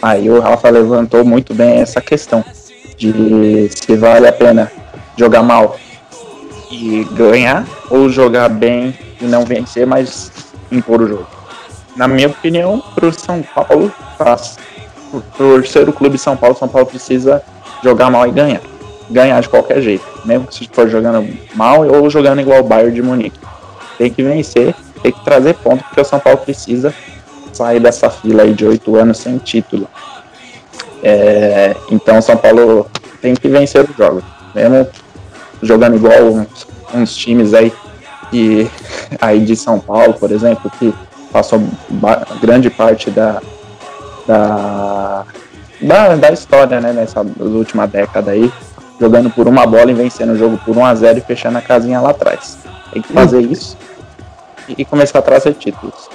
Aí 0.00 0.28
o 0.30 0.40
Rafa 0.40 0.68
levantou 0.70 1.24
muito 1.24 1.54
bem 1.54 1.80
essa 1.80 2.00
questão 2.00 2.44
de 2.96 3.68
se 3.70 3.94
vale 3.96 4.26
a 4.26 4.32
pena 4.32 4.70
jogar 5.16 5.42
mal 5.42 5.78
e 6.70 7.06
ganhar 7.12 7.66
ou 7.90 8.08
jogar 8.08 8.48
bem 8.48 8.96
e 9.20 9.24
não 9.24 9.44
vencer, 9.44 9.86
mas 9.86 10.30
impor 10.70 11.02
o 11.02 11.08
jogo. 11.08 11.26
Na 11.94 12.08
minha 12.08 12.28
opinião, 12.28 12.82
para 12.94 13.06
o 13.06 13.12
São 13.12 13.42
Paulo, 13.42 13.92
ser 15.66 15.88
o 15.88 15.92
clube 15.92 16.18
São 16.18 16.36
Paulo, 16.36 16.56
São 16.56 16.68
Paulo 16.68 16.86
precisa 16.86 17.42
jogar 17.82 18.10
mal 18.10 18.26
e 18.26 18.30
ganhar 18.30 18.60
ganhar 19.10 19.40
de 19.40 19.48
qualquer 19.48 19.80
jeito, 19.80 20.04
mesmo 20.24 20.50
se 20.50 20.68
for 20.72 20.88
jogando 20.88 21.26
mal 21.54 21.86
ou 21.86 22.10
jogando 22.10 22.40
igual 22.40 22.60
o 22.60 22.64
Bayern 22.64 22.94
de 22.94 23.02
Munique. 23.02 23.38
Tem 23.98 24.10
que 24.12 24.22
vencer, 24.22 24.74
tem 25.02 25.12
que 25.12 25.24
trazer 25.24 25.54
ponto, 25.54 25.82
porque 25.84 26.00
o 26.00 26.04
São 26.04 26.18
Paulo 26.18 26.38
precisa 26.38 26.94
sair 27.52 27.80
dessa 27.80 28.10
fila 28.10 28.42
aí 28.42 28.52
de 28.52 28.66
oito 28.66 28.96
anos 28.96 29.18
sem 29.18 29.38
título. 29.38 29.88
É, 31.02 31.74
então 31.90 32.18
o 32.18 32.22
São 32.22 32.36
Paulo 32.36 32.86
tem 33.20 33.34
que 33.34 33.48
vencer 33.48 33.88
os 33.88 33.96
jogos, 33.96 34.24
mesmo 34.54 34.86
jogando 35.62 35.96
igual 35.96 36.22
uns, 36.24 36.66
uns 36.94 37.16
times 37.16 37.54
aí 37.54 37.72
que 38.30 38.70
aí 39.20 39.40
de 39.40 39.56
São 39.56 39.78
Paulo, 39.78 40.14
por 40.14 40.30
exemplo, 40.30 40.70
que 40.78 40.92
passou 41.32 41.62
grande 42.40 42.70
parte 42.70 43.10
da, 43.10 43.40
da, 44.26 45.24
da, 45.80 46.16
da 46.16 46.30
história, 46.30 46.80
né, 46.80 46.92
nessa 46.92 47.20
última 47.38 47.86
década 47.86 48.32
aí, 48.32 48.50
jogando 49.00 49.30
por 49.30 49.46
uma 49.46 49.66
bola 49.66 49.90
e 49.90 49.94
vencendo 49.94 50.32
o 50.32 50.36
jogo 50.36 50.58
por 50.64 50.76
1 50.76 50.84
a 50.84 50.94
0 50.94 51.18
e 51.18 51.22
fechando 51.22 51.58
a 51.58 51.62
casinha 51.62 52.00
lá 52.00 52.10
atrás. 52.10 52.58
Tem 52.92 53.02
que 53.02 53.12
fazer 53.12 53.38
hum. 53.38 53.52
isso 53.52 53.76
e 54.68 54.84
começar 54.84 55.18
a 55.18 55.22
trazer 55.22 55.54
títulos. 55.54 56.08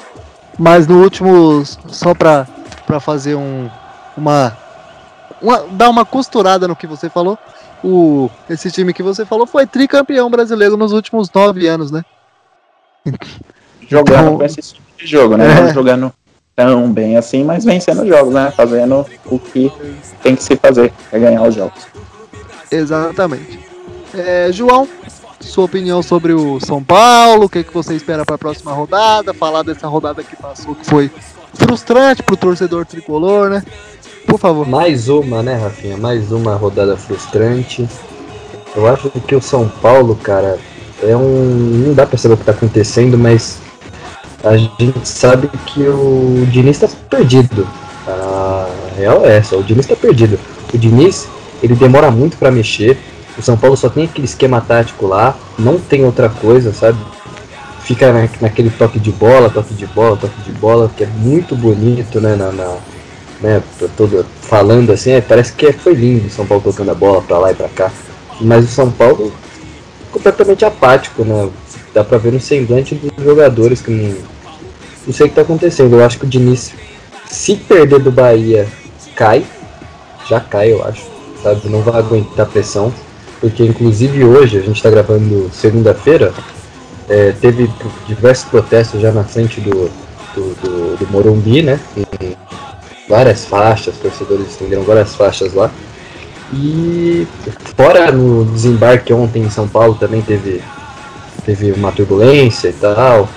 Mas 0.57 0.87
no 0.87 1.01
último, 1.01 1.63
só 1.87 2.13
pra, 2.13 2.47
pra 2.85 2.99
fazer 2.99 3.35
um, 3.35 3.69
uma, 4.17 4.57
uma. 5.41 5.65
dar 5.71 5.89
uma 5.89 6.05
costurada 6.05 6.67
no 6.67 6.75
que 6.75 6.87
você 6.87 7.09
falou, 7.09 7.37
o, 7.83 8.29
esse 8.49 8.69
time 8.71 8.93
que 8.93 9.03
você 9.03 9.25
falou 9.25 9.47
foi 9.47 9.65
tricampeão 9.65 10.29
brasileiro 10.29 10.77
nos 10.77 10.91
últimos 10.91 11.31
nove 11.31 11.67
anos, 11.67 11.91
né? 11.91 12.03
Jogando 13.87 14.21
então, 14.21 14.37
com 14.37 14.43
esse 14.43 14.61
tipo 14.61 14.97
de 14.97 15.07
jogo, 15.07 15.35
né? 15.35 15.45
É. 15.51 15.61
Não 15.61 15.73
jogando 15.73 16.13
tão 16.55 16.91
bem 16.91 17.17
assim, 17.17 17.43
mas 17.43 17.65
vencendo 17.65 18.07
jogos, 18.07 18.33
né? 18.33 18.51
Fazendo 18.51 19.05
o 19.25 19.39
que 19.39 19.71
tem 20.21 20.35
que 20.35 20.43
se 20.43 20.55
fazer, 20.55 20.93
é 21.11 21.19
ganhar 21.19 21.41
os 21.43 21.55
jogos. 21.55 21.87
Exatamente. 22.71 23.59
É, 24.13 24.49
João, 24.51 24.87
sua 25.39 25.65
opinião 25.65 26.01
sobre 26.01 26.33
o 26.33 26.59
São 26.59 26.83
Paulo, 26.83 27.45
o 27.45 27.49
que, 27.49 27.63
que 27.63 27.73
você 27.73 27.93
espera 27.95 28.25
para 28.25 28.35
a 28.35 28.39
próxima 28.39 28.71
rodada, 28.71 29.33
falar 29.33 29.63
dessa 29.63 29.87
rodada 29.87 30.23
que 30.23 30.35
passou, 30.35 30.75
que 30.75 30.85
foi 30.85 31.11
frustrante 31.53 32.23
para 32.23 32.33
o 32.33 32.37
torcedor 32.37 32.85
tricolor, 32.85 33.49
né? 33.49 33.63
Por 34.25 34.39
favor. 34.39 34.67
Mais 34.67 35.09
uma, 35.09 35.41
né, 35.41 35.55
Rafinha? 35.55 35.97
Mais 35.97 36.31
uma 36.31 36.55
rodada 36.55 36.95
frustrante. 36.95 37.87
Eu 38.75 38.87
acho 38.87 39.09
que 39.09 39.35
o 39.35 39.41
São 39.41 39.67
Paulo, 39.67 40.15
cara, 40.15 40.57
é 41.01 41.15
um. 41.15 41.83
Não 41.87 41.93
dá 41.93 42.05
pra 42.05 42.17
saber 42.17 42.35
o 42.35 42.37
que 42.37 42.45
tá 42.45 42.51
acontecendo, 42.51 43.17
mas 43.17 43.59
a 44.43 44.55
gente 44.55 44.93
sabe 45.03 45.49
que 45.65 45.81
o 45.81 46.45
Diniz 46.49 46.79
tá 46.79 46.87
perdido. 47.09 47.67
A 48.07 48.67
real 48.95 49.25
é 49.25 49.37
essa, 49.37 49.57
o 49.57 49.63
Diniz 49.63 49.85
tá 49.85 49.95
perdido. 49.95 50.39
O 50.73 50.77
Diniz, 50.77 51.27
ele 51.61 51.75
demora 51.75 52.09
muito 52.09 52.37
para 52.37 52.51
mexer. 52.51 52.97
O 53.37 53.41
São 53.41 53.57
Paulo 53.57 53.77
só 53.77 53.89
tem 53.89 54.05
aquele 54.05 54.25
esquema 54.25 54.59
tático 54.59 55.07
lá, 55.07 55.35
não 55.57 55.79
tem 55.79 56.03
outra 56.03 56.29
coisa, 56.29 56.73
sabe? 56.73 56.97
Fica 57.83 58.11
na, 58.11 58.27
naquele 58.41 58.69
toque 58.69 58.99
de 58.99 59.11
bola, 59.11 59.49
toque 59.49 59.73
de 59.73 59.85
bola, 59.87 60.17
toque 60.17 60.41
de 60.41 60.51
bola, 60.51 60.91
que 60.95 61.03
é 61.03 61.07
muito 61.07 61.55
bonito, 61.55 62.19
né? 62.19 62.35
Na, 62.35 62.51
na 62.51 62.77
né 63.41 63.61
todo, 63.97 64.25
falando 64.41 64.91
assim, 64.91 65.11
é, 65.11 65.21
parece 65.21 65.51
que 65.53 65.71
foi 65.73 65.93
lindo 65.93 66.27
o 66.27 66.29
São 66.29 66.45
Paulo 66.45 66.63
tocando 66.63 66.91
a 66.91 66.95
bola 66.95 67.21
pra 67.21 67.39
lá 67.39 67.51
e 67.51 67.55
pra 67.55 67.69
cá. 67.69 67.91
Mas 68.39 68.65
o 68.65 68.67
São 68.67 68.91
Paulo 68.91 69.31
completamente 70.11 70.65
apático, 70.65 71.23
né? 71.23 71.49
Dá 71.93 72.03
pra 72.03 72.17
ver 72.17 72.31
no 72.31 72.39
semblante 72.39 72.95
dos 72.95 73.23
jogadores 73.23 73.81
que 73.81 73.91
não, 73.91 74.15
não 75.07 75.13
sei 75.13 75.25
o 75.25 75.29
que 75.29 75.35
tá 75.35 75.41
acontecendo. 75.41 75.95
Eu 75.95 76.05
acho 76.05 76.19
que 76.19 76.25
o 76.25 76.29
Diniz, 76.29 76.73
se 77.27 77.55
perder 77.55 77.99
do 77.99 78.11
Bahia, 78.11 78.67
cai. 79.15 79.45
Já 80.29 80.39
cai, 80.39 80.71
eu 80.71 80.83
acho. 80.85 81.20
Sabe? 81.41 81.69
Não 81.69 81.81
vai 81.81 81.99
aguentar 81.99 82.45
pressão. 82.47 82.93
Porque 83.39 83.63
inclusive 83.63 84.23
hoje, 84.23 84.59
a 84.59 84.61
gente 84.61 84.81
tá 84.81 84.89
gravando 84.89 85.49
segunda-feira, 85.51 86.31
é, 87.09 87.31
teve 87.41 87.69
diversos 88.07 88.47
protestos 88.47 89.01
já 89.01 89.11
na 89.11 89.23
frente 89.23 89.59
do, 89.59 89.89
do, 90.35 90.55
do, 90.61 90.97
do 90.97 91.11
Morumbi, 91.11 91.63
né? 91.63 91.79
Várias 93.09 93.45
faixas, 93.45 93.97
torcedores 93.97 94.47
estenderam 94.47 94.83
várias 94.83 95.15
faixas 95.15 95.53
lá. 95.53 95.71
E 96.53 97.25
fora 97.75 98.11
no 98.11 98.45
desembarque 98.45 99.11
ontem 99.11 99.41
em 99.41 99.49
São 99.49 99.67
Paulo 99.67 99.95
também 99.95 100.21
teve, 100.21 100.61
teve 101.43 101.71
uma 101.71 101.91
turbulência 101.91 102.69
e 102.69 102.73
tal. 102.73 103.27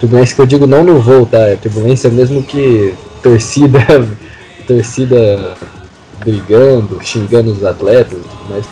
Turbulência 0.00 0.34
que 0.34 0.42
eu 0.42 0.46
digo 0.46 0.66
não 0.66 0.82
no 0.82 0.98
voo, 0.98 1.26
tá? 1.26 1.38
É 1.38 1.56
turbulência 1.56 2.10
mesmo 2.10 2.42
que 2.42 2.92
torcida, 3.22 3.78
torcida 4.66 5.56
brigando, 6.24 6.98
xingando 7.02 7.52
os 7.52 7.64
atletas 7.64 8.18
mais. 8.48 8.64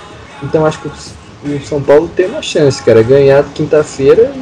Então 0.43 0.65
acho 0.67 0.81
que 0.81 0.89
o 0.89 1.61
São 1.67 1.83
Paulo 1.83 2.11
tem 2.15 2.27
uma 2.27 2.43
chance, 2.43 2.83
cara. 2.83 3.03
Ganhar 3.03 3.45
quinta-feira 3.55 4.33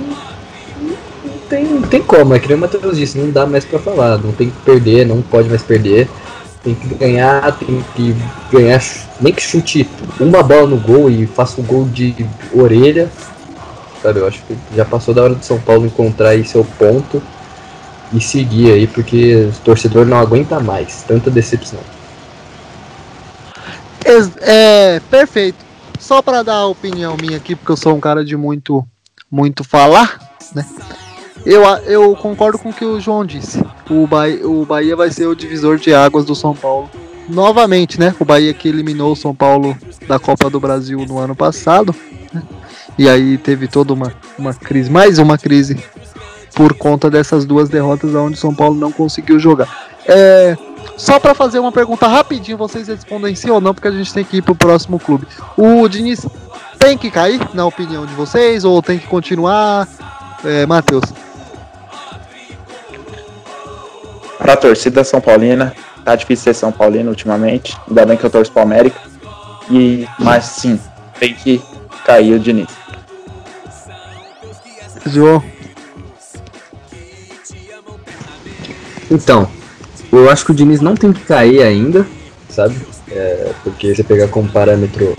não 1.25 1.39
tem, 1.49 1.65
não 1.65 1.83
tem 1.83 2.03
como, 2.03 2.35
é 2.35 2.39
que 2.39 2.49
nem 2.49 2.57
o 2.57 2.61
Matheus 2.61 2.97
disse, 2.97 3.19
não 3.19 3.31
dá 3.31 3.47
mais 3.47 3.65
pra 3.65 3.79
falar, 3.79 4.19
não 4.19 4.33
tem 4.33 4.51
que 4.51 4.57
perder, 4.59 5.07
não 5.07 5.21
pode 5.21 5.49
mais 5.49 5.63
perder. 5.63 6.09
Tem 6.63 6.75
que 6.75 6.95
ganhar, 6.95 7.59
tem 7.59 7.83
que 7.97 8.15
ganhar, 8.53 8.83
nem 9.19 9.33
que 9.33 9.43
chute 9.43 9.89
uma 10.19 10.43
bola 10.43 10.67
no 10.67 10.77
gol 10.77 11.11
e 11.11 11.27
faça 11.27 11.59
um 11.59 11.65
gol 11.65 11.87
de 11.87 12.15
orelha. 12.53 13.11
Sabe, 14.03 14.21
eu 14.21 14.27
acho 14.27 14.43
que 14.43 14.57
já 14.77 14.85
passou 14.85 15.15
da 15.15 15.23
hora 15.23 15.35
do 15.35 15.45
São 15.45 15.59
Paulo 15.59 15.87
encontrar 15.87 16.31
aí 16.31 16.45
seu 16.45 16.65
ponto 16.79 17.23
e 18.13 18.21
seguir 18.21 18.73
aí, 18.73 18.87
porque 18.87 19.49
o 19.51 19.53
torcedor 19.65 20.05
não 20.05 20.19
aguenta 20.19 20.61
mais 20.61 21.03
tanta 21.07 21.31
decepção. 21.31 21.81
É, 24.41 25.01
perfeito. 25.11 25.59
Só 25.99 26.23
para 26.23 26.43
dar 26.43 26.57
a 26.57 26.67
opinião 26.67 27.17
minha 27.21 27.37
aqui, 27.37 27.55
porque 27.55 27.71
eu 27.71 27.77
sou 27.77 27.95
um 27.95 28.01
cara 28.01 28.25
de 28.25 28.37
muito, 28.37 28.85
muito 29.31 29.63
falar, 29.63 30.19
né? 30.55 30.67
Eu, 31.45 31.63
eu 31.87 32.15
concordo 32.17 32.59
com 32.59 32.71
o 32.71 32.73
que 32.73 32.85
o 32.85 33.01
João 33.01 33.25
disse. 33.25 33.65
O 33.89 34.07
Bahia, 34.07 34.47
o 34.47 34.65
Bahia 34.65 34.95
vai 34.95 35.11
ser 35.11 35.27
o 35.27 35.35
divisor 35.35 35.79
de 35.79 35.95
águas 35.95 36.25
do 36.25 36.35
São 36.35 36.55
Paulo. 36.55 36.91
Novamente, 37.29 37.99
né? 37.99 38.15
O 38.19 38.25
Bahia 38.25 38.53
que 38.53 38.69
eliminou 38.69 39.13
o 39.13 39.17
São 39.17 39.35
Paulo 39.35 39.77
da 40.07 40.19
Copa 40.19 40.51
do 40.51 40.61
Brasil 40.61 40.99
no 41.07 41.19
ano 41.19 41.35
passado. 41.35 41.95
Né? 42.33 42.43
E 42.99 43.09
aí 43.09 43.39
teve 43.39 43.69
toda 43.69 43.95
uma, 43.95 44.13
uma 44.39 44.53
crise, 44.53 44.91
mais 44.91 45.19
uma 45.19 45.39
crise, 45.39 45.83
por 46.55 46.75
conta 46.75 47.09
dessas 47.11 47.45
duas 47.45 47.69
derrotas 47.69 48.15
onde 48.15 48.35
o 48.35 48.41
São 48.41 48.55
Paulo 48.55 48.75
não 48.75 48.93
conseguiu 48.93 49.39
jogar. 49.39 49.89
É, 50.07 50.57
só 50.97 51.19
para 51.19 51.35
fazer 51.35 51.59
uma 51.59 51.73
pergunta 51.73 52.07
rapidinho, 52.07 52.59
vocês 52.59 52.89
respondem 52.89 53.35
sim 53.35 53.51
ou 53.51 53.61
não, 53.61 53.75
porque 53.75 53.89
a 53.89 53.93
gente 53.93 54.13
tem 54.13 54.25
que 54.25 54.39
ir 54.39 54.43
pro 54.43 54.55
próximo 54.55 54.99
clube. 54.99 55.27
O 55.57 55.89
Diniz 55.89 56.27
tem 56.79 56.97
que 56.97 57.11
cair, 57.11 57.41
na 57.55 57.67
opinião 57.67 58.07
de 58.07 58.15
vocês, 58.15 58.65
ou 58.65 58.83
tem 58.83 58.99
que 58.99 59.07
continuar? 59.07 59.89
É, 60.45 60.67
Matheus. 60.67 61.05
Pra 64.39 64.57
torcida 64.57 65.05
São 65.05 65.21
Paulina, 65.21 65.75
tá 66.05 66.17
difícil 66.17 66.45
ser 66.45 66.55
São 66.55 66.73
Paulino 66.73 67.11
ultimamente. 67.11 67.77
Ainda 67.89 68.07
bem 68.07 68.17
que 68.17 68.25
eu 68.25 68.31
torço 68.31 68.51
pro 68.51 68.63
América. 68.63 68.99
E, 69.71 70.07
mas 70.19 70.45
sim, 70.47 70.81
tem 71.19 71.35
que 71.35 71.63
cair 72.05 72.35
o 72.35 72.41
Diniz. 72.41 72.69
João. 75.07 75.43
Então, 79.11 79.49
eu 80.13 80.31
acho 80.31 80.45
que 80.45 80.53
o 80.53 80.55
Diniz 80.55 80.81
não 80.81 80.95
tem 80.95 81.13
que 81.13 81.21
cair 81.23 81.63
ainda, 81.63 82.07
sabe? 82.49 82.75
É, 83.11 83.51
porque 83.63 83.95
você 83.95 84.03
pegar 84.03 84.29
como 84.29 84.49
parâmetro 84.49 85.17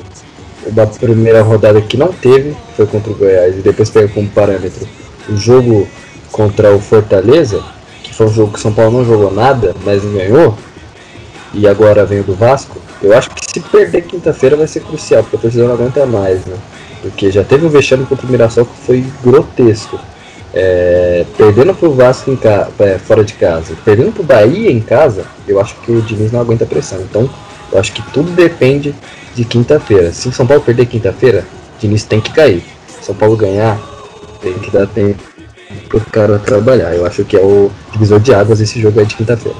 a 0.77 0.85
primeira 0.85 1.41
rodada 1.41 1.81
que 1.81 1.97
não 1.97 2.09
teve, 2.13 2.55
foi 2.75 2.85
contra 2.85 3.11
o 3.11 3.15
Goiás, 3.15 3.57
e 3.57 3.61
depois 3.61 3.89
pega 3.89 4.07
como 4.09 4.29
parâmetro 4.29 4.87
o 5.27 5.35
jogo 5.35 5.87
contra 6.31 6.73
o 6.73 6.79
Fortaleza, 6.79 7.63
foi 8.11 8.27
um 8.27 8.33
jogo 8.33 8.53
que 8.53 8.59
o 8.59 8.61
São 8.61 8.73
Paulo 8.73 8.99
não 8.99 9.05
jogou 9.05 9.31
nada, 9.31 9.73
mas 9.83 10.03
ganhou, 10.03 10.55
e 11.53 11.67
agora 11.67 12.05
vem 12.05 12.19
o 12.19 12.23
do 12.23 12.35
Vasco, 12.35 12.77
eu 13.01 13.17
acho 13.17 13.31
que 13.31 13.43
se 13.51 13.59
perder 13.59 14.03
quinta-feira 14.03 14.55
vai 14.55 14.67
ser 14.67 14.81
crucial, 14.81 15.23
porque 15.23 15.37
a 15.37 15.39
torcida 15.39 15.63
não 15.65 15.73
aguenta 15.73 16.05
mais, 16.05 16.45
né? 16.45 16.55
Porque 17.01 17.31
já 17.31 17.43
teve 17.43 17.65
um 17.65 17.69
vexame 17.69 18.05
contra 18.05 18.27
o 18.27 18.29
Mirassol 18.29 18.65
que 18.65 18.85
foi 18.85 19.05
grotesco. 19.23 19.99
É, 20.53 21.25
perdendo 21.37 21.73
pro 21.73 21.93
Vasco 21.93 22.29
em 22.29 22.35
ca... 22.35 22.67
É, 22.79 22.97
fora 22.97 23.23
de 23.23 23.33
casa, 23.33 23.73
perdendo 23.85 24.11
pro 24.11 24.23
Bahia 24.23 24.69
em 24.69 24.81
casa, 24.81 25.25
eu 25.47 25.61
acho 25.61 25.75
que 25.75 25.91
o 25.91 26.01
Diniz 26.01 26.31
não 26.31 26.41
aguenta 26.41 26.65
pressão. 26.65 26.99
Então, 27.01 27.29
eu 27.71 27.79
acho 27.79 27.93
que 27.93 28.01
tudo 28.11 28.31
depende 28.31 28.93
de 29.33 29.45
quinta-feira. 29.45 30.11
Se 30.11 30.27
o 30.27 30.31
São 30.33 30.45
Paulo 30.45 30.61
perder 30.61 30.87
quinta-feira, 30.87 31.45
o 31.77 31.79
Diniz 31.79 32.03
tem 32.03 32.19
que 32.19 32.31
cair. 32.31 32.63
Se 32.87 33.05
São 33.05 33.15
Paulo 33.15 33.37
ganhar, 33.37 33.79
tem 34.41 34.53
que 34.53 34.69
dar 34.69 34.87
tempo 34.87 35.23
pro 35.87 36.01
cara 36.01 36.37
trabalhar. 36.39 36.93
Eu 36.93 37.05
acho 37.05 37.23
que 37.23 37.37
é 37.37 37.39
o 37.39 37.71
divisor 37.91 38.19
de 38.19 38.33
águas 38.33 38.59
esse 38.59 38.79
jogo 38.81 38.99
é 38.99 39.05
de 39.05 39.15
quinta-feira. 39.15 39.57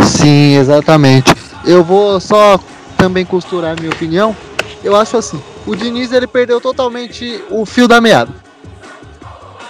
Sim, 0.00 0.56
exatamente. 0.56 1.32
Eu 1.64 1.84
vou 1.84 2.18
só 2.20 2.58
também 2.96 3.24
costurar 3.24 3.78
minha 3.78 3.92
opinião. 3.92 4.36
Eu 4.82 4.96
acho 4.96 5.16
assim, 5.16 5.40
o 5.66 5.74
Diniz 5.74 6.12
ele 6.12 6.26
perdeu 6.26 6.60
totalmente 6.60 7.42
o 7.50 7.64
fio 7.64 7.86
da 7.86 8.00
meada. 8.00 8.43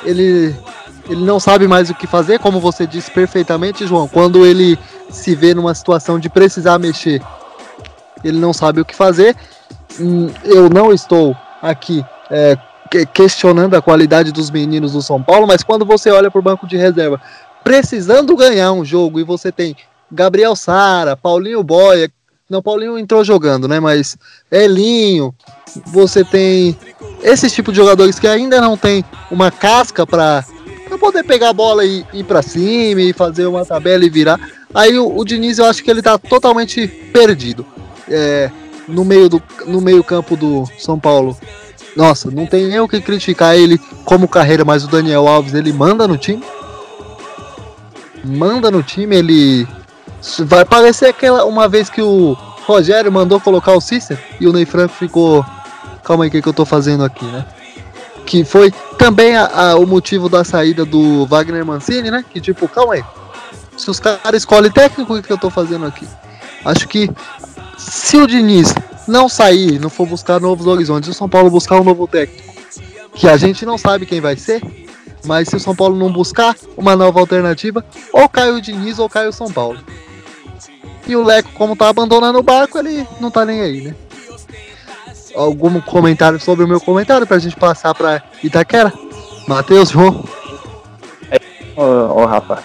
Ele 0.05 0.55
ele 1.09 1.23
não 1.23 1.39
sabe 1.39 1.69
mais 1.69 1.91
o 1.91 1.95
que 1.95 2.07
fazer, 2.07 2.39
como 2.39 2.59
você 2.59 2.87
disse 2.87 3.11
perfeitamente, 3.11 3.87
João. 3.87 4.09
Quando 4.09 4.47
ele 4.47 4.79
se 5.11 5.35
vê 5.35 5.53
numa 5.53 5.75
situação 5.75 6.19
de 6.19 6.31
precisar 6.31 6.79
mexer, 6.79 7.21
ele 8.23 8.39
não 8.39 8.53
sabe 8.53 8.81
o 8.81 8.85
que 8.85 8.95
fazer. 8.95 9.37
Hum, 10.01 10.31
eu 10.45 10.71
não 10.71 10.93
estou 10.93 11.37
aqui 11.61 12.05
é, 12.31 12.57
questionando 13.13 13.75
a 13.75 13.83
qualidade 13.83 14.33
dos 14.33 14.51
meninos 14.51 14.93
do 14.93 15.03
São 15.03 15.23
Paulo, 15.23 15.47
mas 15.47 15.63
quando 15.63 15.85
você 15.85 16.11
olha 16.11 16.31
para 16.31 16.39
o 16.39 16.43
banco 16.43 16.67
de 16.67 16.77
reserva, 16.77 17.21
precisando 17.63 18.37
ganhar 18.37 18.73
um 18.73 18.85
jogo 18.85 19.21
e 19.21 19.25
você 19.25 19.53
tem 19.53 19.77
Gabriel 20.11 20.57
Sara, 20.57 21.17
Paulinho 21.17 21.63
Boia, 21.63 22.11
não, 22.49 22.63
Paulinho 22.63 22.99
entrou 22.99 23.25
jogando, 23.25 23.67
né? 23.67 23.81
Mas 23.81 24.17
Elinho, 24.51 25.35
você 25.87 26.23
tem 26.23 26.77
esse 27.23 27.51
tipo 27.51 27.73
de 27.73 27.79
jogadores 27.79 28.19
que 28.19 28.27
ainda 28.27 28.61
não 28.61 28.77
tem 28.77 29.05
uma 29.31 29.51
casca 29.51 30.07
para 30.07 30.45
poder 31.01 31.25
pegar 31.25 31.51
a 31.51 31.55
bola 31.55 31.85
e 31.85 32.05
ir 32.13 32.25
para 32.25 32.43
cima 32.43 33.01
e 33.01 33.13
fazer 33.13 33.47
uma 33.47 33.65
tabela 33.65 34.05
e 34.05 34.11
virar. 34.11 34.39
Aí 34.75 34.99
o, 34.99 35.17
o 35.17 35.25
Diniz 35.25 35.59
eu 35.59 35.67
acho 35.67 35.83
que 35.83 35.91
ele 35.91 36.03
tá 36.03 36.19
totalmente 36.19 36.87
perdido. 36.87 37.67
É, 38.09 38.51
no 38.87 39.05
meio 39.05 39.31
do 39.31 39.43
no 39.67 39.81
meio 39.81 40.05
campo 40.05 40.37
do 40.37 40.69
São 40.79 41.01
Paulo 41.01 41.35
nossa, 41.97 42.31
não 42.31 42.45
tem 42.45 42.67
nem 42.67 42.81
o 42.81 42.89
que 42.89 43.01
criticar 43.01 43.57
ele 43.57 43.79
como 44.05 44.27
carreira, 44.27 44.65
mas 44.65 44.85
o 44.85 44.89
Daniel 44.89 45.29
Alves 45.29 45.55
ele 45.55 45.73
manda 45.73 46.09
no 46.09 46.19
time. 46.19 46.43
Manda 48.25 48.71
no 48.71 48.83
time, 48.83 49.17
ele 49.17 49.69
vai 50.41 50.65
parecer 50.65 51.07
aquela 51.07 51.45
uma 51.45 51.69
vez 51.69 51.91
que 51.91 52.01
o 52.01 52.37
Rogério 52.67 53.13
mandou 53.13 53.41
colocar 53.41 53.73
o 53.73 53.81
Cícero 53.81 54.19
e 54.41 54.47
o 54.47 54.53
Ney 54.53 54.65
Franco 54.65 54.95
ficou. 54.95 55.45
Calma 56.03 56.25
aí, 56.25 56.29
o 56.29 56.33
que, 56.33 56.43
que 56.43 56.49
eu 56.49 56.55
tô 56.55 56.65
fazendo 56.65 57.05
aqui, 57.05 57.25
né? 57.25 57.47
Que 58.27 58.45
foi 58.45 58.71
também 58.99 59.37
a, 59.37 59.47
a, 59.47 59.77
o 59.77 59.87
motivo 59.87 60.29
da 60.29 60.45
saída 60.45 60.85
do 60.85 61.27
Wagner 61.27 61.65
Mancini, 61.65 62.11
né? 62.11 62.25
Que 62.29 62.41
tipo, 62.41 62.69
calma 62.69 62.95
aí. 62.95 63.05
Se 63.77 63.91
os 63.91 64.01
caras 64.01 64.35
escolhem 64.35 64.71
técnico, 64.71 65.13
o 65.13 65.17
que, 65.17 65.27
que 65.27 65.33
eu 65.33 65.39
tô 65.39 65.51
fazendo 65.51 65.85
aqui? 65.87 66.07
Acho 66.65 66.89
que 66.89 67.11
se 67.77 68.17
o 68.17 68.27
Diniz 68.27 68.75
não 69.07 69.29
sair, 69.29 69.79
não 69.79 69.91
for 69.91 70.07
buscar 70.07 70.41
novos 70.41 70.67
horizontes, 70.67 71.09
o 71.09 71.15
São 71.15 71.29
Paulo 71.29 71.51
buscar 71.51 71.81
um 71.81 71.85
novo 71.85 72.07
técnico, 72.07 72.55
que 73.15 73.29
a 73.29 73.37
gente 73.37 73.67
não 73.67 73.77
sabe 73.77 74.07
quem 74.07 74.21
vai 74.21 74.37
ser, 74.37 74.63
mas 75.25 75.49
se 75.49 75.57
o 75.57 75.61
São 75.61 75.75
Paulo 75.75 75.97
não 75.97 76.11
buscar 76.11 76.57
uma 76.77 76.97
nova 76.97 77.21
alternativa, 77.21 77.85
ou 78.13 78.29
cai 78.29 78.51
o 78.53 78.61
Diniz 78.61 78.99
ou 78.99 79.09
cai 79.09 79.27
o 79.27 79.33
São 79.33 79.51
Paulo. 79.51 79.79
E 81.07 81.17
o 81.17 81.23
Leco, 81.23 81.51
como 81.53 81.77
tá 81.77 81.89
abandonando 81.89 82.39
o 82.39 82.43
barco, 82.43 82.79
ele 82.79 83.07
não 83.21 83.31
tá 83.31 83.45
nem 83.45 83.61
aí, 83.61 83.81
né? 83.83 83.95
Algum 85.35 85.81
comentário 85.81 86.41
sobre 86.41 86.65
o 86.65 86.69
meu 86.69 86.81
comentário 86.81 87.27
pra 87.27 87.39
gente 87.39 87.57
passar 87.57 87.95
pra 87.95 88.23
Itaquera? 88.43 88.93
Matheus, 89.47 89.91
João? 89.91 90.25
Ô, 91.77 92.23
ô 92.23 92.25
Rafa, 92.25 92.63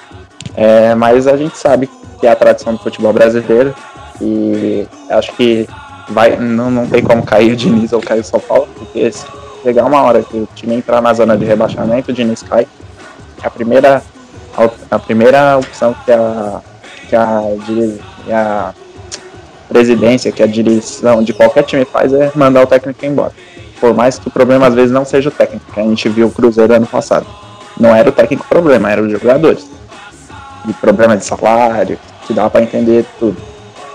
é, 0.56 0.93
mas 0.95 1.28
a 1.28 1.36
gente 1.36 1.58
sabe 1.58 1.89
que 2.19 2.28
é 2.28 2.32
a 2.32 2.36
tradição 2.36 2.73
do 2.73 2.80
futebol 2.80 3.12
brasileiro 3.12 3.73
e 4.21 4.88
acho 5.10 5.34
que 5.34 5.67
vai, 6.10 6.38
não, 6.38 6.69
não 6.69 6.88
tem 6.88 7.04
como 7.04 7.23
cair 7.23 7.54
o 7.54 7.56
Diniz 7.56 7.91
ou 7.91 8.02
cair 8.02 8.19
o 8.19 8.23
São 8.23 8.39
Paulo, 8.39 8.67
porque 8.78 9.12
se 9.12 9.25
chegar 9.63 9.86
uma 9.86 10.02
hora 10.02 10.23
que 10.23 10.38
o 10.38 10.47
time 10.56 10.75
entrar 10.75 11.02
na 11.02 11.13
zona 11.13 11.38
de 11.38 11.45
rebaixamento, 11.45 12.12
o 12.12 12.13
Diniz 12.13 12.43
cai. 12.43 12.67
É 13.41 13.47
a 13.47 13.49
primeira, 13.49 14.04
a 14.91 14.99
primeira 14.99 15.58
opção 15.58 15.95
que 16.06 16.12
a, 16.12 16.62
que 17.08 17.15
a, 17.15 17.41
a 18.31 18.73
presidência, 19.67 20.31
que 20.31 20.41
a 20.41 20.47
direção 20.47 21.23
de 21.23 21.31
qualquer 21.31 21.63
time 21.63 21.85
faz 21.85 22.11
é 22.11 22.31
mandar 22.35 22.63
o 22.63 22.67
técnico 22.67 23.05
embora. 23.05 23.31
Por 23.79 23.93
mais 23.93 24.19
que 24.19 24.27
o 24.27 24.31
problema 24.31 24.67
às 24.67 24.73
vezes 24.73 24.91
não 24.91 25.05
seja 25.05 25.29
o 25.29 25.31
técnico, 25.31 25.71
que 25.71 25.79
a 25.79 25.83
gente 25.83 26.09
viu 26.09 26.27
o 26.27 26.31
Cruzeiro 26.31 26.73
ano 26.73 26.87
passado. 26.87 27.25
Não 27.79 27.95
era 27.95 28.09
o 28.09 28.11
técnico 28.11 28.43
o 28.43 28.49
problema, 28.49 28.91
eram 28.91 29.05
os 29.05 29.11
jogadores. 29.11 29.65
E 30.67 30.73
problema 30.73 31.15
de 31.15 31.23
salário, 31.23 31.97
que 32.25 32.33
dá 32.33 32.49
para 32.49 32.61
entender 32.61 33.05
tudo. 33.19 33.37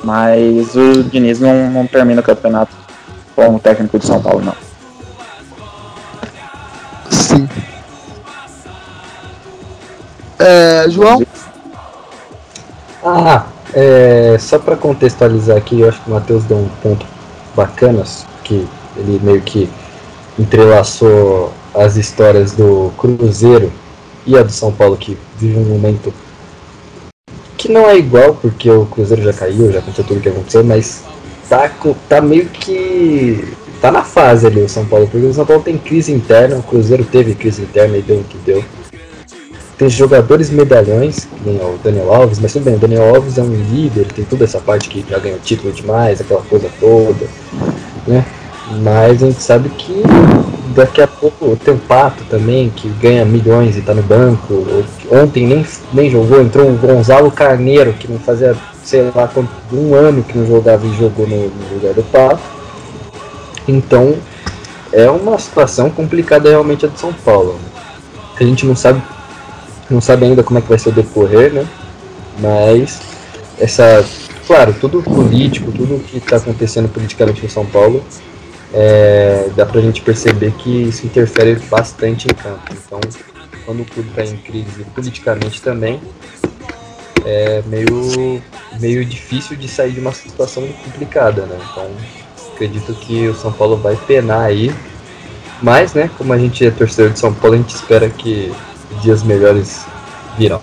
Mas 0.03 0.75
o 0.75 1.03
Diniz 1.03 1.41
não, 1.41 1.71
não 1.71 1.87
termina 1.87 2.21
o 2.21 2.25
campeonato 2.25 2.73
como 3.35 3.59
técnico 3.59 3.99
de 3.99 4.07
São 4.07 4.23
Paulo, 4.23 4.43
não. 4.43 4.55
Sim. 7.11 7.49
É, 10.39 10.87
João? 10.89 11.23
Ah, 13.05 13.45
é, 13.75 14.37
só 14.39 14.59
para 14.59 14.77
contextualizar 14.77 15.57
aqui, 15.57 15.81
eu 15.81 15.89
acho 15.89 16.01
que 16.01 16.09
o 16.09 16.15
Matheus 16.15 16.45
deu 16.45 16.59
um 16.59 16.69
ponto 16.83 17.05
bacana, 17.57 18.05
que 18.45 18.67
ele 18.97 19.21
meio 19.23 19.43
que 19.43 19.69
entrelaçou 20.39 21.53
as 21.75 21.97
histórias 21.97 22.53
do 22.53 22.93
Cruzeiro 22.97 23.73
e 24.25 24.39
a 24.39 24.43
do 24.43 24.53
São 24.53 24.73
Paulo, 24.73 24.97
que 24.97 25.19
vive 25.37 25.59
um 25.59 25.65
momento 25.65 26.15
que 27.57 27.71
não 27.71 27.89
é 27.89 27.97
igual, 27.97 28.35
porque 28.35 28.71
o 28.71 28.87
Cruzeiro 28.87 29.23
já 29.23 29.33
caiu, 29.33 29.73
já 29.73 29.79
aconteceu 29.81 30.05
tudo 30.05 30.19
o 30.19 30.21
que 30.21 30.29
aconteceu, 30.29 30.63
mas 30.63 31.03
tá, 31.49 31.71
tá 32.09 32.21
meio 32.21 32.47
que. 32.47 33.55
tá 33.81 33.91
na 33.91 34.03
fase 34.03 34.47
ali 34.47 34.63
o 34.63 34.69
São 34.69 34.87
Paulo, 34.87 35.09
porque 35.09 35.27
o 35.27 35.35
São 35.35 35.47
Paulo 35.47 35.63
tem 35.63 35.79
crise 35.79 36.13
interna, 36.13 36.57
o 36.57 36.63
Cruzeiro 36.63 37.05
teve 37.05 37.35
crise 37.35 37.63
interna 37.63 37.97
e 37.97 38.03
deu 38.03 38.19
o 38.19 38.25
que 38.25 38.39
deu. 38.39 38.63
Tem 39.77 39.89
jogadores 39.89 40.51
medalhões, 40.51 41.25
que 41.25 41.51
nem 41.51 41.57
o 41.57 41.79
Daniel 41.83 42.13
Alves, 42.13 42.39
mas 42.39 42.53
tudo 42.53 42.65
bem, 42.65 42.75
o 42.75 42.79
Daniel 42.79 43.15
Alves 43.15 43.39
é 43.39 43.43
um 43.43 43.55
líder, 43.55 44.07
tem 44.07 44.25
toda 44.25 44.45
essa 44.45 44.61
parte 44.61 44.89
que 44.89 45.05
já 45.09 45.19
ganhou 45.19 45.39
título 45.41 45.73
demais, 45.73 46.21
aquela 46.21 46.43
coisa 46.43 46.69
toda, 46.79 47.27
né? 48.07 48.25
Mas 48.83 49.23
a 49.23 49.27
gente 49.27 49.43
sabe 49.43 49.69
que 49.71 50.03
daqui 50.75 51.03
a 51.03 51.07
pouco 51.07 51.57
tem 51.57 51.75
o 51.75 51.79
Pato 51.79 52.25
também, 52.25 52.71
que 52.71 52.89
ganha 52.89 53.25
milhões 53.25 53.77
e 53.77 53.83
tá 53.83 53.95
no 53.95 54.03
banco. 54.03 54.65
Ontem 55.11 55.47
nem, 55.47 55.67
nem 55.93 56.11
jogou, 56.11 56.41
entrou 56.41 56.69
um 56.69 56.77
Gonzalo 56.77 57.31
Carneiro, 57.31 57.93
que 57.93 58.11
não 58.11 58.19
fazia, 58.19 58.57
sei 58.83 59.11
lá, 59.15 59.31
um 59.73 59.95
ano 59.95 60.23
que 60.23 60.37
não 60.39 60.47
jogava 60.47 60.87
e 60.87 60.97
jogou 60.97 61.27
no, 61.27 61.49
no 61.49 61.75
lugar 61.75 61.95
do 61.95 62.03
Pato. 62.05 62.43
Então 63.69 64.15
é 64.93 65.11
uma 65.11 65.39
situação 65.39 65.91
complicada 65.91 66.49
realmente 66.49 66.87
a 66.87 66.89
de 66.89 66.99
São 66.99 67.13
Paulo. 67.13 67.59
A 68.39 68.45
gente 68.45 68.67
não 68.67 68.75
sabe, 68.75 69.03
não 69.91 70.01
sabe 70.01 70.25
ainda 70.25 70.43
como 70.43 70.59
é 70.59 70.63
que 70.63 70.69
vai 70.69 70.79
ser 70.79 70.91
o 70.91 70.93
decorrer, 70.93 71.53
né? 71.53 71.67
Mas 72.41 73.01
essa, 73.59 74.05
claro, 74.47 74.75
tudo 74.81 75.03
político, 75.03 75.71
tudo 75.71 76.03
que 76.05 76.19
está 76.19 76.37
acontecendo 76.37 76.89
politicamente 76.89 77.45
em 77.45 77.49
São 77.49 77.65
Paulo 77.67 78.03
é, 78.73 79.49
dá 79.57 79.65
pra 79.65 79.81
gente 79.81 80.03
perceber 80.03 80.53
que 80.53 80.89
isso 80.89 81.07
interfere 81.07 81.57
bastante 81.71 82.27
em 82.27 82.35
campo. 82.35 82.73
Então, 82.73 83.01
quando 83.65 83.83
o 83.83 83.85
clube 83.85 84.09
está 84.11 84.25
em 84.25 84.37
crise 84.37 84.85
politicamente 84.95 85.63
também, 85.63 86.01
é 87.25 87.63
meio, 87.67 88.43
meio 88.81 89.05
difícil 89.05 89.57
de 89.57 89.69
sair 89.69 89.93
de 89.93 90.01
uma 90.01 90.13
situação 90.13 90.67
complicada, 90.85 91.43
né? 91.47 91.57
Então, 91.71 91.89
acredito 92.53 92.93
que 92.95 93.29
o 93.29 93.35
São 93.35 93.53
Paulo 93.53 93.77
vai 93.77 93.97
penar 93.97 94.41
aí. 94.41 94.75
Mas, 95.63 95.95
né, 95.95 96.11
como 96.19 96.33
a 96.33 96.39
gente 96.39 96.67
é 96.67 96.71
torcedor 96.71 97.13
de 97.13 97.19
São 97.19 97.33
Paulo, 97.33 97.55
a 97.55 97.59
gente 97.59 97.75
espera 97.75 98.11
que 98.11 98.53
dias 99.01 99.23
melhores 99.23 99.85
virão. 100.37 100.61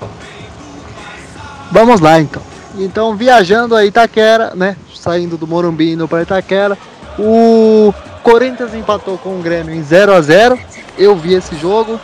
Vamos 1.71 2.01
lá, 2.01 2.19
então. 2.19 2.41
Então, 2.77 3.15
viajando 3.15 3.75
a 3.75 3.85
Itaquera, 3.85 4.53
né, 4.55 4.75
saindo 4.93 5.37
do 5.37 5.47
Morumbi 5.47 5.93
indo 5.93 6.07
para 6.07 6.21
Itaquera, 6.21 6.77
o 7.17 7.93
Corinthians 8.23 8.73
empatou 8.73 9.17
com 9.17 9.39
o 9.39 9.41
Grêmio 9.41 9.73
em 9.73 9.83
0 9.83 10.13
a 10.13 10.21
0 10.21 10.59
Eu 10.97 11.15
vi 11.15 11.33
esse 11.33 11.55
jogo. 11.55 11.99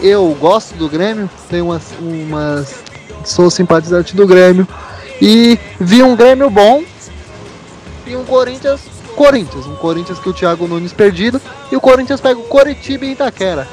Eu 0.00 0.36
gosto 0.38 0.74
do 0.74 0.88
Grêmio, 0.88 1.30
tenho 1.48 1.66
umas, 1.66 1.82
umas. 2.00 2.74
Sou 3.24 3.50
simpatizante 3.50 4.14
do 4.14 4.26
Grêmio. 4.26 4.66
E 5.20 5.58
vi 5.80 6.02
um 6.02 6.14
Grêmio 6.14 6.50
bom 6.50 6.82
e 8.06 8.16
um 8.16 8.24
Corinthians. 8.24 8.80
Corinthians, 9.16 9.66
um 9.66 9.76
Corinthians 9.76 10.18
que 10.18 10.28
o 10.28 10.32
Thiago 10.32 10.66
Nunes 10.66 10.92
perdido. 10.92 11.40
E 11.70 11.76
o 11.76 11.80
Corinthians 11.80 12.20
pega 12.20 12.38
o 12.38 12.44
Coritiba 12.44 13.06
e 13.06 13.12
Itaquera. 13.12 13.66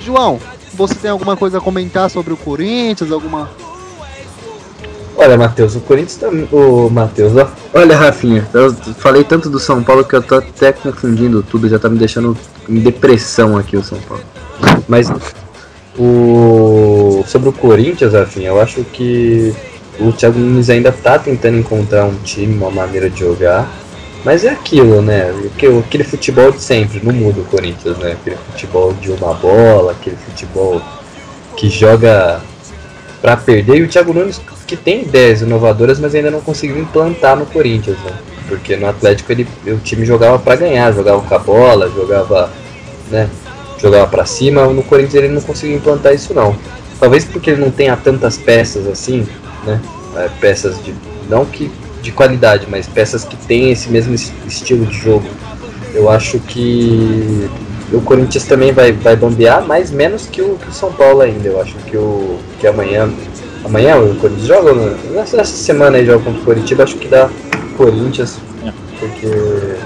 João, 0.00 0.40
você 0.74 0.94
tem 0.94 1.10
alguma 1.10 1.36
coisa 1.36 1.58
a 1.58 1.60
comentar 1.60 2.10
sobre 2.10 2.32
o 2.32 2.36
Corinthians? 2.36 3.10
Alguma 3.10 3.50
Olha, 5.22 5.36
Matheus, 5.36 5.76
o 5.76 5.80
Corinthians 5.80 6.16
tá. 6.16 6.28
O 6.50 6.88
Matheus, 6.88 7.36
ó. 7.36 7.46
Olha, 7.74 7.94
Rafinha, 7.94 8.48
eu 8.54 8.72
falei 8.72 9.22
tanto 9.22 9.50
do 9.50 9.58
São 9.58 9.82
Paulo 9.82 10.02
que 10.02 10.16
eu 10.16 10.22
tô 10.22 10.36
até 10.36 10.72
confundindo 10.72 11.42
tudo, 11.42 11.68
já 11.68 11.78
tá 11.78 11.90
me 11.90 11.98
deixando 11.98 12.34
em 12.66 12.80
depressão 12.80 13.58
aqui 13.58 13.76
o 13.76 13.84
São 13.84 13.98
Paulo. 14.00 14.24
Mas 14.88 15.12
o. 15.98 17.22
Sobre 17.26 17.50
o 17.50 17.52
Corinthians, 17.52 18.14
Rafinha, 18.14 18.48
eu 18.48 18.58
acho 18.58 18.82
que 18.82 19.54
o 19.98 20.10
Thiago 20.10 20.38
Nunes 20.38 20.70
ainda 20.70 20.90
tá 20.90 21.18
tentando 21.18 21.58
encontrar 21.58 22.06
um 22.06 22.14
time, 22.24 22.54
uma 22.54 22.70
maneira 22.70 23.10
de 23.10 23.20
jogar. 23.20 23.70
Mas 24.24 24.44
é 24.44 24.50
aquilo, 24.50 25.00
né? 25.00 25.32
Aquele 25.86 26.04
futebol 26.04 26.52
de 26.52 26.60
sempre, 26.60 27.00
não 27.02 27.12
muda 27.12 27.40
o 27.40 27.44
Corinthians, 27.44 27.96
né? 27.98 28.12
Aquele 28.12 28.36
futebol 28.36 28.92
de 28.94 29.10
uma 29.10 29.34
bola, 29.34 29.92
aquele 29.92 30.16
futebol 30.16 30.80
que 31.56 31.68
joga 31.68 32.40
para 33.20 33.36
perder. 33.36 33.76
E 33.76 33.82
o 33.82 33.88
Thiago 33.88 34.12
Nunes 34.12 34.40
que 34.66 34.76
tem 34.76 35.02
ideias 35.02 35.42
inovadoras, 35.42 35.98
mas 35.98 36.14
ainda 36.14 36.30
não 36.30 36.40
conseguiu 36.40 36.78
implantar 36.78 37.36
no 37.36 37.44
Corinthians, 37.46 37.98
né? 38.04 38.12
Porque 38.48 38.76
no 38.76 38.88
Atlético 38.88 39.32
ele, 39.32 39.46
o 39.66 39.78
time 39.78 40.04
jogava 40.04 40.38
para 40.38 40.54
ganhar, 40.54 40.92
jogava 40.92 41.20
com 41.20 41.34
a 41.34 41.38
bola, 41.38 41.90
jogava, 41.90 42.50
né? 43.10 43.28
Jogava 43.80 44.06
para 44.06 44.24
cima. 44.24 44.66
No 44.66 44.84
Corinthians 44.84 45.14
ele 45.14 45.34
não 45.34 45.40
conseguiu 45.40 45.76
implantar 45.76 46.14
isso 46.14 46.32
não. 46.32 46.54
Talvez 47.00 47.24
porque 47.24 47.50
ele 47.50 47.60
não 47.60 47.70
tenha 47.70 47.96
tantas 47.96 48.36
peças 48.36 48.86
assim, 48.86 49.26
né? 49.64 49.80
É, 50.16 50.28
peças 50.40 50.82
de 50.84 50.94
não 51.28 51.44
que 51.44 51.70
de 52.02 52.12
qualidade, 52.12 52.66
mas 52.68 52.86
peças 52.86 53.24
que 53.24 53.36
têm 53.36 53.70
esse 53.70 53.88
mesmo 53.88 54.14
estilo 54.14 54.86
de 54.86 54.96
jogo. 54.96 55.28
Eu 55.94 56.08
acho 56.08 56.38
que 56.38 57.48
o 57.92 58.00
Corinthians 58.00 58.44
também 58.44 58.72
vai, 58.72 58.92
vai 58.92 59.16
bombear, 59.16 59.64
mas 59.66 59.90
menos 59.90 60.26
que 60.26 60.40
o, 60.40 60.56
que 60.56 60.68
o 60.68 60.72
São 60.72 60.92
Paulo 60.92 61.20
ainda. 61.20 61.48
Eu 61.48 61.60
acho 61.60 61.74
que 61.86 61.96
o 61.96 62.38
que 62.58 62.66
amanhã 62.66 63.10
Amanhã 63.64 63.98
o 63.98 64.14
Corinthians 64.16 64.46
joga, 64.46 64.72
nessa 65.10 65.44
semana 65.44 65.98
aí 65.98 66.06
joga 66.06 66.24
contra 66.24 66.40
o 66.40 66.44
Corinthians, 66.44 66.80
acho 66.80 66.96
que 66.96 67.08
dá 67.08 67.28
Corinthians, 67.76 68.38
porque. 68.98 69.76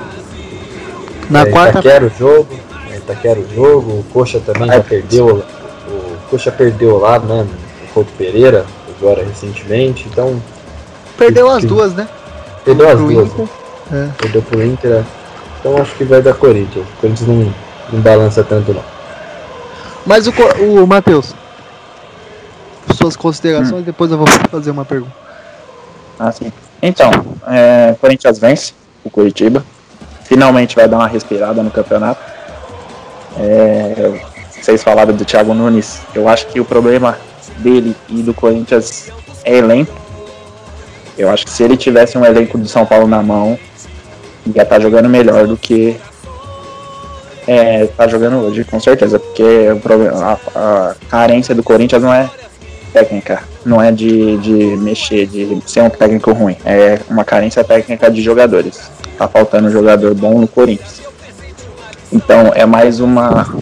Na 1.29 1.43
é, 1.43 1.47
quarta. 1.47 1.81
Itaquera 1.81 2.07
o 2.07 2.11
jogo, 2.11 2.49
é, 2.93 2.97
Itaquera 2.97 3.41
o 3.41 3.55
jogo, 3.55 3.91
o 3.91 4.05
Coxa 4.13 4.41
também 4.41 4.69
já 4.69 4.81
perdeu, 4.81 5.45
o 5.89 6.31
Coxa 6.31 6.53
perdeu 6.53 6.99
lá, 6.99 7.19
né? 7.19 7.47
O 7.89 7.93
Couto 7.93 8.13
Pereira, 8.17 8.65
agora 8.97 9.25
recentemente, 9.25 10.07
então. 10.11 10.41
Perdeu 11.17 11.51
as 11.51 11.65
duas, 11.65 11.95
né? 11.95 12.09
Perdeu 12.65 12.89
as 12.89 12.99
duas. 12.99 13.51
É. 13.93 14.09
Perdeu 14.19 14.43
pro 14.43 14.65
Inter, 14.65 14.93
é. 14.93 15.05
então 15.61 15.81
acho 15.81 15.95
que 15.95 16.05
vai 16.05 16.23
dar 16.23 16.35
Corinthians. 16.35 16.87
O 16.87 17.01
Corinthians 17.01 17.29
não, 17.29 17.55
não 17.93 18.01
balança 18.01 18.43
tanto 18.43 18.73
não. 18.73 18.83
Mas 20.07 20.27
o, 20.27 20.33
o 20.33 20.87
Matheus, 20.87 21.35
suas 22.95 23.17
considerações, 23.17 23.83
hum. 23.83 23.85
depois 23.85 24.11
eu 24.11 24.19
vou 24.19 24.27
fazer 24.51 24.71
uma 24.71 24.85
pergunta. 24.85 25.13
Ah, 26.19 26.31
sim. 26.31 26.53
Então, 26.83 27.11
é, 27.47 27.95
Corinthians 28.01 28.39
vence 28.39 28.73
o 29.03 29.11
Curitiba. 29.11 29.65
Finalmente 30.25 30.77
vai 30.77 30.89
dar 30.89 30.99
uma 30.99 31.09
respirada 31.09 31.63
no 31.63 31.71
campeonato. 31.71 32.21
É, 33.39 34.21
vocês 34.61 34.83
falaram 34.83 35.15
do 35.15 35.25
Thiago 35.25 35.53
Nunes. 35.55 36.01
Eu 36.15 36.29
acho 36.29 36.47
que 36.47 36.61
o 36.61 36.65
problema 36.65 37.19
dele 37.59 37.95
e 38.09 38.23
do 38.23 38.33
Corinthians 38.33 39.11
é 39.45 39.57
elenco. 39.57 40.04
Eu 41.17 41.31
acho 41.31 41.45
que 41.45 41.51
se 41.51 41.63
ele 41.63 41.77
tivesse 41.77 42.19
um 42.19 42.25
elenco 42.25 42.59
do 42.59 42.69
São 42.69 42.85
Paulo 42.85 43.07
na 43.07 43.23
mão, 43.23 43.59
ia 44.47 44.63
estar 44.63 44.77
tá 44.77 44.81
jogando 44.81 45.09
melhor 45.09 45.47
do 45.47 45.57
que 45.57 45.97
é, 47.47 47.87
tá 47.87 48.09
jogando 48.09 48.39
hoje, 48.39 48.65
com 48.65 48.81
certeza, 48.81 49.19
porque 49.19 49.71
o 49.71 49.79
problema, 49.79 50.39
a, 50.55 50.91
a 50.91 50.95
carência 51.09 51.55
do 51.55 51.63
Corinthians 51.63 52.03
não 52.03 52.13
é 52.13 52.31
técnica, 52.93 53.43
não 53.65 53.83
é 53.83 53.93
de, 53.93 54.37
de 54.39 54.77
mexer, 54.77 55.27
de 55.27 55.61
ser 55.67 55.83
um 55.83 55.91
técnico 55.91 56.33
ruim, 56.33 56.57
é 56.65 57.01
uma 57.09 57.25
carência 57.25 57.63
técnica 57.63 58.11
de 58.11 58.23
jogadores. 58.23 58.91
Tá 59.19 59.29
faltando 59.29 59.71
jogador 59.71 60.15
bom 60.15 60.41
no 60.41 60.49
Corinthians. 60.49 61.03
Então 62.13 62.53
é 62.55 62.65
mais 62.65 63.01
uma 63.01 63.55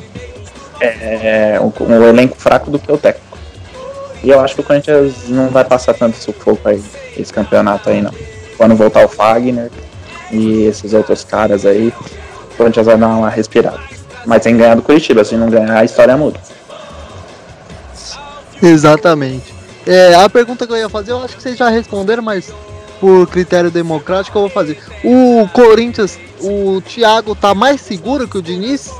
é, 0.80 1.58
um, 1.60 1.72
um 1.84 2.08
elenco 2.08 2.36
fraco 2.36 2.70
do 2.70 2.78
que 2.78 2.90
o 2.90 2.98
técnico. 2.98 3.31
E 4.22 4.30
eu 4.30 4.40
acho 4.40 4.54
que 4.54 4.60
o 4.60 4.64
Corinthians 4.64 5.28
não 5.28 5.48
vai 5.48 5.64
passar 5.64 5.94
tanto 5.94 6.16
sufoco 6.16 6.68
aí, 6.68 6.82
esse 7.16 7.32
campeonato 7.32 7.90
aí 7.90 8.00
não. 8.00 8.12
Quando 8.56 8.76
voltar 8.76 9.04
o 9.04 9.08
Fagner 9.08 9.70
e 10.30 10.64
esses 10.64 10.94
outros 10.94 11.24
caras 11.24 11.66
aí, 11.66 11.92
o 12.52 12.56
Corinthians 12.56 12.86
vai 12.86 12.96
dar 12.96 13.08
uma 13.08 13.28
respirada. 13.28 13.80
Mas 14.24 14.42
tem 14.42 14.56
ganhar 14.56 14.76
do 14.76 14.82
Curitiba, 14.82 15.24
se 15.24 15.36
não 15.36 15.50
ganhar, 15.50 15.76
a 15.76 15.84
história 15.84 16.16
muda. 16.16 16.38
Exatamente. 18.62 19.52
É, 19.84 20.14
a 20.14 20.28
pergunta 20.28 20.66
que 20.66 20.72
eu 20.72 20.76
ia 20.76 20.88
fazer, 20.88 21.10
eu 21.10 21.22
acho 21.22 21.36
que 21.36 21.42
vocês 21.42 21.58
já 21.58 21.68
responderam, 21.68 22.22
mas 22.22 22.52
por 23.00 23.26
critério 23.26 23.68
democrático 23.68 24.38
eu 24.38 24.42
vou 24.42 24.50
fazer. 24.50 24.78
O 25.02 25.48
Corinthians, 25.52 26.16
o 26.40 26.80
Thiago 26.80 27.34
tá 27.34 27.52
mais 27.52 27.80
seguro 27.80 28.28
que 28.28 28.38
o 28.38 28.42
Diniz 28.42 28.92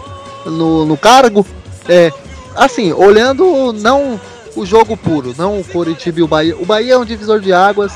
no, 0.45 0.85
no 0.85 0.97
cargo? 0.97 1.47
É, 1.89 2.11
assim, 2.57 2.93
olhando 2.93 3.73
não 3.73 4.21
o 4.55 4.67
jogo 4.67 4.97
puro, 4.97 5.35
não 5.37 5.61
o 5.61 5.65
Coritiba 5.65 6.21
e 6.21 6.23
o 6.23 6.29
Bahia. 6.29 6.57
O 6.57 6.67
Bahia 6.67 6.95
é 6.95 6.99
um 6.99 7.05
divisor 7.05 7.41
de 7.41 7.53
águas 7.53 7.93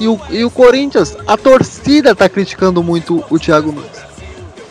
e 0.00 0.08
o, 0.08 0.20
e 0.30 0.44
o 0.44 0.50
Corinthians, 0.50 1.16
a 1.26 1.36
torcida 1.36 2.14
tá 2.14 2.28
criticando 2.28 2.82
muito 2.82 3.24
o 3.30 3.38
Thiago 3.38 3.72
Nunes 3.72 4.08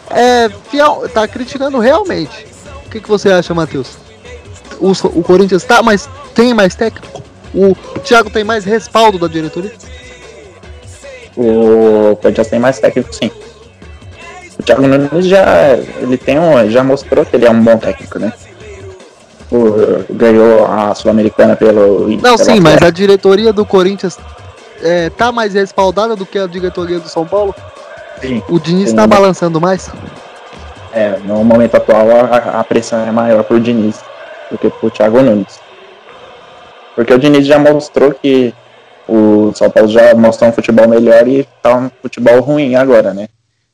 é, 0.09 0.49
fiel, 0.69 1.09
tá 1.13 1.27
criticando 1.27 1.79
realmente. 1.79 2.47
O 2.85 2.89
que, 2.89 2.99
que 2.99 3.09
você 3.09 3.29
acha, 3.29 3.53
Matheus? 3.53 3.97
O, 4.79 4.91
o 4.91 5.23
Corinthians 5.23 5.63
tá, 5.63 5.81
mas 5.81 6.09
tem 6.33 6.53
mais 6.53 6.75
técnico? 6.75 7.21
O 7.53 7.75
Thiago 8.03 8.29
tem 8.29 8.43
mais 8.43 8.63
respaldo 8.63 9.17
da 9.17 9.27
diretoria? 9.27 9.73
O 11.35 12.17
Corinthians 12.21 12.47
tem 12.47 12.59
mais 12.59 12.79
técnico, 12.79 13.13
sim. 13.13 13.31
O 14.59 14.63
Thiago 14.63 14.87
Nunes 14.87 15.25
já, 15.25 15.75
ele 16.01 16.17
tem 16.17 16.39
um, 16.39 16.69
já 16.69 16.83
mostrou 16.83 17.25
que 17.25 17.35
ele 17.35 17.45
é 17.45 17.51
um 17.51 17.61
bom 17.61 17.77
técnico, 17.77 18.19
né? 18.19 18.33
O, 19.49 20.13
ganhou 20.13 20.65
a 20.65 20.93
Sul-Americana 20.93 21.55
pelo. 21.55 22.09
Não, 22.21 22.37
sim, 22.37 22.59
mas 22.59 22.81
a 22.81 22.89
diretoria 22.89 23.53
do 23.53 23.65
Corinthians 23.65 24.19
é, 24.81 25.09
tá 25.09 25.31
mais 25.31 25.53
respaldada 25.53 26.15
do 26.15 26.25
que 26.25 26.37
a 26.37 26.47
diretoria 26.47 26.99
do 26.99 27.07
São 27.07 27.25
Paulo? 27.25 27.55
Sim. 28.19 28.43
O 28.49 28.59
Diniz 28.59 28.89
está 28.89 29.07
balançando 29.07 29.61
mais? 29.61 29.89
É, 30.91 31.17
no 31.23 31.43
momento 31.43 31.75
atual 31.75 32.09
a, 32.11 32.59
a 32.59 32.63
pressão 32.63 32.99
é 32.99 33.11
maior 33.11 33.43
pro 33.43 33.59
Diniz 33.59 34.03
do 34.51 34.57
que 34.57 34.69
pro 34.69 34.89
Thiago 34.89 35.21
Nunes. 35.21 35.59
Porque 36.95 37.13
o 37.13 37.19
Diniz 37.19 37.45
já 37.45 37.59
mostrou 37.59 38.11
que 38.11 38.53
o 39.07 39.53
São 39.55 39.69
Paulo 39.69 39.87
já 39.87 40.13
mostrou 40.15 40.49
um 40.49 40.53
futebol 40.53 40.87
melhor 40.87 41.27
e 41.27 41.47
tá 41.61 41.75
um 41.75 41.89
futebol 42.01 42.41
ruim 42.41 42.75
agora, 42.75 43.13
né? 43.13 43.29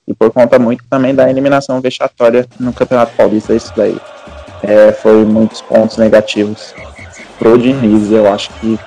E 0.08 0.14
por 0.14 0.32
conta 0.32 0.60
muito 0.60 0.84
também 0.90 1.16
da 1.16 1.30
eliminação 1.30 1.80
vexatória 1.80 2.46
no 2.60 2.74
Campeonato 2.74 3.14
Paulista, 3.16 3.56
isso 3.56 3.72
daí 3.76 3.98
é, 4.64 4.92
foi 4.92 5.26
muitos 5.26 5.62
pontos 5.62 5.98
negativos 5.98 6.74
pro 7.38 7.58
Diniz. 7.58 8.12
Eu 8.12 8.32
acho 8.32 8.50
que 8.60 8.80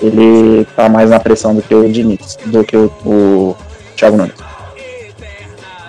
ele 0.00 0.66
tá 0.76 0.88
mais 0.88 1.10
na 1.10 1.20
pressão 1.20 1.54
do 1.54 1.62
que 1.62 1.74
o 1.74 1.90
Diniz, 1.90 2.38
do 2.46 2.64
que 2.64 2.76
o, 2.76 2.86
o 3.04 3.56
Thiago 3.96 4.16
Nunes. 4.16 4.34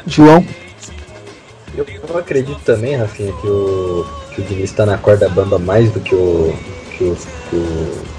João? 0.07 0.45
Eu, 1.75 1.85
eu 2.07 2.17
acredito 2.17 2.59
também, 2.65 2.95
Rafinha, 2.95 3.33
que 3.33 3.47
o, 3.47 4.05
que 4.33 4.41
o 4.41 4.43
Diniz 4.43 4.69
está 4.69 4.85
na 4.85 4.97
corda 4.97 5.29
bamba 5.29 5.59
mais 5.59 5.91
do 5.91 5.99
que 5.99 6.15
o, 6.15 6.55
que 6.97 7.03
o, 7.03 7.17
que 7.49 7.55
o. 7.55 8.15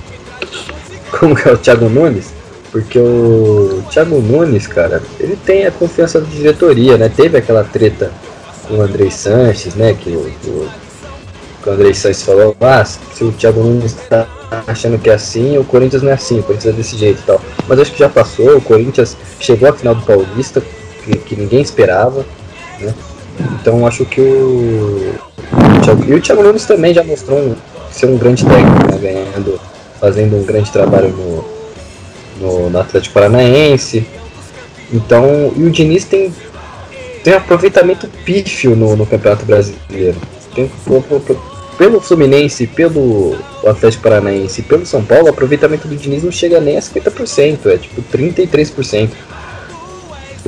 Como 1.19 1.35
que 1.35 1.49
é 1.49 1.53
o 1.53 1.57
Thiago 1.57 1.89
Nunes? 1.89 2.35
Porque 2.71 2.99
o 2.99 3.83
Thiago 3.91 4.21
Nunes, 4.21 4.67
cara, 4.67 5.03
ele 5.19 5.37
tem 5.37 5.65
a 5.65 5.71
confiança 5.71 6.21
da 6.21 6.29
diretoria, 6.29 6.99
né? 6.99 7.09
Teve 7.09 7.39
aquela 7.39 7.65
treta 7.65 8.13
o 8.71 8.81
Andrei 8.81 9.11
Sanches, 9.11 9.75
né? 9.75 9.95
Que 9.95 10.11
o, 10.11 10.33
o, 10.45 10.69
o 11.67 11.71
Andrei 11.71 11.95
Sanches 11.95 12.23
falou, 12.23 12.57
ah, 12.61 12.85
se 12.85 13.25
o 13.25 13.33
Thiago 13.33 13.63
Nunes 13.63 13.93
está 13.93 14.27
achando 14.67 14.99
que 14.99 15.11
é 15.11 15.15
assim, 15.15 15.59
o 15.59 15.65
Corinthians 15.65 16.03
não 16.03 16.11
é 16.11 16.15
assim, 16.15 16.39
o 16.39 16.43
Corinthians 16.43 16.75
é 16.75 16.77
desse 16.77 16.97
jeito 16.97 17.21
e 17.21 17.27
tal. 17.27 17.41
Mas 17.67 17.79
acho 17.79 17.93
que 17.93 17.99
já 17.99 18.09
passou, 18.09 18.57
o 18.57 18.61
Corinthians 18.61 19.17
chegou 19.41 19.69
à 19.69 19.73
final 19.73 19.95
do 19.95 20.03
Paulista, 20.03 20.63
que, 21.05 21.17
que 21.19 21.37
ninguém 21.37 21.61
esperava. 21.61 22.25
Né? 22.81 22.95
Então 23.61 23.87
acho 23.87 24.05
que 24.05 24.21
o, 24.21 25.15
o 25.53 25.81
Thiago, 25.83 26.05
e 26.05 26.15
o 26.15 26.21
Thiago 26.21 26.43
Nunes 26.43 26.65
também 26.65 26.95
já 26.95 27.03
mostrou 27.03 27.39
um, 27.39 27.57
ser 27.91 28.07
um 28.07 28.17
grande 28.17 28.45
técnico, 28.45 28.93
né? 28.93 28.99
ganhando, 28.99 29.61
fazendo 30.01 30.37
um 30.37 30.45
grande 30.45 30.71
trabalho 30.71 31.09
no, 31.09 31.45
no, 32.41 32.71
no 32.71 32.79
Atlético 32.79 33.15
Paranaense. 33.15 34.07
Então, 34.93 35.53
e 35.57 35.65
o 35.65 35.71
Diniz 35.71 36.05
tem, 36.05 36.33
tem 37.27 37.35
um 37.35 37.39
aproveitamento 37.39 38.07
pífio 38.25 38.77
no, 38.77 38.95
no 38.95 39.05
Campeonato 39.05 39.45
Brasileiro. 39.45 40.17
Tem, 40.55 40.71
pelo 41.77 42.01
Fluminense, 42.01 42.69
pelo 42.69 43.37
Atlético 43.67 44.05
Paranaense 44.05 44.63
pelo 44.63 44.87
São 44.87 45.05
Paulo, 45.05 45.27
o 45.27 45.31
aproveitamento 45.31 45.89
do 45.89 45.97
Diniz 45.97 46.23
não 46.23 46.31
chega 46.31 46.61
nem 46.61 46.77
a 46.77 46.81
50%, 46.81 47.67
é 47.67 47.79
tipo 47.79 48.01
33% 48.17 49.11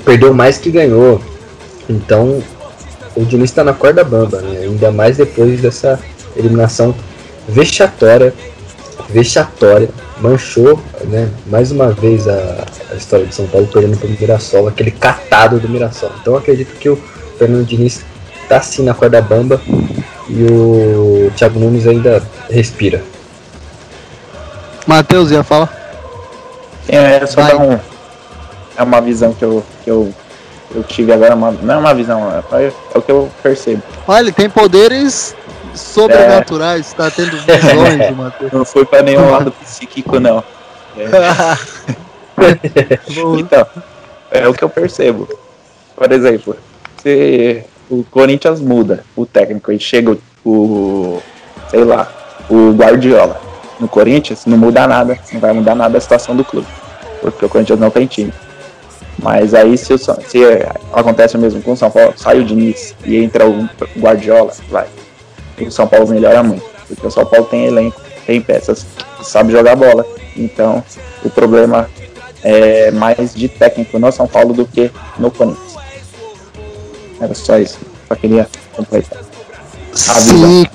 perdeu 0.04 0.32
mais 0.32 0.58
que 0.58 0.70
ganhou. 0.70 1.20
Então 1.90 2.40
o 3.16 3.24
Diniz 3.24 3.50
está 3.50 3.64
na 3.64 3.72
corda 3.72 4.04
bamba, 4.04 4.40
né? 4.40 4.60
ainda 4.60 4.92
mais 4.92 5.16
depois 5.16 5.60
dessa 5.60 5.98
eliminação 6.36 6.94
vexatória, 7.48 8.32
vexatória, 9.08 9.88
manchou 10.20 10.80
né, 11.04 11.28
mais 11.46 11.72
uma 11.72 11.90
vez 11.90 12.28
a, 12.28 12.64
a 12.92 12.94
história 12.94 13.26
de 13.26 13.34
São 13.34 13.46
Paulo 13.46 13.66
perdendo 13.66 13.96
para 13.96 14.08
o 14.08 14.10
Mirassol, 14.10 14.68
aquele 14.68 14.90
catado 14.90 15.58
do 15.58 15.68
Mirassol. 15.68 16.10
Então 16.20 16.36
acredito 16.36 16.78
que 16.78 16.88
o 16.88 16.96
Fernando 17.38 17.66
Diniz 17.66 18.04
está 18.42 18.60
sim 18.60 18.82
na 18.82 18.94
corda 18.94 19.20
bamba 19.22 19.60
e 20.28 20.42
o 20.44 21.30
Thiago 21.36 21.58
Nunes 21.58 21.86
ainda 21.86 22.22
respira. 22.50 23.02
Matheus, 24.86 25.30
ia 25.30 25.42
falar? 25.42 25.74
É, 26.88 27.24
só 27.26 27.42
dar 27.42 27.56
um, 27.56 27.78
é 28.76 28.82
uma 28.82 29.00
visão 29.00 29.34
que 29.34 29.44
eu, 29.44 29.62
que 29.84 29.90
eu, 29.90 30.12
eu 30.74 30.82
tive 30.82 31.12
agora, 31.12 31.34
uma, 31.34 31.50
não 31.50 31.74
é 31.74 31.76
uma 31.76 31.94
visão, 31.94 32.30
é, 32.52 32.66
é 32.66 32.72
o 32.98 33.02
que 33.02 33.12
eu 33.12 33.28
percebo. 33.42 33.82
Olha, 34.06 34.20
ele 34.20 34.32
tem 34.32 34.48
poderes 34.48 35.34
sobrenaturais, 35.80 36.92
é. 36.92 36.96
tá 36.96 37.10
tendo 37.10 37.36
visões, 37.36 38.10
Matheus. 38.16 38.52
Não 38.52 38.64
foi 38.64 38.84
pra 38.84 39.02
nenhum 39.02 39.30
lado 39.30 39.52
psíquico, 39.52 40.18
não. 40.18 40.42
É. 40.96 41.08
então, 43.38 43.66
é 44.30 44.48
o 44.48 44.54
que 44.54 44.64
eu 44.64 44.68
percebo. 44.68 45.28
Por 45.96 46.12
exemplo, 46.12 46.56
se 47.02 47.64
o 47.90 48.04
Corinthians 48.04 48.60
muda 48.60 49.04
o 49.16 49.26
técnico 49.26 49.72
e 49.72 49.78
chega 49.78 50.16
o, 50.44 50.50
o 50.50 51.22
sei 51.70 51.84
lá, 51.84 52.10
o 52.48 52.72
Guardiola 52.72 53.40
no 53.80 53.88
Corinthians, 53.88 54.44
não 54.46 54.58
muda 54.58 54.86
nada, 54.86 55.18
não 55.32 55.40
vai 55.40 55.52
mudar 55.52 55.74
nada 55.74 55.98
a 55.98 56.00
situação 56.00 56.36
do 56.36 56.44
clube. 56.44 56.66
Porque 57.20 57.44
o 57.44 57.48
Corinthians 57.48 57.78
não 57.78 57.90
tem 57.90 58.06
time. 58.06 58.32
Mas 59.20 59.52
aí 59.54 59.76
se, 59.76 59.92
o, 59.92 59.98
se 59.98 60.08
acontece 60.92 61.36
o 61.36 61.40
mesmo 61.40 61.60
com 61.62 61.72
o 61.72 61.76
São 61.76 61.90
Paulo, 61.90 62.14
sai 62.16 62.38
o 62.38 62.44
Diniz 62.44 62.94
e 63.04 63.16
entra 63.16 63.48
o 63.48 63.68
Guardiola, 63.98 64.52
vai. 64.68 64.86
E 65.58 65.64
o 65.64 65.72
São 65.72 65.86
Paulo 65.86 66.08
melhora 66.08 66.42
muito. 66.42 66.64
Porque 66.86 67.06
o 67.06 67.10
São 67.10 67.26
Paulo 67.26 67.46
tem 67.46 67.66
elenco, 67.66 68.00
tem 68.26 68.40
peças, 68.40 68.86
sabe 69.22 69.52
jogar 69.52 69.76
bola. 69.76 70.06
Então 70.36 70.82
o 71.24 71.30
problema 71.30 71.88
é 72.42 72.90
mais 72.90 73.34
de 73.34 73.48
técnico 73.48 73.98
no 73.98 74.10
São 74.12 74.26
Paulo 74.26 74.54
do 74.54 74.66
que 74.66 74.90
no 75.18 75.30
Corinthians. 75.30 75.76
Era 77.20 77.34
só 77.34 77.58
isso. 77.58 77.78
Só 78.06 78.14
queria 78.14 78.48
completar. 78.72 79.22
Sim. 79.92 80.66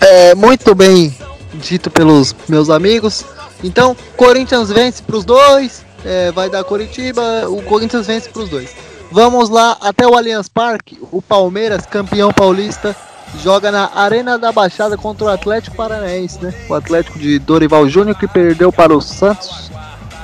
É, 0.00 0.34
muito 0.34 0.74
bem 0.74 1.14
dito 1.54 1.90
pelos 1.90 2.34
meus 2.48 2.68
amigos. 2.68 3.24
Então, 3.64 3.96
Corinthians 4.16 4.68
vence 4.68 5.02
para 5.02 5.16
os 5.16 5.24
dois 5.24 5.86
é, 6.06 6.30
vai 6.30 6.48
dar 6.48 6.62
Coritiba, 6.62 7.48
o 7.48 7.60
Corinthians 7.62 8.06
vence 8.06 8.28
para 8.28 8.42
os 8.42 8.48
dois. 8.48 8.70
Vamos 9.10 9.50
lá 9.50 9.76
até 9.80 10.06
o 10.06 10.16
Allianz 10.16 10.48
Parque, 10.48 10.98
o 11.10 11.20
Palmeiras, 11.20 11.84
campeão 11.84 12.32
paulista, 12.32 12.94
joga 13.42 13.70
na 13.70 13.90
Arena 13.94 14.38
da 14.38 14.52
Baixada 14.52 14.96
contra 14.96 15.26
o 15.26 15.28
Atlético 15.28 15.76
Paranaense, 15.76 16.42
né? 16.42 16.54
O 16.68 16.74
Atlético 16.74 17.18
de 17.18 17.38
Dorival 17.38 17.88
Júnior 17.88 18.16
que 18.16 18.26
perdeu 18.26 18.72
para 18.72 18.94
o 18.94 19.00
Santos 19.00 19.70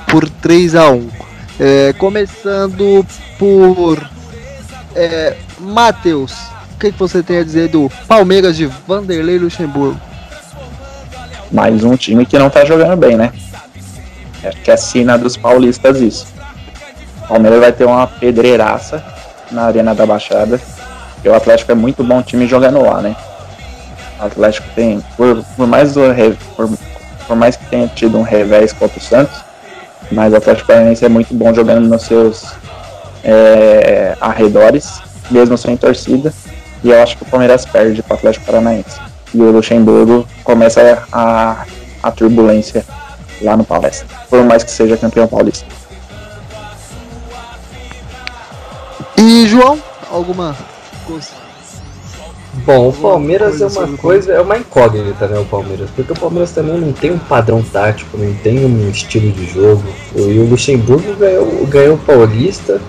por 0.09 0.29
3 0.29 0.75
a 0.75 0.89
1. 0.89 1.09
É, 1.59 1.93
começando 1.93 3.05
por 3.37 4.09
é, 4.95 5.35
Matheus, 5.59 6.33
o 6.73 6.79
que, 6.79 6.91
que 6.91 6.99
você 6.99 7.21
tem 7.21 7.39
a 7.39 7.43
dizer 7.43 7.69
do 7.69 7.89
Palmeiras 8.07 8.55
de 8.55 8.65
Vanderlei 8.65 9.37
Luxemburgo? 9.37 9.99
Mais 11.51 11.83
um 11.83 11.95
time 11.95 12.25
que 12.25 12.37
não 12.37 12.49
tá 12.49 12.65
jogando 12.65 12.97
bem, 12.97 13.15
né? 13.15 13.31
Acho 14.43 14.61
que 14.61 14.71
é 14.71 14.77
sina 14.77 15.17
dos 15.17 15.37
paulistas 15.37 16.01
isso. 16.01 16.27
o 17.23 17.27
Palmeiras 17.27 17.59
vai 17.59 17.71
ter 17.71 17.85
uma 17.85 18.05
pedreiraça 18.07 19.03
na 19.51 19.63
Arena 19.63 19.95
da 19.95 20.05
Baixada. 20.05 20.59
Porque 21.23 21.29
o 21.29 21.35
Atlético 21.35 21.71
é 21.71 21.75
muito 21.75 22.03
bom 22.03 22.21
time 22.21 22.45
jogando 22.45 22.81
lá, 22.81 23.01
né? 23.01 23.15
O 24.19 24.25
Atlético 24.25 24.67
tem, 24.75 24.99
por, 25.15 25.41
por 25.55 25.65
mais 25.65 25.93
do, 25.93 26.01
por, 26.53 26.69
por 27.25 27.35
mais 27.37 27.55
que 27.55 27.65
tenha 27.67 27.87
tido 27.87 28.17
um 28.17 28.23
revés 28.23 28.73
contra 28.73 28.99
o 28.99 29.01
Santos, 29.01 29.41
mas 30.11 30.33
o 30.33 30.35
Atlético 30.35 30.67
Paranaense 30.67 31.05
é 31.05 31.07
muito 31.07 31.33
bom 31.33 31.53
jogando 31.53 31.87
nos 31.87 32.01
seus 32.01 32.51
é, 33.23 34.17
arredores, 34.19 34.99
mesmo 35.31 35.57
sem 35.57 35.77
torcida. 35.77 36.33
E 36.83 36.89
eu 36.89 37.01
acho 37.01 37.15
que 37.15 37.23
o 37.23 37.25
Palmeiras 37.25 37.65
perde 37.65 38.03
para 38.03 38.15
o 38.15 38.17
Atlético 38.17 38.45
Paranaense. 38.45 38.99
E 39.33 39.41
o 39.41 39.49
Luxemburgo 39.49 40.27
começa 40.43 41.07
a, 41.09 41.65
a 42.03 42.11
turbulência 42.11 42.83
lá 43.41 43.55
no 43.55 43.63
Palestra, 43.63 44.05
por 44.29 44.43
mais 44.43 44.61
que 44.61 44.71
seja 44.71 44.97
campeão 44.97 45.25
paulista. 45.25 45.65
E 49.17 49.47
João, 49.47 49.81
alguma 50.11 50.53
Bom, 52.65 52.89
o 52.89 52.93
Palmeiras 52.93 53.61
é 53.61 53.65
uma 53.65 53.97
coisa, 53.97 54.31
é 54.31 54.39
uma 54.39 54.57
incógnita, 54.57 55.27
né? 55.27 55.39
O 55.39 55.45
Palmeiras, 55.45 55.89
porque 55.95 56.11
o 56.11 56.15
Palmeiras 56.15 56.51
também 56.51 56.77
não 56.77 56.93
tem 56.93 57.11
um 57.11 57.17
padrão 57.17 57.63
tático, 57.63 58.15
não 58.15 58.31
tem 58.35 58.63
um 58.63 58.89
estilo 58.89 59.31
de 59.31 59.45
jogo. 59.47 59.83
E 60.15 60.37
o 60.37 60.47
Luxemburgo 60.47 61.15
ganhou, 61.15 61.65
ganhou 61.65 61.95
o 61.95 61.97
Paulista 61.97 62.79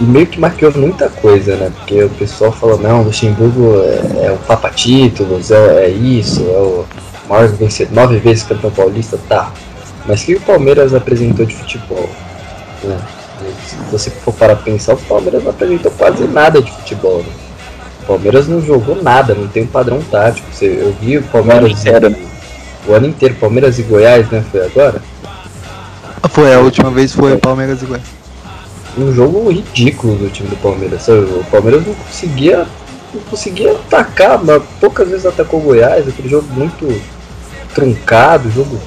e 0.00 0.04
meio 0.04 0.26
que 0.26 0.40
marcou 0.40 0.72
muita 0.74 1.10
coisa, 1.10 1.54
né? 1.54 1.70
Porque 1.76 2.02
o 2.02 2.08
pessoal 2.10 2.50
fala, 2.50 2.78
não, 2.78 3.02
o 3.02 3.04
Luxemburgo 3.04 3.74
é, 3.82 4.26
é 4.26 4.32
o 4.32 4.38
Papa 4.46 4.70
Títulos, 4.70 5.50
é, 5.50 5.84
é 5.84 5.90
isso, 5.90 6.40
é 6.42 6.58
o 6.58 6.86
maior 7.28 7.48
vencedor, 7.48 7.94
nove 7.94 8.18
vezes 8.18 8.44
campeão 8.44 8.70
paulista, 8.70 9.18
tá. 9.28 9.52
Mas 10.06 10.22
o 10.22 10.26
que 10.26 10.34
o 10.34 10.40
Palmeiras 10.40 10.94
apresentou 10.94 11.44
de 11.44 11.54
futebol? 11.54 12.08
Né? 12.82 12.98
Se 13.66 13.76
você 13.92 14.10
for 14.10 14.32
para 14.32 14.56
pensar, 14.56 14.94
o 14.94 14.98
Palmeiras 14.98 15.44
não 15.44 15.50
apresentou 15.50 15.90
quase 15.92 16.24
nada 16.24 16.62
de 16.62 16.72
futebol. 16.72 17.18
Né? 17.18 17.43
O 18.04 18.06
Palmeiras 18.06 18.46
não 18.46 18.60
jogou 18.60 19.02
nada, 19.02 19.34
não 19.34 19.48
tem 19.48 19.62
um 19.62 19.66
padrão 19.66 20.00
tático. 20.10 20.46
Eu 20.62 20.94
vi 21.00 21.16
o 21.16 21.22
Palmeiras 21.22 21.62
o 21.62 21.66
ano, 21.66 22.06
inteiro, 22.06 22.16
o 22.86 22.92
ano 22.92 23.06
inteiro, 23.06 23.34
Palmeiras 23.36 23.78
e 23.78 23.82
Goiás, 23.82 24.28
né? 24.28 24.44
Foi 24.52 24.64
agora? 24.64 25.02
Foi, 26.28 26.54
a 26.54 26.60
última 26.60 26.90
vez 26.90 27.12
foi 27.12 27.36
Palmeiras 27.38 27.82
e 27.82 27.86
Goiás. 27.86 28.04
Um 28.98 29.12
jogo 29.12 29.50
ridículo 29.50 30.16
do 30.16 30.28
time 30.28 30.50
do 30.50 30.56
Palmeiras. 30.56 31.02
Sabe? 31.02 31.20
O 31.20 31.44
Palmeiras 31.50 31.86
não 31.86 31.94
conseguia, 31.94 32.66
não 33.14 33.22
conseguia 33.22 33.72
atacar, 33.72 34.38
mas 34.44 34.62
poucas 34.78 35.08
vezes 35.08 35.24
atacou 35.24 35.60
o 35.60 35.62
Goiás, 35.62 36.06
aquele 36.06 36.28
jogo 36.28 36.46
muito 36.52 37.00
truncado, 37.74 38.50
jogo 38.50 38.78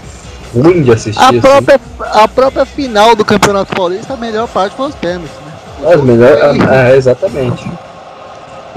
ruim 0.54 0.84
de 0.84 0.92
assistir. 0.92 1.20
A, 1.20 1.30
assim. 1.30 1.42
própria, 1.42 1.82
a 2.00 2.28
própria 2.28 2.66
final 2.66 3.16
do 3.16 3.26
Campeonato 3.26 3.76
Paulista, 3.76 4.14
a 4.14 4.18
melhor 4.18 4.48
parte 4.48 4.76
foi 4.76 4.90
os 4.90 4.96
pênaltis, 4.96 5.32
né? 5.44 5.92
As 5.92 6.02
melhor, 6.02 6.38
ah, 6.70 6.96
exatamente. 6.96 7.68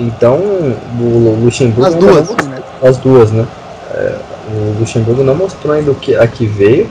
Então, 0.01 0.37
o 0.99 1.39
Luxemburgo. 1.45 1.85
As 1.85 1.95
duas, 1.95 2.29
mostrou, 2.29 2.49
né? 2.49 2.63
As 2.83 2.97
duas, 2.97 3.31
né? 3.31 3.47
É, 3.93 4.19
o 4.51 4.81
Luxemburgo 4.81 5.23
não 5.23 5.35
mostrou 5.35 5.75
ainda 5.75 5.91
o 5.91 5.95
que 5.95 6.17
aqui 6.17 6.47
veio. 6.47 6.89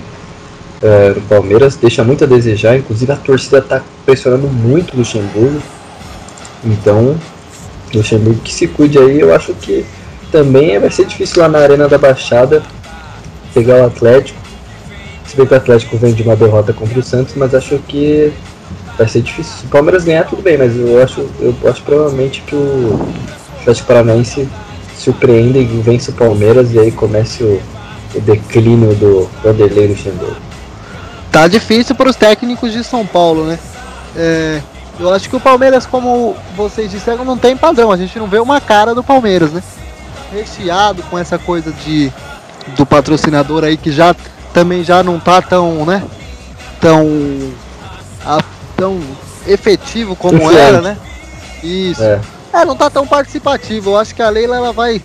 É, 0.82 1.10
no 1.10 1.22
Palmeiras 1.22 1.76
deixa 1.76 2.03
muito 2.03 2.24
a 2.24 2.28
desejar, 2.28 2.78
inclusive 2.78 3.12
a 3.12 3.16
torcida 3.18 3.57
está 3.57 3.82
pressionando 4.05 4.47
muito 4.47 4.93
o 4.93 4.97
Luxemburgo. 4.97 5.60
Então, 6.64 7.18
Luxemburgo 7.93 8.39
que 8.41 8.53
se 8.53 8.68
cuide 8.68 8.99
aí, 8.99 9.20
eu 9.20 9.34
acho 9.34 9.53
que 9.55 9.86
também 10.32 10.78
vai 10.80 10.91
ser 10.91 11.05
difícil 11.05 11.41
lá 11.41 11.49
na 11.49 11.60
Arena 11.60 11.88
da 11.88 11.97
Baixada 11.97 12.62
pegar 13.53 13.82
o 13.82 13.86
Atlético. 13.88 14.39
Se 15.26 15.36
bem 15.36 15.45
que 15.47 15.53
o 15.53 15.57
Atlético 15.57 15.97
vem 15.97 16.14
de 16.14 16.24
uma 16.24 16.36
derrota 16.36 16.74
contra 16.74 16.99
o 16.99 17.03
Santos, 17.03 17.34
mas 17.36 17.53
acho 17.55 17.78
que 17.88 18.32
vai 18.99 19.07
ser 19.07 19.21
difícil. 19.21 19.57
Se 19.57 19.65
o 19.65 19.69
Palmeiras 19.69 20.03
ganhar, 20.03 20.25
tudo 20.25 20.41
bem, 20.41 20.57
mas 20.57 20.75
eu 20.75 21.01
acho, 21.01 21.21
eu 21.39 21.55
acho 21.67 21.81
provavelmente 21.83 22.41
que 22.41 22.53
o 22.53 23.09
Atlético 23.61 23.87
Paranaense 23.87 24.47
surpreenda 24.97 25.57
e 25.57 25.65
vence 25.65 26.11
o 26.11 26.13
Palmeiras 26.13 26.73
e 26.73 26.79
aí 26.79 26.91
comece 26.91 27.41
o, 27.43 27.61
o 28.13 28.21
declínio 28.21 28.93
do 28.95 29.29
Vanderlei 29.41 29.87
Luxemburgo. 29.87 30.35
Tá 31.31 31.47
difícil 31.47 31.95
para 31.95 32.09
os 32.09 32.15
técnicos 32.17 32.73
de 32.73 32.83
São 32.83 33.05
Paulo, 33.05 33.45
né? 33.45 33.57
É, 34.17 34.61
eu 34.99 35.13
acho 35.13 35.29
que 35.29 35.35
o 35.35 35.39
Palmeiras, 35.39 35.85
como 35.85 36.35
vocês 36.57 36.91
disseram, 36.91 37.23
não 37.23 37.37
tem 37.37 37.55
padrão. 37.55 37.91
A 37.91 37.97
gente 37.97 38.19
não 38.19 38.27
vê 38.27 38.39
uma 38.39 38.59
cara 38.59 38.93
do 38.93 39.03
Palmeiras, 39.03 39.51
né? 39.53 39.63
Recheado 40.33 41.01
com 41.03 41.17
essa 41.17 41.39
coisa 41.39 41.71
de 41.71 42.11
do 42.75 42.85
patrocinador 42.85 43.63
aí 43.63 43.77
que 43.77 43.91
já 43.91 44.15
também 44.53 44.83
já 44.83 45.01
não 45.01 45.19
tá 45.19 45.41
tão, 45.41 45.85
né? 45.85 46.03
Tão 46.81 47.07
tão 48.80 48.99
efetivo 49.47 50.15
como 50.15 50.49
era, 50.51 50.82
né? 50.82 50.97
Isso. 51.63 52.01
É. 52.01 52.19
é. 52.53 52.65
não 52.65 52.75
tá 52.75 52.89
tão 52.89 53.05
participativo. 53.05 53.91
Eu 53.91 53.97
acho 53.97 54.15
que 54.15 54.21
a 54.21 54.30
Leila 54.30 54.57
ela 54.57 54.73
vai 54.73 55.01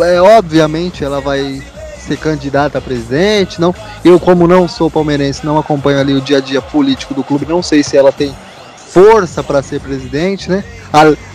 é, 0.00 0.20
obviamente 0.20 1.02
ela 1.04 1.20
vai 1.20 1.62
ser 1.98 2.16
candidata 2.16 2.78
a 2.78 2.80
presidente, 2.80 3.60
não. 3.60 3.74
Eu 4.04 4.18
como 4.18 4.46
não 4.46 4.66
sou 4.68 4.90
palmeirense, 4.90 5.44
não 5.44 5.58
acompanho 5.58 6.00
ali 6.00 6.14
o 6.14 6.20
dia 6.20 6.38
a 6.38 6.40
dia 6.40 6.62
político 6.62 7.14
do 7.14 7.22
clube, 7.22 7.46
não 7.46 7.62
sei 7.62 7.82
se 7.82 7.96
ela 7.96 8.12
tem 8.12 8.34
força 8.76 9.42
para 9.42 9.62
ser 9.62 9.80
presidente, 9.80 10.50
né? 10.50 10.64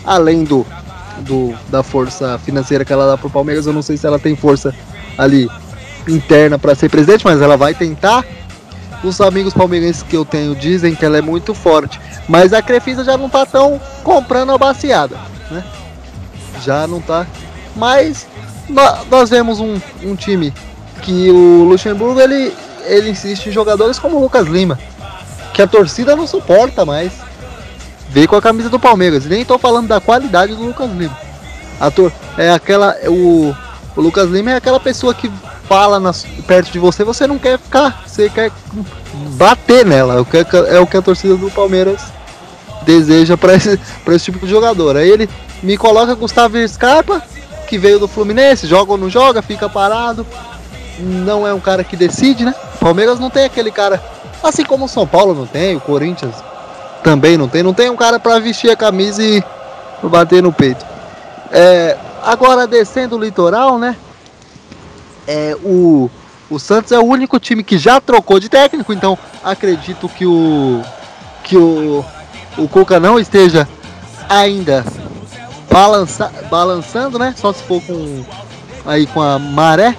Além 0.04 0.44
do, 0.44 0.66
do 1.20 1.54
da 1.68 1.82
força 1.82 2.38
financeira 2.38 2.84
que 2.84 2.92
ela 2.92 3.06
dá 3.06 3.16
pro 3.16 3.30
Palmeiras, 3.30 3.66
eu 3.66 3.72
não 3.72 3.82
sei 3.82 3.96
se 3.96 4.06
ela 4.06 4.18
tem 4.18 4.34
força 4.34 4.74
ali 5.16 5.48
interna 6.08 6.58
para 6.58 6.74
ser 6.74 6.88
presidente, 6.88 7.24
mas 7.24 7.40
ela 7.40 7.56
vai 7.56 7.74
tentar. 7.74 8.24
Os 9.04 9.20
amigos 9.20 9.52
palmeirenses 9.52 10.02
que 10.02 10.16
eu 10.16 10.24
tenho 10.24 10.56
dizem 10.56 10.94
que 10.94 11.04
ela 11.04 11.18
é 11.18 11.20
muito 11.20 11.52
forte, 11.52 12.00
mas 12.26 12.54
a 12.54 12.62
Crefisa 12.62 13.04
já 13.04 13.18
não 13.18 13.28
tá 13.28 13.44
tão 13.44 13.78
comprando 14.02 14.50
a 14.50 14.58
baciada, 14.58 15.16
né? 15.50 15.62
Já 16.64 16.86
não 16.86 17.02
tá. 17.02 17.26
Mas 17.76 18.26
nós 19.10 19.28
vemos 19.28 19.60
um, 19.60 19.78
um 20.02 20.16
time 20.16 20.54
que 21.02 21.30
o 21.30 21.64
Luxemburgo 21.64 22.18
ele, 22.18 22.54
ele 22.86 23.10
insiste 23.10 23.46
em 23.46 23.52
jogadores 23.52 23.98
como 23.98 24.16
o 24.16 24.20
Lucas 24.22 24.46
Lima, 24.46 24.78
que 25.52 25.60
a 25.60 25.66
torcida 25.66 26.16
não 26.16 26.26
suporta 26.26 26.86
mais. 26.86 27.12
Veio 28.08 28.28
com 28.28 28.36
a 28.36 28.42
camisa 28.42 28.70
do 28.70 28.78
Palmeiras. 28.78 29.26
Nem 29.26 29.44
tô 29.44 29.58
falando 29.58 29.88
da 29.88 30.00
qualidade 30.00 30.54
do 30.54 30.62
Lucas 30.62 30.90
Lima. 30.90 31.18
A 31.78 31.90
tor 31.90 32.12
é 32.38 32.50
aquela. 32.50 32.96
O, 33.06 33.54
o 33.96 34.00
Lucas 34.00 34.30
Lima 34.30 34.52
é 34.52 34.56
aquela 34.56 34.80
pessoa 34.80 35.12
que 35.12 35.30
fala 35.68 35.98
nas, 35.98 36.24
perto 36.46 36.70
de 36.70 36.78
você, 36.78 37.04
você 37.04 37.26
não 37.26 37.38
quer 37.38 37.58
ficar, 37.58 38.02
você 38.06 38.28
quer 38.28 38.50
bater 39.36 39.84
nela. 39.84 40.14
É 40.14 40.20
o 40.20 40.24
que, 40.24 40.36
é 40.36 40.80
o 40.80 40.86
que 40.86 40.96
a 40.96 41.02
torcida 41.02 41.36
do 41.36 41.50
Palmeiras 41.50 42.02
deseja 42.82 43.36
para 43.36 43.54
esse, 43.54 43.80
esse 44.08 44.24
tipo 44.24 44.44
de 44.44 44.50
jogador. 44.50 44.96
Aí 44.96 45.08
ele 45.08 45.28
me 45.62 45.76
coloca 45.76 46.14
Gustavo 46.14 46.56
Scarpa, 46.68 47.22
que 47.66 47.78
veio 47.78 47.98
do 47.98 48.08
Fluminense, 48.08 48.66
joga 48.66 48.92
ou 48.92 48.98
não 48.98 49.08
joga, 49.08 49.42
fica 49.42 49.68
parado. 49.68 50.26
Não 50.98 51.46
é 51.46 51.52
um 51.52 51.60
cara 51.60 51.82
que 51.82 51.96
decide, 51.96 52.44
né? 52.44 52.54
Palmeiras 52.78 53.18
não 53.18 53.30
tem 53.30 53.44
aquele 53.44 53.70
cara, 53.70 54.02
assim 54.42 54.64
como 54.64 54.84
o 54.84 54.88
São 54.88 55.06
Paulo 55.06 55.34
não 55.34 55.46
tem, 55.46 55.74
o 55.74 55.80
Corinthians 55.80 56.34
também 57.02 57.36
não 57.36 57.48
tem, 57.48 57.62
não 57.62 57.74
tem 57.74 57.90
um 57.90 57.96
cara 57.96 58.20
para 58.20 58.38
vestir 58.38 58.70
a 58.70 58.76
camisa 58.76 59.22
e 59.22 59.42
bater 60.02 60.42
no 60.42 60.52
peito. 60.52 60.84
É, 61.50 61.96
agora 62.22 62.66
descendo 62.66 63.16
o 63.16 63.20
litoral, 63.20 63.78
né? 63.78 63.96
É, 65.26 65.56
o, 65.62 66.10
o 66.50 66.58
Santos 66.58 66.92
é 66.92 66.98
o 66.98 67.04
único 67.04 67.38
time 67.38 67.62
que 67.62 67.78
já 67.78 68.00
trocou 68.00 68.38
de 68.38 68.48
técnico, 68.48 68.92
então 68.92 69.18
acredito 69.42 70.08
que 70.08 70.26
o 70.26 70.82
que 71.42 71.56
o, 71.56 72.04
o 72.56 72.68
Cuca 72.68 72.98
não 72.98 73.18
esteja 73.18 73.68
ainda 74.28 74.84
balança, 75.70 76.32
balançando, 76.50 77.18
né? 77.18 77.34
Só 77.36 77.52
se 77.52 77.62
for 77.64 77.82
com 77.82 78.24
aí 78.86 79.06
com 79.06 79.20
a 79.20 79.38
maré. 79.38 79.96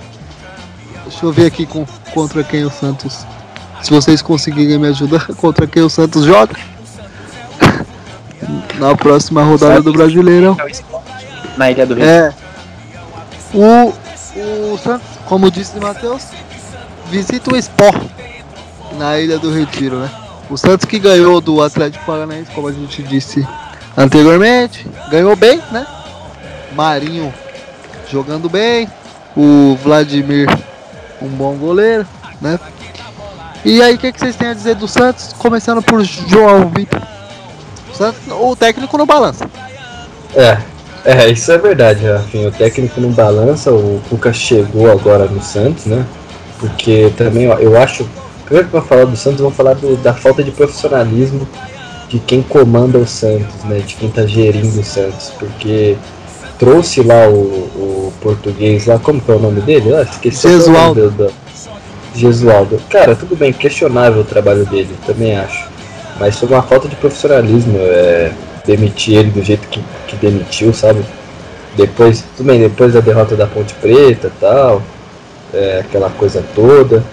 Deixa 1.04 1.26
eu 1.26 1.32
ver 1.32 1.46
aqui 1.46 1.66
com, 1.66 1.86
contra 2.14 2.44
quem 2.44 2.64
o 2.66 2.72
Santos. 2.72 3.26
Se 3.84 3.92
vocês 3.92 4.22
conseguirem 4.22 4.80
me 4.80 4.88
ajudar, 4.88 5.28
contra 5.38 5.68
quem 5.68 5.84
o 5.84 5.90
Santos 5.90 6.26
joga. 6.26 6.56
Na 8.80 8.96
próxima 8.96 9.44
rodada 9.44 9.82
do 9.82 9.94
Brasileirão. 9.94 10.58
Na 11.58 11.72
Ilha 11.72 11.86
do 11.86 11.94
Rio. 11.94 12.04
É. 12.04 12.34
O, 13.54 13.94
o 14.74 14.78
Santos 14.78 15.15
como 15.26 15.52
disse 15.52 15.80
Matheus, 15.80 16.24
visita 17.10 17.54
o 17.54 17.58
Sport 17.58 18.02
na 18.98 19.20
Ilha 19.20 19.38
do 19.38 19.52
Retiro, 19.52 19.98
né? 19.98 20.10
O 20.50 20.58
Santos 20.58 20.86
que 20.86 21.00
ganhou 21.00 21.42
do 21.42 21.62
Atlético 21.62 22.06
Paranaense, 22.06 22.52
como 22.52 22.68
a 22.68 22.72
gente 22.72 23.02
disse 23.04 23.46
anteriormente, 23.98 24.88
ganhou 25.10 25.36
bem, 25.36 25.62
né? 25.72 25.86
Marinho 26.74 27.34
jogando 28.10 28.50
bem, 28.50 28.88
o 29.36 29.78
Vladimir 29.84 30.48
um 31.22 31.30
bom 31.30 31.56
goleiro, 31.56 32.06
né? 32.42 32.60
E 33.64 33.82
aí, 33.82 33.96
o 33.96 33.98
que, 33.98 34.12
que, 34.12 34.20
vocês 34.20 34.36
têm 34.36 34.50
a 34.50 34.54
dizer 34.54 34.76
do 34.76 34.88
Santos? 34.88 35.34
Começando 35.34 35.82
por 35.82 36.04
João 36.04 36.70
Vitor. 36.70 37.02
O, 38.30 38.52
o 38.52 38.56
técnico 38.56 38.96
não 38.96 39.08
balança. 39.08 39.50
É, 40.36 40.62
é, 41.06 41.30
isso 41.30 41.52
é 41.52 41.58
verdade, 41.58 42.06
Rafinha. 42.06 42.50
O 42.50 42.52
técnico 42.52 43.00
não 43.00 43.12
balança, 43.12 43.72
o 43.72 44.02
Cuca 44.10 44.34
chegou 44.34 44.92
agora 44.92 45.26
no 45.26 45.42
Santos, 45.42 45.86
né? 45.86 46.06
Porque 46.60 47.12
também 47.18 47.48
ó, 47.48 47.58
eu 47.58 47.78
acho. 47.78 48.08
Primeiro 48.46 48.68
que 48.68 48.74
vou 48.74 48.82
falar 48.82 49.06
do 49.06 49.16
Santos, 49.16 49.42
vou 49.42 49.52
falar 49.52 49.74
do, 49.74 49.96
da 49.98 50.14
falta 50.14 50.44
de 50.44 50.52
profissionalismo 50.52 51.48
de 52.10 52.20
quem 52.20 52.42
comanda 52.42 52.98
o 52.98 53.08
Santos, 53.08 53.64
né? 53.64 53.80
De 53.80 53.96
quem 53.96 54.10
tá 54.10 54.26
gerindo 54.26 54.80
o 54.80 54.84
Santos, 54.84 55.32
porque 55.40 55.96
trouxe 56.58 57.02
lá 57.02 57.28
o, 57.28 57.34
o 57.34 58.14
português 58.22 58.86
lá, 58.86 58.98
como 59.00 59.22
que 59.22 59.32
é 59.32 59.36
o 59.36 59.40
nome 59.40 59.62
dele? 59.62 59.94
Ah, 59.94 60.04
esqueci 60.04 60.48
Gesualdo. 60.48 61.02
o 61.02 61.04
nome 61.06 61.18
do, 61.18 61.26
do 61.26 61.34
Gesualdo. 62.16 62.82
Cara, 62.90 63.16
tudo 63.16 63.36
bem, 63.36 63.52
questionável 63.52 64.22
o 64.22 64.26
trabalho 64.26 64.66
dele, 64.66 64.96
também 65.06 65.36
acho. 65.36 65.68
Mas 66.20 66.38
foi 66.38 66.48
uma 66.50 66.62
falta 66.62 66.88
de 66.88 66.96
profissionalismo 66.96 67.78
é, 67.78 68.32
demitir 68.66 69.18
ele 69.18 69.32
do 69.32 69.44
jeito 69.44 69.68
que, 69.68 69.82
que 70.08 70.16
demitiu, 70.16 70.74
sabe? 70.74 71.04
Depois, 71.76 72.24
tudo 72.38 72.48
bem, 72.48 72.60
depois 72.60 72.94
da 72.94 73.00
derrota 73.02 73.36
da 73.36 73.48
Ponte 73.48 73.74
Preta 73.76 74.32
tal, 74.40 74.82
é, 75.54 75.80
aquela 75.80 76.10
coisa 76.10 76.44
toda. 76.54 77.04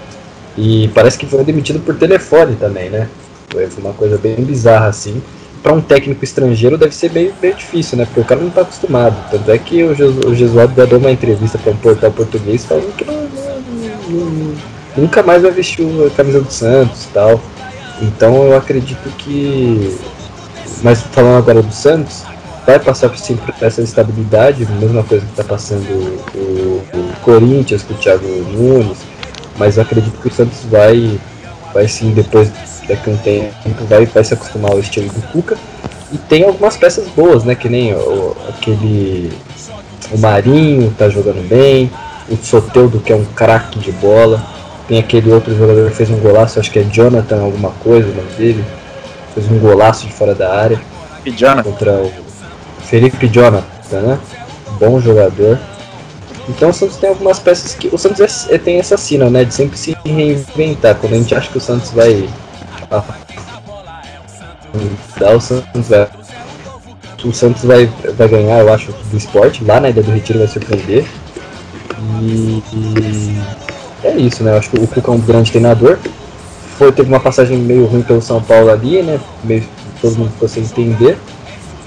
E 0.56 0.88
parece 0.94 1.18
que 1.18 1.26
foi 1.26 1.42
demitido 1.44 1.80
por 1.80 1.96
telefone 1.96 2.56
também, 2.56 2.90
né? 2.90 3.08
Foi 3.48 3.68
uma 3.78 3.92
coisa 3.92 4.18
bem 4.18 4.36
bizarra 4.36 4.86
assim. 4.86 5.22
Para 5.62 5.72
um 5.72 5.80
técnico 5.80 6.24
estrangeiro 6.24 6.76
deve 6.76 6.94
ser 6.94 7.10
meio, 7.12 7.32
meio 7.40 7.54
difícil, 7.54 7.96
né? 7.96 8.04
Porque 8.04 8.20
o 8.20 8.24
cara 8.24 8.40
não 8.40 8.48
está 8.48 8.62
acostumado. 8.62 9.16
Tanto 9.30 9.50
é 9.50 9.58
que 9.58 9.82
o, 9.82 9.94
Jesu, 10.34 10.54
já 10.54 10.66
deu 10.66 10.98
uma 10.98 11.10
entrevista 11.10 11.58
para 11.58 11.72
um 11.72 11.76
portal 11.76 12.10
português 12.10 12.64
falando 12.64 12.94
que 12.96 13.04
não, 13.04 13.14
não, 13.14 13.60
não, 14.10 14.54
nunca 14.96 15.22
mais 15.22 15.42
vai 15.42 15.52
vestir 15.52 15.86
a 16.06 16.10
camisa 16.10 16.40
do 16.40 16.50
Santos 16.50 17.04
e 17.04 17.08
tal. 17.08 17.40
Então 18.00 18.44
eu 18.44 18.56
acredito 18.56 19.08
que. 19.16 19.96
Mas 20.82 21.00
falando 21.00 21.38
agora 21.38 21.62
do 21.62 21.72
Santos, 21.72 22.22
vai 22.66 22.78
passar 22.78 23.16
sim 23.16 23.36
por 23.36 23.54
essa 23.60 23.82
estabilidade, 23.82 24.66
mesma 24.80 25.02
coisa 25.02 25.24
que 25.24 25.32
está 25.32 25.44
passando 25.44 25.86
o, 26.34 26.82
o, 26.94 27.12
Corinthians 27.22 27.82
com 27.82 27.94
o 27.94 27.96
Thiago 27.96 28.26
Nunes, 28.26 28.98
mas 29.56 29.76
eu 29.76 29.82
acredito 29.84 30.20
que 30.20 30.28
o 30.28 30.32
Santos 30.32 30.64
vai, 30.70 31.20
vai 31.72 31.86
sim, 31.86 32.10
depois 32.12 32.50
daqui 32.88 33.10
a 33.10 33.12
um 33.12 33.16
tempo, 33.18 33.84
vai, 33.88 34.06
vai 34.06 34.24
se 34.24 34.34
acostumar 34.34 34.72
ao 34.72 34.80
estilo 34.80 35.08
do 35.08 35.22
Cuca. 35.28 35.56
E 36.12 36.18
tem 36.18 36.44
algumas 36.44 36.76
peças 36.76 37.08
boas, 37.08 37.44
né? 37.44 37.54
Que 37.54 37.68
nem 37.68 37.94
o, 37.94 38.36
aquele. 38.48 39.32
O 40.10 40.18
Marinho 40.18 40.92
tá 40.98 41.08
jogando 41.08 41.46
bem, 41.48 41.90
o 42.28 42.36
Soteudo, 42.36 43.00
que 43.00 43.12
é 43.12 43.16
um 43.16 43.24
craque 43.24 43.78
de 43.78 43.92
bola. 43.92 44.44
Tem 44.86 44.98
aquele 44.98 45.32
outro 45.32 45.56
jogador 45.56 45.88
que 45.90 45.96
fez 45.96 46.10
um 46.10 46.18
golaço, 46.18 46.60
acho 46.60 46.70
que 46.70 46.80
é 46.80 46.82
Jonathan 46.82 47.40
alguma 47.40 47.70
coisa, 47.70 48.08
o 48.10 48.14
nome 48.14 48.30
dele. 48.36 48.64
Fez 49.34 49.50
um 49.50 49.58
golaço 49.58 50.06
de 50.06 50.12
fora 50.12 50.34
da 50.34 50.54
área. 50.54 50.80
Jonathan. 51.24 51.70
Contra 51.70 51.92
o 51.92 52.12
Felipe 52.82 53.28
Jonathan, 53.28 54.00
né? 54.00 54.18
Bom 54.78 55.00
jogador. 55.00 55.58
Então 56.48 56.70
o 56.70 56.72
Santos 56.72 56.96
tem 56.96 57.10
algumas 57.10 57.38
peças 57.38 57.74
que. 57.74 57.88
O 57.88 57.98
Santos 57.98 58.48
é, 58.48 58.54
é, 58.54 58.58
tem 58.58 58.78
essa 58.78 58.96
sina, 58.96 59.30
né? 59.30 59.44
De 59.44 59.54
sempre 59.54 59.78
se 59.78 59.96
reinventar. 60.04 60.96
Quando 60.96 61.14
a 61.14 61.18
gente 61.18 61.34
acha 61.34 61.50
que 61.50 61.58
o 61.58 61.60
Santos 61.60 61.90
vai. 61.92 62.28
Dá 65.18 65.30
o 65.30 65.40
Santos 65.40 65.88
vai. 65.88 66.08
O 67.24 67.32
Santos 67.32 67.64
vai, 67.64 67.86
vai 68.16 68.28
ganhar, 68.28 68.58
eu 68.58 68.72
acho, 68.72 68.90
do 68.92 69.16
esporte. 69.16 69.64
Lá 69.64 69.78
na 69.78 69.90
Ilha 69.90 70.02
do 70.02 70.10
Retiro 70.10 70.40
vai 70.40 70.48
surpreender. 70.48 71.06
E, 72.20 72.62
e 72.72 73.40
é 74.02 74.16
isso, 74.16 74.42
né? 74.42 74.52
Eu 74.52 74.58
acho 74.58 74.70
que 74.70 74.80
o 74.80 74.88
Cuca 74.88 75.10
é 75.10 75.14
um 75.14 75.20
grande 75.20 75.52
treinador. 75.52 75.98
Foi, 76.78 76.90
teve 76.92 77.08
uma 77.08 77.20
passagem 77.20 77.58
meio 77.58 77.86
ruim 77.86 78.02
pelo 78.02 78.22
São 78.22 78.42
Paulo 78.42 78.70
ali, 78.70 79.02
né? 79.02 79.20
Meio, 79.44 79.68
todo 80.00 80.16
mundo 80.16 80.30
ficou 80.32 80.48
sem 80.48 80.62
entender 80.62 81.18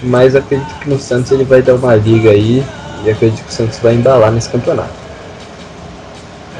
mas 0.05 0.35
acredito 0.35 0.73
que 0.79 0.89
no 0.89 0.99
Santos 0.99 1.31
ele 1.31 1.43
vai 1.43 1.61
dar 1.61 1.75
uma 1.75 1.95
liga 1.95 2.31
aí 2.31 2.63
e 3.03 3.09
acredito 3.09 3.43
que 3.43 3.49
o 3.49 3.53
Santos 3.53 3.79
vai 3.79 3.95
embalar 3.95 4.31
nesse 4.31 4.49
campeonato. 4.49 4.93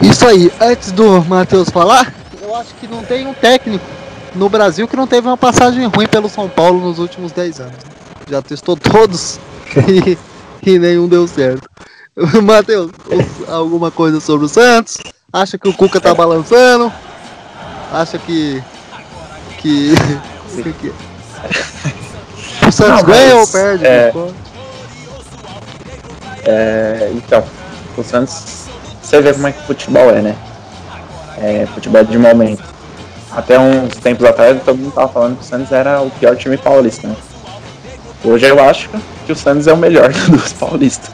Isso 0.01 0.25
aí, 0.27 0.51
antes 0.59 0.91
do 0.91 1.23
Matheus 1.25 1.69
falar, 1.69 2.13
eu 2.41 2.55
acho 2.55 2.73
que 2.75 2.87
não 2.87 3.03
tem 3.03 3.25
um 3.25 3.33
técnico 3.33 3.85
no 4.33 4.49
Brasil 4.49 4.87
que 4.87 4.95
não 4.95 5.07
teve 5.07 5.27
uma 5.27 5.37
passagem 5.37 5.85
ruim 5.85 6.07
pelo 6.07 6.29
São 6.29 6.49
Paulo 6.49 6.79
nos 6.79 6.99
últimos 6.99 7.31
10 7.31 7.61
anos. 7.61 7.75
Já 8.29 8.41
testou 8.41 8.75
todos 8.75 9.39
e, 9.87 10.17
e 10.67 10.79
nenhum 10.79 11.07
deu 11.07 11.27
certo. 11.27 11.69
Matheus, 12.43 12.91
alguma 13.47 13.91
coisa 13.91 14.19
sobre 14.19 14.45
o 14.45 14.49
Santos? 14.49 14.97
Acha 15.31 15.57
que 15.57 15.67
o 15.67 15.73
Cuca 15.73 15.99
tá 15.99 16.13
balançando? 16.13 16.91
Acha 17.91 18.17
que. 18.17 18.63
que. 19.57 19.93
que 20.73 20.93
o 22.67 22.71
Santos 22.71 23.01
não, 23.01 23.03
ganha 23.03 23.35
ou 23.35 23.47
perde? 23.47 23.85
É... 23.85 24.13
é... 26.45 27.11
então, 27.13 27.43
o 27.97 28.03
Santos, 28.03 28.65
você 29.01 29.21
vê 29.21 29.33
como 29.33 29.47
é 29.47 29.51
que 29.51 29.59
o 29.59 29.65
futebol 29.65 30.09
é, 30.09 30.21
né? 30.21 30.35
É, 31.37 31.67
futebol 31.73 32.03
de 32.03 32.17
momento. 32.17 32.63
Até 33.31 33.59
uns 33.59 33.95
tempos 33.97 34.25
atrás 34.25 34.61
todo 34.63 34.77
mundo 34.77 34.93
tava 34.93 35.09
falando 35.09 35.37
que 35.37 35.43
o 35.43 35.45
Santos 35.45 35.71
era 35.71 36.01
o 36.01 36.09
pior 36.09 36.35
time 36.37 36.57
paulista, 36.57 37.07
né? 37.07 37.15
Hoje 38.23 38.45
eu 38.47 38.59
acho 38.63 38.89
que 39.25 39.31
o 39.31 39.35
Santos 39.35 39.67
é 39.67 39.73
o 39.73 39.77
melhor 39.77 40.11
dos 40.29 40.53
paulistas. 40.53 41.11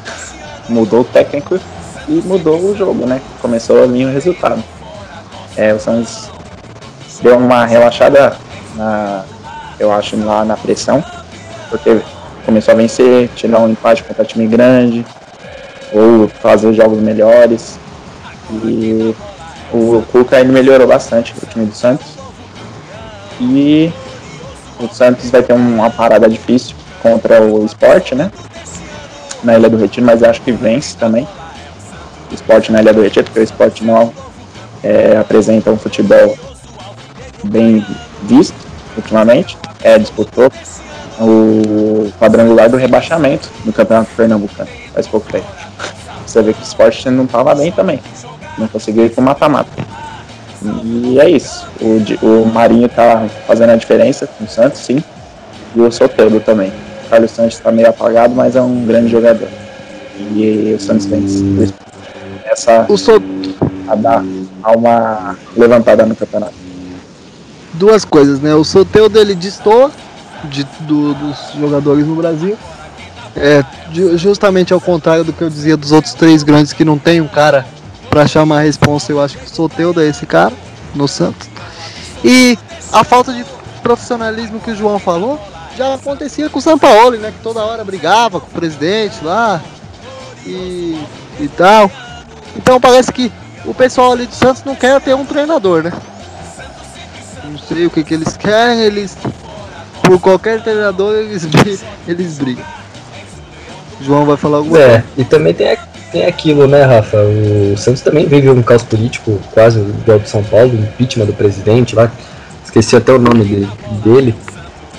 Mudou 0.70 1.02
o 1.02 1.04
técnico 1.04 1.60
e 2.08 2.14
mudou 2.14 2.60
o 2.60 2.76
jogo, 2.78 3.06
né? 3.06 3.22
Começou 3.42 3.84
a 3.84 3.88
vir 3.88 4.06
o 4.06 4.12
resultado. 4.12 4.64
É, 5.58 5.74
o 5.74 5.80
Santos 5.80 6.30
deu 7.22 7.38
uma 7.38 7.66
relaxada, 7.66 8.36
na, 8.76 9.24
eu 9.80 9.92
acho, 9.92 10.18
lá 10.24 10.44
na 10.46 10.58
pressão 10.58 11.04
porque 11.72 12.02
começou 12.46 12.74
a 12.74 12.78
vencer, 12.78 13.30
tirar 13.30 13.60
um 13.60 13.70
empate 13.70 14.04
contra 14.04 14.26
time 14.26 14.46
grande, 14.46 15.06
ou 15.94 16.28
fazer 16.28 16.74
jogos 16.74 17.00
melhores. 17.00 17.80
E 18.64 19.16
o 19.72 20.04
Cuca 20.12 20.40
ele 20.40 20.52
melhorou 20.52 20.86
bastante 20.86 21.34
o 21.42 21.46
time 21.46 21.66
do 21.66 21.74
Santos. 21.74 22.08
E 23.40 23.92
o 24.80 24.94
Santos 24.94 25.32
vai 25.32 25.42
ter 25.42 25.54
uma 25.54 25.90
parada 25.90 26.30
difícil 26.30 26.76
contra 27.02 27.42
o 27.42 27.66
Sport, 27.66 28.12
né? 28.12 28.30
Na 29.44 29.58
Ilha 29.58 29.70
do 29.70 29.78
Retiro, 29.78 30.06
mas 30.06 30.22
acho 30.22 30.42
que 30.42 30.52
vence 30.52 30.96
também. 30.98 31.28
O 32.30 32.34
Sport 32.34 32.70
na 32.70 32.82
Ilha 32.82 32.94
do 32.94 33.02
Retiro, 33.02 33.26
porque 33.26 33.40
o 33.40 33.44
Sport 33.44 33.82
não 33.82 34.14
é, 34.84 35.18
apresenta 35.18 35.72
um 35.72 35.78
futebol 35.78 36.38
bem 37.44 37.86
visto 38.24 38.56
ultimamente. 38.96 39.58
É, 39.84 39.98
disputou 39.98 40.52
o 41.20 42.12
quadrangular 42.20 42.70
do 42.70 42.78
rebaixamento 42.78 43.50
no 43.66 43.72
Campeonato 43.72 44.10
Pernambucano, 44.16 44.70
faz 44.94 45.08
pouco 45.08 45.32
tempo. 45.32 45.48
Você 46.26 46.42
vê 46.42 46.54
que 46.54 46.62
o 46.62 46.64
esporte 46.64 47.10
não 47.10 47.26
estava 47.26 47.54
bem 47.54 47.72
também. 47.72 48.00
Não 48.58 48.68
conseguiu 48.68 49.06
ir 49.06 49.10
com 49.10 49.22
mata-mata. 49.22 49.70
E 50.84 51.20
é 51.20 51.30
isso. 51.30 51.68
O, 51.82 52.26
o 52.26 52.46
Marinho 52.46 52.86
está 52.86 53.28
fazendo 53.48 53.72
a 53.72 53.76
diferença 53.76 54.28
com 54.28 54.46
o 54.46 54.48
Santos, 54.48 54.82
sim. 54.82 55.04
E 55.76 55.82
o 55.82 55.92
Soteldo 55.92 56.40
também. 56.40 56.72
O 57.06 57.10
Carlos 57.10 57.32
Santos 57.32 57.56
está 57.56 57.72
meio 57.72 57.90
apagado, 57.90 58.34
mas 58.36 58.56
é 58.56 58.62
um 58.62 58.86
grande 58.86 59.10
jogador. 59.10 59.48
E 60.36 60.76
o 60.78 60.80
Santos 60.80 61.06
vence. 61.06 61.44
Essa 62.46 62.86
o 62.88 62.98
so... 62.98 63.22
a 63.88 63.96
dar 63.96 64.24
uma 64.76 65.36
levantada 65.58 66.06
no 66.06 66.16
campeonato. 66.16 66.54
Duas 67.74 68.04
coisas, 68.06 68.40
né? 68.40 68.54
O 68.54 68.64
Soteldo 68.64 69.18
ele 69.20 69.34
distou 69.34 69.92
de, 70.46 70.64
do, 70.82 71.14
dos 71.14 71.38
jogadores 71.60 72.06
no 72.06 72.16
Brasil. 72.16 72.58
É, 73.36 73.64
justamente 74.18 74.74
ao 74.74 74.82
contrário 74.82 75.24
do 75.24 75.32
que 75.32 75.42
eu 75.42 75.50
dizia 75.50 75.78
dos 75.78 75.92
outros 75.92 76.14
três 76.14 76.44
grandes 76.44 76.74
que 76.74 76.84
não 76.84 76.98
tem 76.98 77.22
um 77.22 77.28
cara 77.28 77.66
para 78.10 78.28
chamar 78.28 78.58
a 78.58 78.62
responsa, 78.62 79.12
eu 79.12 79.22
acho 79.22 79.38
que 79.38 79.46
o 79.46 79.50
Soteudo 79.50 80.02
é 80.02 80.08
esse 80.08 80.26
cara 80.26 80.54
no 80.94 81.08
Santos. 81.08 81.48
E 82.26 82.58
a 82.92 83.06
falta 83.06 83.32
de 83.32 83.46
profissionalismo 83.82 84.60
que 84.60 84.72
o 84.72 84.76
João 84.76 85.00
falou 85.00 85.40
já 85.78 85.94
acontecia 85.94 86.50
com 86.50 86.60
o 86.60 86.62
Sampaoli, 86.62 87.18
né? 87.18 87.32
Que 87.32 87.42
toda 87.42 87.64
hora 87.64 87.84
brigava 87.84 88.40
com 88.40 88.48
o 88.48 88.52
presidente 88.52 89.24
lá 89.24 89.62
e, 90.46 91.00
e 91.40 91.48
tal. 91.48 91.90
Então 92.56 92.82
parece 92.82 93.12
que 93.14 93.32
o 93.66 93.74
pessoal 93.74 94.12
ali 94.12 94.26
do 94.26 94.36
Santos 94.36 94.64
não 94.66 94.76
quer 94.76 95.00
ter 95.00 95.16
um 95.16 95.26
treinador, 95.26 95.84
né? 95.84 95.94
Sei 97.72 97.86
o 97.86 97.90
que, 97.90 98.04
que 98.04 98.14
eles 98.14 98.36
querem, 98.36 98.82
eles 98.82 99.18
por 100.04 100.20
qualquer 100.20 100.62
treinador 100.62 101.16
eles, 101.16 101.48
eles 102.06 102.38
brigam. 102.38 102.66
João 104.02 104.26
vai 104.26 104.36
falar 104.36 104.58
alguma 104.58 104.78
é, 104.78 104.88
coisa. 104.88 105.06
E 105.18 105.24
também 105.24 105.54
tem, 105.54 105.78
tem 106.12 106.26
aquilo, 106.26 106.68
né, 106.68 106.84
Rafa? 106.84 107.18
O 107.18 107.78
Santos 107.78 108.02
também 108.02 108.28
vive 108.28 108.50
um 108.50 108.62
caos 108.62 108.84
político 108.84 109.40
quase 109.54 109.80
igual 109.80 110.20
do 110.20 110.28
São 110.28 110.44
Paulo, 110.44 110.74
impeachment 110.74 111.28
do 111.28 111.34
presidente 111.34 111.96
lá. 111.96 112.12
Esqueci 112.66 112.98
até 112.98 113.14
o 113.14 113.20
nome 113.20 113.46
dele. 113.46 113.70
dele. 114.04 114.36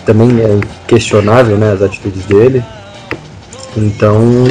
Também 0.06 0.30
é 0.40 0.58
questionável, 0.86 1.58
né, 1.58 1.72
as 1.72 1.82
atitudes 1.82 2.24
dele. 2.24 2.64
Então, 3.76 4.46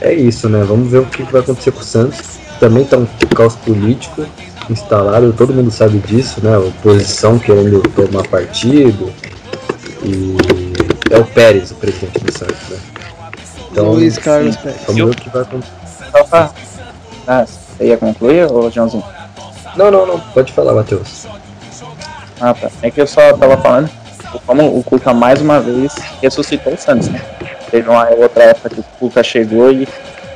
é 0.00 0.12
isso, 0.12 0.48
né? 0.48 0.64
Vamos 0.66 0.90
ver 0.90 0.98
o 0.98 1.06
que 1.06 1.22
vai 1.22 1.42
acontecer 1.42 1.70
com 1.70 1.80
o 1.80 1.84
Santos. 1.84 2.18
Também 2.58 2.84
tá 2.84 2.96
um 2.96 3.06
caos 3.34 3.54
político 3.54 4.26
instalado, 4.70 5.32
todo 5.32 5.52
mundo 5.52 5.70
sabe 5.70 5.98
disso, 5.98 6.40
né? 6.42 6.54
A 6.54 6.58
oposição 6.58 7.38
querendo 7.38 7.82
tomar 7.90 8.26
partido. 8.28 9.12
E 10.02 10.36
é 11.10 11.18
o 11.18 11.24
Pérez, 11.24 11.70
o 11.70 11.74
presidente 11.76 12.18
do 12.18 12.32
Santos, 12.32 12.68
né? 12.68 12.78
Então, 13.70 13.90
Luiz 13.92 14.18
Carlos 14.18 14.54
sim, 14.54 14.60
Pérez. 14.62 14.80
Vamos 14.86 15.04
ver 15.04 15.10
o 15.10 15.16
que 15.16 15.30
vai 15.30 15.42
acontecer. 15.42 15.74
Ah, 17.26 17.44
você 17.44 17.86
ia 17.86 17.96
concluir, 17.96 18.50
ô 18.50 18.70
Joãozinho? 18.70 19.04
Não, 19.76 19.90
não, 19.90 20.06
não. 20.06 20.20
Pode 20.20 20.52
falar, 20.52 20.72
Matheus. 20.74 21.26
Ah, 22.40 22.54
tá. 22.54 22.70
É 22.82 22.90
que 22.90 23.00
eu 23.00 23.06
só 23.06 23.36
tava 23.36 23.56
falando 23.56 23.90
como 24.46 24.78
o 24.78 24.82
Cuca 24.82 25.12
mais 25.14 25.40
uma 25.40 25.60
vez 25.60 25.94
ressuscitou 26.22 26.74
o 26.74 26.78
Santos, 26.78 27.08
né? 27.08 27.20
Teve 27.70 27.88
uma 27.88 28.08
outra 28.10 28.44
época 28.44 28.70
que 28.70 28.80
o 28.80 28.84
Cuca 28.98 29.22
chegou 29.22 29.70
e 29.72 29.88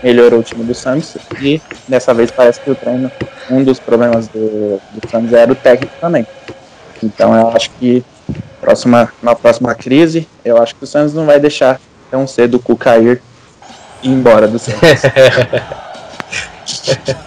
melhorou 0.03 0.41
o 0.41 0.43
time 0.43 0.65
do 0.65 0.75
Santos 0.75 1.17
e 1.41 1.61
dessa 1.87 2.15
vez 2.15 2.31
parece 2.31 2.61
que 2.61 2.71
o 2.71 2.75
treino, 2.75 3.11
um 3.51 3.63
dos 3.63 3.79
problemas 3.79 4.29
do, 4.29 4.81
do 4.93 5.11
Santos 5.11 5.33
era 5.33 5.53
o 5.53 5.55
técnico 5.55 5.95
também. 6.01 6.27
Então 7.03 7.35
eu 7.35 7.49
acho 7.51 7.71
que 7.73 8.05
próxima, 8.61 9.13
na 9.23 9.35
próxima 9.35 9.75
crise, 9.75 10.29
eu 10.45 10.63
acho 10.63 10.75
que 10.75 10.85
o 10.85 10.87
Santos 10.87 11.15
não 11.15 11.27
vai 11.27 11.41
deixar 11.41 11.81
tão 12.11 12.27
cedo 12.27 12.57
o 12.57 12.61
Cuca 12.61 12.99
ir 12.99 13.23
embora 14.03 14.49
do 14.49 14.59
Santos. 14.59 14.81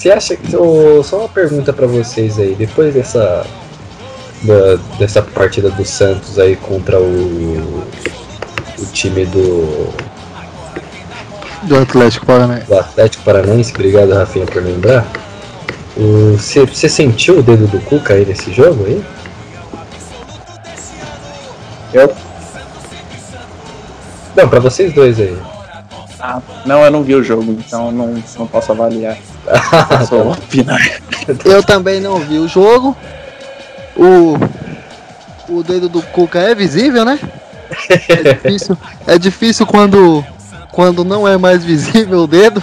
Você 0.00 0.10
acha 0.10 0.34
que. 0.34 0.56
Oh, 0.56 1.02
só 1.02 1.18
uma 1.18 1.28
pergunta 1.28 1.74
para 1.74 1.86
vocês 1.86 2.38
aí, 2.38 2.54
depois 2.54 2.94
dessa. 2.94 3.46
Da, 4.42 4.76
dessa 4.98 5.20
partida 5.20 5.68
do 5.68 5.84
Santos 5.84 6.38
aí 6.38 6.56
contra 6.56 6.98
o. 6.98 7.84
o 8.78 8.86
time 8.94 9.26
do. 9.26 9.92
Do 11.62 11.78
Atlético 11.78 12.26
Paranaense. 12.26 12.66
Do 12.66 12.78
Atlético 12.78 13.24
Paranaense, 13.24 13.72
obrigado 13.74 14.12
Rafinha 14.14 14.46
por 14.46 14.62
lembrar. 14.62 15.06
Você, 16.36 16.88
sentiu 16.88 17.40
o 17.40 17.42
dedo 17.42 17.66
do 17.66 17.78
Cuca 17.80 18.14
aí 18.14 18.24
nesse 18.24 18.52
jogo 18.52 18.86
aí? 18.86 19.04
Eu? 21.92 22.14
Não, 24.34 24.48
pra 24.48 24.60
vocês 24.60 24.92
dois 24.94 25.18
aí. 25.20 25.36
Ah, 26.18 26.40
não, 26.64 26.84
eu 26.84 26.90
não 26.90 27.02
vi 27.02 27.14
o 27.14 27.24
jogo, 27.24 27.52
então 27.52 27.90
não, 27.90 28.22
não 28.38 28.46
posso 28.46 28.72
avaliar. 28.72 29.16
Opinar. 30.32 31.00
Eu 31.44 31.62
também 31.62 32.00
não 32.00 32.18
vi 32.18 32.38
o 32.38 32.48
jogo. 32.48 32.96
O, 33.96 34.36
o 35.48 35.62
dedo 35.62 35.88
do 35.88 36.02
Cuca 36.02 36.38
é 36.38 36.54
visível, 36.54 37.04
né? 37.04 37.18
É 38.08 38.34
difícil, 38.34 38.78
é 39.06 39.18
difícil 39.18 39.66
quando, 39.66 40.24
quando 40.80 41.04
não 41.04 41.28
é 41.28 41.36
mais 41.36 41.62
visível 41.62 42.20
o 42.20 42.26
dedo. 42.26 42.62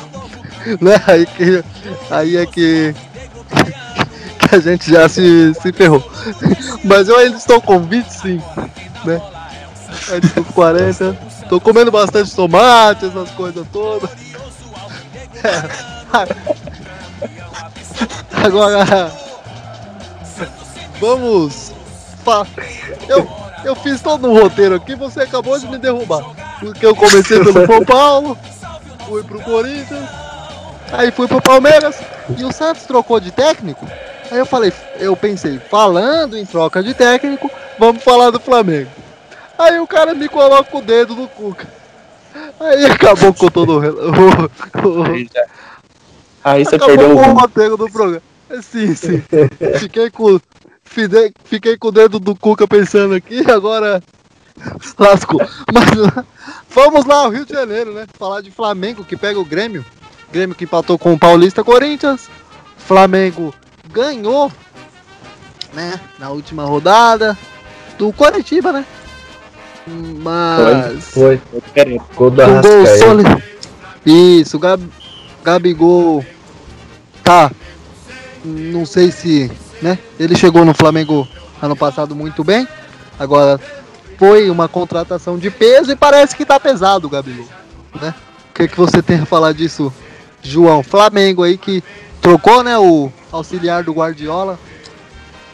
Né? 0.81 0.99
Aí, 1.05 1.27
que, 1.27 1.63
aí 2.09 2.37
é 2.37 2.47
que, 2.47 2.95
que 4.39 4.55
a 4.55 4.59
gente 4.59 4.91
já 4.91 5.07
se, 5.07 5.53
se 5.53 5.71
ferrou. 5.71 6.03
Mas 6.83 7.07
eu 7.07 7.19
ainda 7.19 7.37
estou 7.37 7.61
com 7.61 7.79
25, 7.79 8.61
né? 9.05 9.21
Estou 10.23 10.43
com 10.43 10.51
40. 10.51 11.15
Tô 11.47 11.61
comendo 11.61 11.91
bastante 11.91 12.35
tomate, 12.35 13.05
essas 13.05 13.29
coisas 13.31 13.67
todas. 13.71 14.09
Agora. 18.33 19.11
Vamos. 20.99 21.71
Eu, 23.07 23.29
eu 23.67 23.75
fiz 23.75 24.01
todo 24.01 24.29
um 24.29 24.39
roteiro 24.39 24.75
aqui, 24.75 24.95
você 24.95 25.21
acabou 25.21 25.59
de 25.59 25.67
me 25.67 25.77
derrubar. 25.77 26.23
Porque 26.59 26.85
eu 26.85 26.95
comecei 26.95 27.43
pelo 27.43 27.65
São 27.65 27.83
Paulo, 27.83 28.37
fui 29.05 29.23
pro 29.23 29.41
Corinthians, 29.41 30.09
aí 30.91 31.11
fui 31.11 31.27
pro 31.27 31.41
Palmeiras 31.41 31.99
e 32.37 32.45
o 32.45 32.51
Santos 32.51 32.83
trocou 32.83 33.19
de 33.19 33.29
técnico. 33.29 33.85
Aí 34.31 34.37
eu 34.39 34.45
falei, 34.45 34.71
eu 34.99 35.15
pensei, 35.15 35.59
falando 35.59 36.37
em 36.37 36.45
troca 36.45 36.81
de 36.81 36.93
técnico, 36.93 37.51
vamos 37.77 38.03
falar 38.03 38.31
do 38.31 38.39
Flamengo. 38.39 38.89
Aí 39.57 39.79
o 39.79 39.87
cara 39.87 40.13
me 40.13 40.29
coloca 40.29 40.77
o 40.77 40.81
dedo 40.81 41.15
no 41.15 41.27
Cuca. 41.27 41.67
Aí 42.59 42.85
acabou 42.85 43.33
com 43.33 43.47
todo 43.49 43.79
o. 43.79 43.81
aí 46.43 46.63
você 46.63 46.75
acabou 46.75 46.95
perdeu 46.95 47.15
com 47.15 47.31
o 47.31 47.33
roteiro 47.33 47.77
do 47.77 47.89
programa. 47.89 48.21
Sim, 48.61 48.95
sim. 48.95 49.21
Fiquei 49.79 50.09
com. 50.09 50.39
Fiquei 51.45 51.77
com 51.77 51.89
o 51.89 51.91
dedo 51.91 52.19
do 52.19 52.35
Cuca 52.35 52.67
pensando 52.67 53.13
aqui, 53.13 53.39
agora 53.49 54.01
lascou. 54.97 55.39
Mas 55.71 56.25
vamos 56.69 57.05
lá, 57.05 57.27
o 57.27 57.29
Rio 57.29 57.45
de 57.45 57.53
Janeiro, 57.53 57.93
né? 57.93 58.05
Falar 58.17 58.41
de 58.41 58.51
Flamengo 58.51 59.03
que 59.03 59.15
pega 59.15 59.39
o 59.39 59.45
Grêmio. 59.45 59.85
Grêmio 60.31 60.55
que 60.55 60.63
empatou 60.63 60.97
com 60.97 61.13
o 61.13 61.19
Paulista 61.19 61.63
Corinthians. 61.63 62.29
Flamengo 62.77 63.53
ganhou, 63.91 64.51
né? 65.73 65.99
Na 66.19 66.29
última 66.29 66.63
rodada 66.63 67.37
do 67.97 68.11
Coritiba, 68.11 68.71
né? 68.71 68.85
Mas. 69.87 71.11
Foi, 71.11 71.39
foi. 71.73 71.99
Gol 72.15 72.31
do 72.31 72.43
um 72.43 72.61
gol 72.61 72.85
sólido. 72.99 73.43
Isso, 74.05 74.59
Gab... 74.59 74.83
Gabigol 75.43 76.25
tá. 77.23 77.51
Não 78.43 78.85
sei 78.85 79.11
se. 79.11 79.51
Né? 79.81 79.97
Ele 80.19 80.35
chegou 80.35 80.65
no 80.65 80.73
Flamengo 80.73 81.27
ano 81.61 81.75
passado 81.75 82.15
muito 82.15 82.43
bem. 82.43 82.67
Agora 83.19 83.59
foi 84.17 84.49
uma 84.49 84.67
contratação 84.67 85.37
de 85.37 85.49
peso 85.49 85.91
e 85.91 85.95
parece 85.95 86.35
que 86.35 86.45
tá 86.45 86.59
pesado 86.59 87.09
Gabigol. 87.09 87.47
Né? 88.01 88.13
O 88.49 88.53
que, 88.53 88.67
que 88.67 88.77
você 88.77 89.01
tem 89.01 89.19
a 89.19 89.25
falar 89.25 89.53
disso, 89.53 89.93
João? 90.41 90.83
Flamengo 90.83 91.43
aí 91.43 91.57
que 91.57 91.83
trocou 92.21 92.63
né, 92.63 92.77
o 92.77 93.11
auxiliar 93.31 93.83
do 93.83 93.93
Guardiola. 93.93 94.59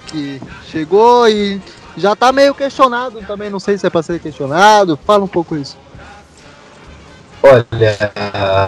Que 0.08 0.42
chegou 0.70 1.28
e 1.28 1.62
já 1.98 2.16
tá 2.16 2.32
meio 2.32 2.54
questionado 2.54 3.22
também, 3.26 3.50
não 3.50 3.60
sei 3.60 3.78
se 3.78 3.86
é 3.86 3.90
pra 3.90 4.04
ser 4.04 4.20
questionado. 4.20 5.00
Fala 5.06 5.24
um 5.24 5.28
pouco 5.28 5.56
isso. 5.56 5.78
Olha, 7.42 7.66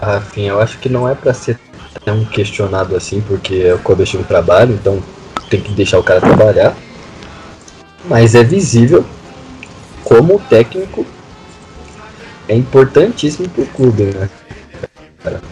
Rafinha, 0.03 0.49
eu 0.49 0.61
acho 0.61 0.77
que 0.79 0.89
não 0.89 1.07
é 1.07 1.15
para 1.15 1.33
ser 1.33 1.57
tão 2.03 2.25
questionado 2.25 2.95
assim, 2.95 3.21
porque 3.21 3.55
é 3.55 3.73
o 3.73 3.79
começo 3.79 4.17
do 4.17 4.23
trabalho, 4.25 4.73
então 4.73 5.01
tem 5.49 5.61
que 5.61 5.71
deixar 5.73 5.99
o 5.99 6.03
cara 6.03 6.21
trabalhar. 6.21 6.75
Mas 8.05 8.35
é 8.35 8.43
visível 8.43 9.03
como 10.03 10.35
o 10.35 10.39
técnico 10.39 11.05
é 12.47 12.55
importantíssimo 12.55 13.49
pro 13.49 13.65
clube, 13.65 14.03
né? 14.03 14.29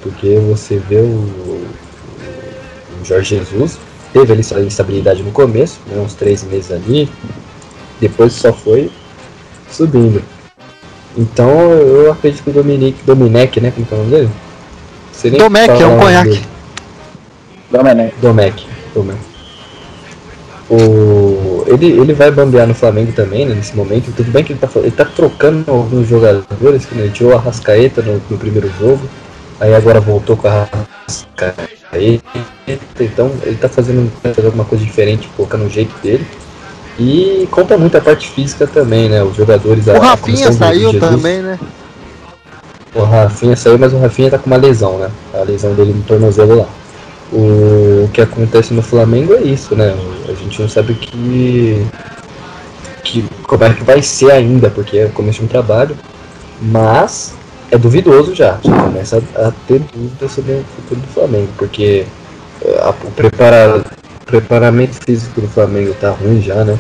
Porque 0.02 0.38
você 0.38 0.78
vê 0.78 0.98
o, 0.98 1.08
o 1.08 3.04
Jorge 3.04 3.38
Jesus, 3.38 3.80
teve 4.12 4.32
ali 4.32 4.44
sua 4.44 4.62
instabilidade 4.62 5.24
no 5.24 5.32
começo, 5.32 5.80
né, 5.88 6.00
uns 6.00 6.14
três 6.14 6.44
meses 6.44 6.72
ali, 6.72 7.10
depois 8.00 8.34
só 8.34 8.54
foi 8.54 8.92
subindo. 9.72 10.22
Então 11.18 11.50
eu 11.72 12.12
acredito 12.12 12.44
que 12.44 12.50
o 12.52 12.54
Dominique, 12.54 13.04
Domenech, 13.04 13.60
né? 13.60 13.72
Como 13.72 13.88
é 13.90 13.94
o 13.94 13.98
nome 13.98 14.12
dele? 14.12 14.30
Domecq, 15.38 15.82
é 15.82 15.88
um 15.88 16.00
conhaque. 16.00 16.42
Domenech. 17.72 18.14
Domecq, 18.22 18.68
Domecq. 18.94 19.33
O, 20.74 21.64
ele, 21.68 21.86
ele 21.86 22.14
vai 22.14 22.32
bambear 22.32 22.66
no 22.66 22.74
Flamengo 22.74 23.12
também, 23.12 23.46
né, 23.46 23.54
nesse 23.54 23.76
momento. 23.76 24.12
Tudo 24.16 24.32
bem 24.32 24.44
que 24.44 24.54
ele 24.54 24.60
tá, 24.60 24.68
ele 24.78 24.92
tá 24.92 25.06
trocando 25.06 25.70
alguns 25.70 26.08
jogadores, 26.08 26.86
que 26.86 26.96
né, 26.96 27.04
ele 27.04 27.14
tirou 27.14 27.36
a 27.36 27.40
Rascaeta 27.40 28.02
no, 28.02 28.20
no 28.28 28.38
primeiro 28.40 28.72
jogo, 28.80 29.02
aí 29.60 29.76
agora 29.76 30.00
voltou 30.00 30.36
com 30.36 30.48
a 30.48 30.68
Rascaeta. 31.08 32.24
Então 33.00 33.32
ele 33.44 33.58
tá 33.58 33.70
fazendo 33.70 34.12
alguma 34.44 34.66
coisa 34.66 34.84
diferente, 34.84 35.30
colocando 35.38 35.66
o 35.66 35.70
jeito 35.70 35.94
dele. 36.02 36.26
E 36.98 37.48
conta 37.52 37.78
muito 37.78 37.96
a 37.98 38.02
parte 38.02 38.30
física 38.30 38.66
também, 38.66 39.10
né? 39.10 39.24
Os 39.24 39.36
jogadores. 39.36 39.86
O 39.88 40.00
Rafinha 40.00 40.52
saiu 40.52 41.00
também, 41.00 41.42
né? 41.42 41.60
O 42.96 43.04
Rafinha 43.04 43.56
saiu, 43.56 43.78
mas 43.78 43.94
o 43.94 44.00
Rafinha 44.00 44.32
tá 44.32 44.40
com 44.40 44.48
uma 44.48 44.58
lesão, 44.58 44.98
né? 44.98 45.10
A 45.34 45.44
lesão 45.44 45.74
dele 45.74 45.94
no 45.94 46.04
tornozelo 46.04 46.56
lá. 46.56 46.68
O 47.36 48.10
que 48.14 48.22
acontece 48.22 48.76
no 48.76 48.84
Flamengo 48.84 49.34
é 49.34 49.42
isso, 49.42 49.76
né? 49.76 49.96
A 50.30 50.34
gente 50.34 50.62
não 50.62 50.70
sabe 50.70 50.94
que, 50.94 51.84
que 53.04 53.26
como 53.42 53.64
é 53.64 53.74
que 53.74 53.84
vai 53.84 54.04
ser 54.04 54.32
ainda, 54.32 54.70
porque 54.70 54.98
é 54.98 55.06
o 55.06 55.10
começo 55.10 55.40
de 55.40 55.46
um 55.46 55.48
trabalho, 55.48 55.98
mas 56.62 57.34
é 57.72 57.78
duvidoso 57.78 58.36
já. 58.36 58.60
Já 58.64 58.84
começa 58.84 59.24
a, 59.36 59.52
ter 59.68 59.80
dúvidas 59.80 60.32
sobre 60.32 60.52
o 60.52 60.64
futuro 60.76 61.02
do 61.02 61.08
Flamengo, 61.08 61.50
porque 61.58 62.06
a, 62.80 62.92
o 62.92 63.12
preparamento 64.26 64.96
físico 65.04 65.42
do 65.42 65.48
Flamengo 65.48 65.96
tá 66.00 66.12
ruim 66.12 66.40
já, 66.40 66.64
né? 66.64 66.78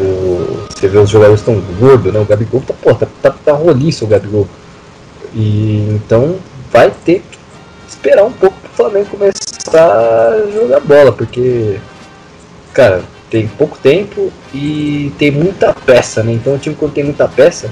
O, 0.00 0.66
você 0.68 0.88
vê 0.88 0.98
os 0.98 1.10
jogadores 1.10 1.42
tão 1.42 1.60
gordos, 1.78 2.12
né? 2.12 2.18
O 2.18 2.24
Gabigol 2.24 2.60
tá, 2.66 2.74
pô, 2.82 2.92
tá, 2.92 3.06
tá, 3.22 3.30
tá 3.30 3.52
roliço 3.52 4.04
o 4.04 4.08
Gabigol. 4.08 4.48
E 5.32 5.86
então 5.94 6.36
vai 6.72 6.90
ter 7.04 7.22
que 7.30 7.38
esperar 7.88 8.24
um 8.24 8.32
pouco 8.32 8.61
Flamengo 8.82 9.10
começar 9.10 9.86
a 9.86 10.50
jogar 10.50 10.80
bola, 10.80 11.12
porque, 11.12 11.78
cara, 12.72 13.02
tem 13.30 13.46
pouco 13.46 13.78
tempo 13.78 14.32
e 14.52 15.12
tem 15.18 15.30
muita 15.30 15.72
peça, 15.72 16.22
né? 16.22 16.32
Então 16.32 16.54
o 16.54 16.58
time 16.58 16.74
quando 16.74 16.92
tem 16.92 17.04
muita 17.04 17.28
peça 17.28 17.70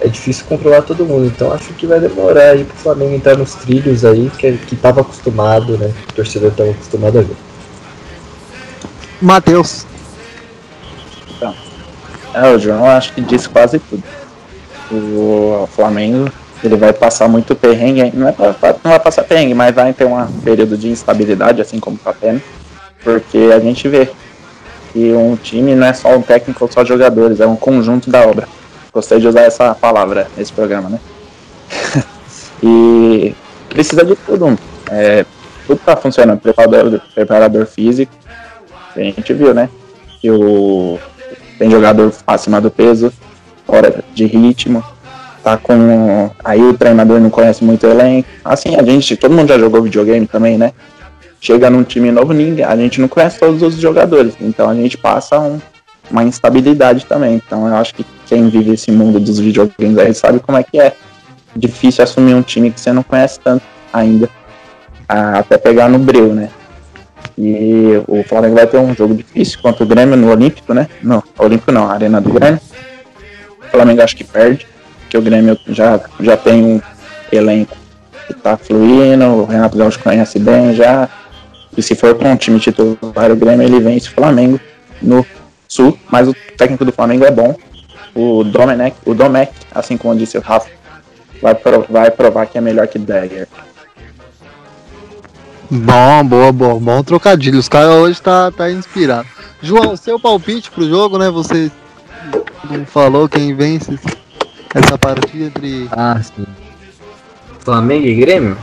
é 0.00 0.08
difícil 0.08 0.46
controlar 0.48 0.82
todo 0.82 1.04
mundo. 1.04 1.26
Então 1.26 1.52
acho 1.52 1.72
que 1.74 1.86
vai 1.86 2.00
demorar 2.00 2.50
aí 2.50 2.64
pro 2.64 2.76
Flamengo 2.76 3.14
entrar 3.14 3.36
nos 3.36 3.54
trilhos 3.54 4.04
aí 4.04 4.30
que, 4.38 4.52
que 4.56 4.76
tava 4.76 5.02
acostumado, 5.02 5.76
né? 5.76 5.92
O 6.08 6.12
torcedor 6.14 6.52
tava 6.52 6.70
acostumado 6.70 7.18
a 7.18 7.22
ver. 7.22 7.36
Matheus. 9.20 9.86
Então, 11.36 11.54
é, 12.32 12.48
o 12.50 12.58
João 12.58 12.86
acho 12.86 13.12
que 13.12 13.20
disse 13.20 13.48
quase 13.48 13.78
tudo. 13.78 14.02
O 14.90 15.68
Flamengo 15.74 16.30
ele 16.62 16.76
vai 16.76 16.92
passar 16.92 17.28
muito 17.28 17.54
perrengue, 17.54 18.10
não, 18.14 18.28
é 18.28 18.32
pra, 18.32 18.74
não 18.82 18.90
vai 18.90 19.00
passar 19.00 19.24
perrengue, 19.24 19.54
mas 19.54 19.74
vai 19.74 19.92
ter 19.92 20.04
um 20.04 20.26
período 20.42 20.76
de 20.76 20.88
instabilidade, 20.88 21.60
assim 21.60 21.78
como 21.78 21.98
tá 21.98 22.12
tendo, 22.12 22.42
porque 23.02 23.50
a 23.54 23.58
gente 23.60 23.88
vê 23.88 24.10
que 24.92 25.12
um 25.12 25.36
time 25.36 25.74
não 25.74 25.86
é 25.86 25.92
só 25.92 26.16
um 26.16 26.22
técnico 26.22 26.64
ou 26.64 26.70
só 26.72 26.84
jogadores, 26.84 27.40
é 27.40 27.46
um 27.46 27.56
conjunto 27.56 28.10
da 28.10 28.22
obra. 28.22 28.48
Gostei 28.92 29.20
de 29.20 29.28
usar 29.28 29.42
essa 29.42 29.74
palavra 29.74 30.26
nesse 30.36 30.52
programa, 30.52 30.88
né? 30.88 30.98
e 32.62 33.34
precisa 33.68 34.02
de 34.02 34.16
tudo. 34.16 34.58
É, 34.90 35.26
tudo 35.66 35.78
tá 35.84 35.94
funcionando. 35.96 36.40
Preparador, 36.40 37.00
preparador 37.14 37.66
físico. 37.66 38.12
A 38.96 39.00
gente 39.00 39.34
viu, 39.34 39.52
né? 39.52 39.68
Que 40.18 40.30
o, 40.30 40.98
tem 41.58 41.70
jogador 41.70 42.10
acima 42.26 42.58
do 42.58 42.70
peso, 42.70 43.12
fora 43.66 44.02
de 44.14 44.24
ritmo. 44.24 44.82
Tá 45.46 45.56
com. 45.56 46.28
Aí 46.44 46.60
o 46.60 46.74
treinador 46.74 47.20
não 47.20 47.30
conhece 47.30 47.62
muito 47.62 47.86
o 47.86 47.90
elenco. 47.92 48.28
Assim, 48.44 48.74
a 48.74 48.82
gente, 48.82 49.16
todo 49.16 49.32
mundo 49.32 49.46
já 49.46 49.56
jogou 49.56 49.80
videogame 49.80 50.26
também, 50.26 50.58
né? 50.58 50.72
Chega 51.40 51.70
num 51.70 51.84
time 51.84 52.10
novo, 52.10 52.32
ninguém, 52.32 52.64
a 52.64 52.76
gente 52.76 53.00
não 53.00 53.06
conhece 53.06 53.38
todos 53.38 53.62
os 53.62 53.76
jogadores. 53.76 54.34
Então 54.40 54.68
a 54.68 54.74
gente 54.74 54.98
passa 54.98 55.38
um, 55.38 55.60
uma 56.10 56.24
instabilidade 56.24 57.06
também. 57.06 57.36
Então 57.36 57.68
eu 57.68 57.76
acho 57.76 57.94
que 57.94 58.04
quem 58.26 58.48
vive 58.48 58.72
esse 58.72 58.90
mundo 58.90 59.20
dos 59.20 59.38
videogames 59.38 59.96
aí 59.98 60.12
sabe 60.12 60.40
como 60.40 60.58
é 60.58 60.64
que 60.64 60.80
é 60.80 60.94
difícil 61.54 62.02
assumir 62.02 62.34
um 62.34 62.42
time 62.42 62.72
que 62.72 62.80
você 62.80 62.92
não 62.92 63.04
conhece 63.04 63.38
tanto 63.38 63.62
ainda, 63.92 64.28
até 65.06 65.56
pegar 65.56 65.88
no 65.88 66.00
breu, 66.00 66.34
né? 66.34 66.50
E 67.38 68.02
o 68.08 68.24
Flamengo 68.24 68.56
vai 68.56 68.66
ter 68.66 68.78
um 68.78 68.92
jogo 68.92 69.14
difícil 69.14 69.60
contra 69.62 69.84
o 69.84 69.86
Grêmio 69.86 70.16
no 70.16 70.28
Olímpico, 70.28 70.74
né? 70.74 70.88
Não, 71.00 71.22
Olímpico 71.38 71.70
não, 71.70 71.88
Arena 71.88 72.20
do 72.20 72.32
Grêmio. 72.32 72.60
O 73.64 73.70
Flamengo 73.70 74.02
acho 74.02 74.16
que 74.16 74.24
perde, 74.24 74.66
porque 75.06 75.16
o 75.16 75.22
Grêmio 75.22 75.58
já, 75.68 76.00
já 76.20 76.36
tem 76.36 76.64
um 76.64 76.82
elenco 77.30 77.76
que 78.26 78.34
tá 78.34 78.56
fluindo, 78.56 79.24
o 79.24 79.44
Renato 79.44 79.78
Gaúcho 79.78 80.00
conhece 80.00 80.38
bem 80.38 80.74
já. 80.74 81.08
E 81.76 81.82
se 81.82 81.94
for 81.94 82.14
com 82.16 82.30
um 82.30 82.36
time 82.36 82.58
titular 82.58 83.30
o 83.30 83.36
Grêmio, 83.36 83.64
ele 83.64 83.80
vence 83.80 84.08
o 84.08 84.12
Flamengo 84.12 84.60
no 85.00 85.24
Sul, 85.68 85.96
mas 86.10 86.26
o 86.28 86.34
técnico 86.56 86.84
do 86.84 86.92
Flamengo 86.92 87.24
é 87.24 87.30
bom. 87.30 87.54
O 88.14 88.42
Domenech, 88.42 88.96
o 89.04 89.14
Domecq, 89.14 89.52
assim 89.72 89.96
como 89.96 90.16
disse 90.16 90.38
o 90.38 90.40
Rafa, 90.40 90.70
vai, 91.40 91.54
provar, 91.54 91.86
vai 91.88 92.10
provar 92.10 92.46
que 92.46 92.58
é 92.58 92.60
melhor 92.60 92.88
que 92.88 92.98
Dagger. 92.98 93.46
Bom, 95.70 96.24
boa, 96.24 96.52
bom, 96.52 96.78
bom 96.78 97.02
trocadilho. 97.02 97.58
Os 97.58 97.68
caras 97.68 97.90
hoje 97.90 98.20
tá, 98.22 98.50
tá 98.50 98.70
inspirado. 98.70 99.28
João, 99.60 99.96
seu 99.96 100.18
palpite 100.18 100.70
pro 100.70 100.88
jogo, 100.88 101.18
né? 101.18 101.30
Você 101.30 101.70
não 102.70 102.86
falou 102.86 103.28
quem 103.28 103.54
vence 103.54 103.98
essa 104.76 104.98
partida 104.98 105.46
entre. 105.46 105.88
Ah, 105.90 106.20
sim. 106.22 106.46
Flamengo 107.60 108.06
e 108.06 108.14
Grêmio? 108.14 108.56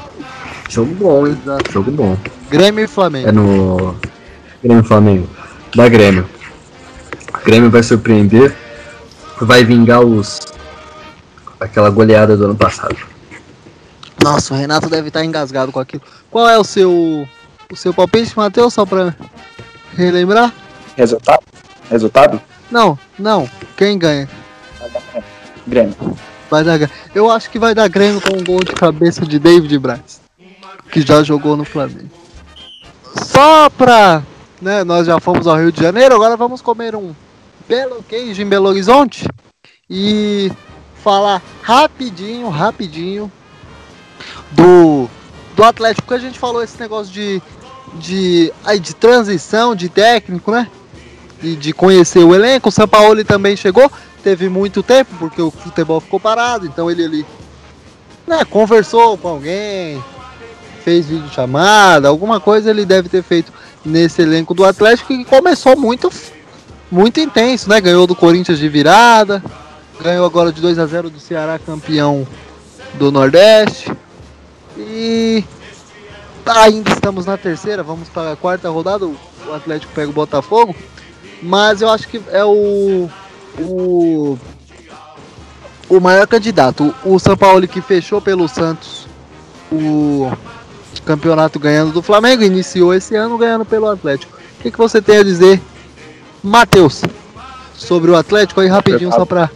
Jogo 0.70 0.93
bom, 0.95 1.28
hein? 1.28 1.38
Exato. 1.41 1.72
Jogo 1.72 1.91
bom. 1.91 2.18
Grêmio 2.49 2.86
e 2.86 2.88
Flamengo. 2.88 3.28
É 3.28 3.32
no. 3.32 3.95
Grêmio 4.64 4.84
e 4.84 4.88
Flamengo. 4.88 5.30
Da 5.76 5.89
Grêmio. 5.89 6.30
O 7.34 7.45
Grêmio 7.45 7.70
vai 7.70 7.84
surpreender. 7.84 8.55
Vai 9.41 9.64
vingar 9.64 10.01
os. 10.01 10.39
aquela 11.59 11.89
goleada 11.89 12.38
do 12.38 12.45
ano 12.45 12.55
passado. 12.55 12.95
Nossa, 14.24 14.53
o 14.53 14.57
Renato 14.57 14.88
deve 14.89 15.09
estar 15.09 15.26
engasgado 15.26 15.72
com 15.72 15.80
aquilo. 15.80 16.03
Qual 16.30 16.47
é 16.47 16.57
o 16.57 16.64
seu. 16.64 17.28
o 17.72 17.76
seu 17.76 17.93
palpite, 17.93 18.38
Matheus, 18.38 18.74
só 18.74 18.86
pra 18.86 19.16
relembrar? 19.97 20.53
Resultado? 20.95 21.43
Resultado? 21.89 22.41
Não, 22.72 22.97
não. 23.20 23.49
Quem 23.76 23.97
ganha? 23.97 24.30
Grêmio. 25.68 25.95
Vai 26.49 26.64
dar. 26.64 26.89
Eu 27.16 27.32
acho 27.32 27.49
que 27.49 27.59
vai 27.59 27.74
dar 27.74 27.88
Grêmio 27.89 28.22
com 28.22 28.38
um 28.38 28.43
gol 28.43 28.64
de 28.64 28.74
cabeça 28.74 29.26
de 29.26 29.39
David 29.39 29.78
Braz, 29.80 30.22
que 30.91 31.01
já 31.01 31.24
jogou 31.24 31.57
no 31.57 31.66
Flamengo. 31.66 32.09
Só 33.24 33.70
pra. 33.70 34.24
Né, 34.61 34.84
nós 34.84 35.05
já 35.05 35.20
fomos 35.20 35.45
ao 35.45 35.57
Rio 35.57 35.72
de 35.74 35.82
Janeiro, 35.82 36.16
agora 36.16 36.38
vamos 36.38 36.61
comer 36.61 36.95
um 36.95 37.14
belo 37.68 38.01
queijo 38.07 38.41
em 38.41 38.45
Belo 38.45 38.70
Horizonte 38.70 39.28
e 39.89 40.49
falar 41.03 41.41
rapidinho, 41.61 42.47
rapidinho 42.47 43.30
do, 44.51 45.09
do 45.55 45.64
Atlético, 45.64 46.07
que 46.07 46.14
a 46.14 46.20
gente 46.20 46.39
falou 46.39 46.64
esse 46.64 46.80
negócio 46.80 47.11
de, 47.11 47.41
de, 47.95 48.53
aí, 48.64 48.80
de 48.80 48.95
transição, 48.95 49.76
de 49.76 49.89
técnico, 49.89 50.51
né? 50.51 50.70
E 51.41 51.55
de 51.55 51.74
conhecer 51.74 52.24
o 52.24 52.34
elenco. 52.34 52.70
O 52.70 52.72
São 52.72 52.88
Paulo 52.88 53.24
também 53.26 53.57
chegou, 53.57 53.91
teve 54.24 54.47
muito 54.49 54.82
tempo, 54.82 55.13
porque 55.19 55.41
o 55.41 55.51
futebol 55.51 55.99
ficou 55.99 56.19
parado, 56.19 56.65
então 56.65 56.89
ele 56.89 57.03
ali 57.03 57.26
né, 58.26 58.45
conversou 58.45 59.17
com 59.17 59.28
alguém, 59.28 60.01
fez 60.84 61.05
vídeo 61.05 61.30
chamada, 61.30 62.07
alguma 62.07 62.39
coisa 62.39 62.69
ele 62.69 62.86
deve 62.86 63.09
ter 63.09 63.21
feito 63.21 63.51
nesse 63.84 64.21
elenco 64.21 64.53
do 64.53 64.63
Atlético 64.63 65.09
que 65.09 65.26
começou 65.26 65.78
muito 65.78 66.09
muito 66.89 67.19
intenso, 67.19 67.67
né? 67.69 67.82
Ganhou 67.82 68.05
do 68.05 68.15
Corinthians 68.15 68.59
de 68.59 68.69
virada, 68.69 69.43
ganhou 69.99 70.26
agora 70.26 70.51
de 70.51 70.61
2 70.61 70.78
a 70.78 70.86
0 70.86 71.09
do 71.09 71.19
Ceará, 71.19 71.57
campeão 71.57 72.26
do 72.93 73.11
Nordeste. 73.11 73.91
E 74.78 75.43
ainda 76.45 76.91
estamos 76.91 77.26
na 77.26 77.36
terceira, 77.36 77.82
vamos 77.82 78.09
para 78.09 78.34
a 78.34 78.36
quarta 78.36 78.69
rodada. 78.69 79.05
O 79.05 79.17
Atlético 79.53 79.91
pega 79.93 80.09
o 80.09 80.13
Botafogo, 80.13 80.76
mas 81.41 81.82
eu 81.82 81.89
acho 81.89 82.07
que 82.07 82.21
é 82.32 82.45
o 82.45 83.09
o, 83.60 84.38
o 85.89 85.99
maior 85.99 86.28
candidato. 86.28 86.93
O 87.04 87.20
São 87.20 87.38
Paulo 87.38 87.68
que 87.68 87.82
fechou 87.82 88.22
pelo 88.22 88.47
Santos 88.47 89.08
o 89.72 90.32
campeonato 91.06 91.60
ganhando 91.60 91.91
do 91.91 92.01
Flamengo, 92.01 92.43
iniciou 92.43 92.93
esse 92.93 93.16
ano 93.16 93.38
ganhando 93.38 93.66
pelo 93.66 93.89
Atlético. 93.89 94.38
O 94.60 94.64
que, 94.64 94.72
que 94.72 94.78
você 94.78 95.01
tem 95.01 95.18
a 95.18 95.24
dizer, 95.24 95.60
Matheus, 96.41 97.01
sobre 97.76 98.12
o 98.12 98.16
Atlético 98.16 98.62
aí 98.62 98.68
rapidinho 98.68 99.12
só 99.12 99.26
para 99.26 99.49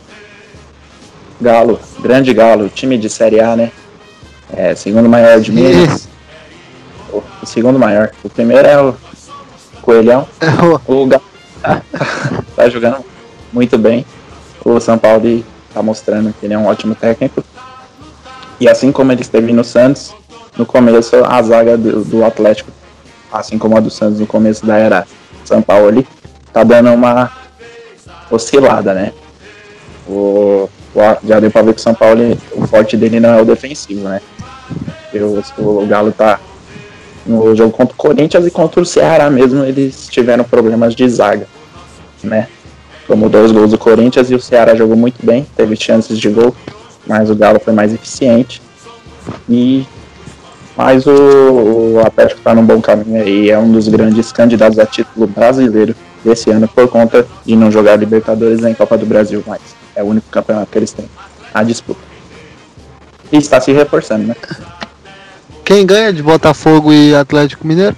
Galo, 1.39 1.79
grande 1.99 2.33
Galo, 2.33 2.67
time 2.67 2.97
de 2.97 3.09
Série 3.09 3.39
A, 3.39 3.55
né? 3.55 3.71
É, 4.51 4.73
segundo 4.73 5.07
maior 5.07 5.39
de 5.39 5.51
Minas. 5.51 6.09
O, 7.11 7.21
o 7.41 7.45
segundo 7.45 7.77
maior. 7.77 8.11
O 8.23 8.29
primeiro 8.29 8.67
é 8.67 8.81
o 8.81 8.95
Coelhão. 9.81 10.27
É 10.41 10.49
o, 10.89 11.03
o 11.03 11.05
Galo 11.05 11.23
tá, 11.61 11.81
tá 12.55 12.69
jogando 12.69 13.05
muito 13.57 13.75
bem. 13.75 14.05
O 14.63 14.79
São 14.79 14.99
Paulo 14.99 15.43
está 15.67 15.81
mostrando 15.81 16.31
que 16.39 16.45
ele 16.45 16.53
é 16.53 16.57
um 16.57 16.67
ótimo 16.67 16.93
técnico. 16.93 17.43
E 18.59 18.69
assim 18.69 18.91
como 18.91 19.11
ele 19.11 19.21
esteve 19.21 19.51
no 19.51 19.63
Santos, 19.63 20.13
no 20.55 20.65
começo 20.65 21.15
a 21.25 21.41
zaga 21.41 21.75
do, 21.75 22.03
do 22.03 22.23
Atlético, 22.23 22.71
assim 23.31 23.57
como 23.57 23.75
a 23.75 23.79
do 23.79 23.89
Santos 23.89 24.19
no 24.19 24.27
começo 24.27 24.65
da 24.65 24.77
era 24.77 25.07
São 25.43 25.61
Paulo, 25.61 26.05
tá 26.53 26.63
dando 26.63 26.93
uma 26.93 27.31
oscilada, 28.29 28.93
né? 28.93 29.11
O, 30.07 30.69
o, 30.93 30.99
já 31.27 31.39
deu 31.39 31.49
pra 31.49 31.63
ver 31.63 31.73
que 31.73 31.79
o 31.79 31.83
São 31.83 31.95
Paulo, 31.95 32.37
o 32.53 32.67
forte 32.67 32.95
dele 32.95 33.19
não 33.19 33.29
é 33.29 33.41
o 33.41 33.45
defensivo, 33.45 34.07
né? 34.07 34.21
O, 35.57 35.81
o 35.81 35.87
Galo 35.87 36.11
tá 36.11 36.39
no 37.25 37.55
jogo 37.55 37.71
contra 37.71 37.93
o 37.93 37.97
Corinthians 37.97 38.45
e 38.45 38.51
contra 38.51 38.81
o 38.81 38.85
Ceará 38.85 39.31
mesmo, 39.31 39.63
eles 39.63 40.07
tiveram 40.09 40.43
problemas 40.43 40.95
de 40.95 41.09
zaga, 41.09 41.47
né? 42.23 42.47
Tomou 43.07 43.29
dois 43.29 43.51
gols 43.51 43.71
do 43.71 43.77
Corinthians 43.77 44.29
e 44.29 44.35
o 44.35 44.41
Ceará 44.41 44.75
jogou 44.75 44.97
muito 44.97 45.25
bem, 45.25 45.47
teve 45.55 45.75
chances 45.75 46.19
de 46.19 46.29
gol, 46.29 46.53
mas 47.07 47.29
o 47.29 47.35
Galo 47.35 47.59
foi 47.59 47.73
mais 47.73 47.93
eficiente. 47.93 48.61
E 49.49 49.85
mas 50.75 51.07
o, 51.07 51.11
o 51.11 52.01
Atlético 52.05 52.39
está 52.39 52.53
num 52.53 52.63
bom 52.63 52.79
caminho 52.79 53.19
aí, 53.19 53.49
é 53.49 53.57
um 53.57 53.71
dos 53.71 53.87
grandes 53.87 54.31
candidatos 54.31 54.77
a 54.77 54.85
título 54.85 55.25
brasileiro 55.25 55.95
desse 56.23 56.51
ano 56.51 56.67
por 56.67 56.87
conta 56.87 57.25
de 57.43 57.55
não 57.55 57.71
jogar 57.71 57.95
Libertadores 57.95 58.61
nem 58.61 58.75
Copa 58.75 58.95
do 58.95 59.05
Brasil 59.05 59.43
mais. 59.47 59.61
É 59.95 60.03
o 60.03 60.05
único 60.05 60.27
campeonato 60.29 60.71
que 60.71 60.77
eles 60.77 60.91
têm 60.91 61.09
a 61.51 61.63
disputa. 61.63 61.99
E 63.31 63.37
está 63.37 63.59
se 63.59 63.71
reforçando, 63.71 64.27
né? 64.27 64.35
Quem 65.65 65.85
ganha 65.85 66.13
de 66.13 66.21
Botafogo 66.21 66.93
e 66.93 67.15
Atlético 67.15 67.65
Mineiro? 67.65 67.95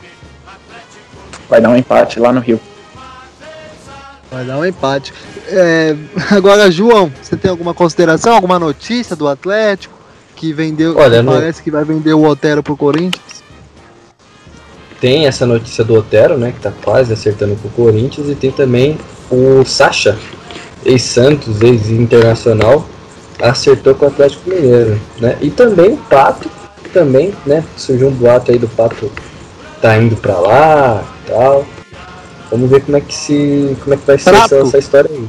Vai 1.49 1.59
dar 1.59 1.69
um 1.69 1.75
empate 1.75 2.19
lá 2.19 2.31
no 2.31 2.39
Rio. 2.39 2.59
Vai 4.31 4.45
dar 4.45 4.57
um 4.57 4.65
empate. 4.65 5.13
É, 5.47 5.95
agora, 6.31 6.69
João, 6.69 7.11
você 7.21 7.35
tem 7.35 7.49
alguma 7.49 7.73
consideração, 7.73 8.33
alguma 8.33 8.59
notícia 8.59 9.15
do 9.15 9.27
Atlético 9.27 9.97
que 10.35 10.53
vendeu? 10.53 10.95
Olha, 10.97 11.19
que 11.19 11.25
parece 11.25 11.63
que 11.63 11.71
vai 11.71 11.83
vender 11.83 12.13
o 12.13 12.23
Otero 12.23 12.63
pro 12.63 12.77
Corinthians. 12.77 13.43
Tem 15.01 15.25
essa 15.25 15.45
notícia 15.45 15.83
do 15.83 15.95
Otero, 15.95 16.37
né, 16.37 16.51
que 16.51 16.59
tá 16.59 16.71
quase 16.83 17.13
acertando 17.13 17.55
com 17.55 17.67
o 17.67 17.71
Corinthians, 17.71 18.29
e 18.29 18.35
tem 18.35 18.51
também 18.51 18.97
o 19.31 19.63
Sacha, 19.65 20.17
ex-Santos, 20.85 21.61
ex-Internacional, 21.61 22.85
acertou 23.41 23.95
com 23.95 24.05
o 24.05 24.07
Atlético 24.09 24.49
Mineiro, 24.49 24.99
né? 25.19 25.37
E 25.41 25.49
também 25.49 25.93
o 25.93 25.97
Pato, 25.97 26.49
também, 26.93 27.33
né? 27.45 27.63
Surgiu 27.77 28.07
um 28.07 28.11
boato 28.11 28.51
aí 28.51 28.57
do 28.57 28.67
Pato 28.67 29.11
tá 29.81 29.97
indo 29.97 30.15
para 30.17 30.37
lá, 30.37 31.03
tal. 31.25 31.65
Vamos 32.51 32.69
ver 32.69 32.81
como 32.81 32.97
é 32.97 33.01
que 33.01 33.13
se. 33.13 33.77
como 33.83 33.93
é 33.93 33.97
que 33.97 34.05
vai 34.05 34.17
ser 34.17 34.33
essa, 34.33 34.55
essa, 34.57 34.77
história 34.77 35.09
aí. 35.11 35.27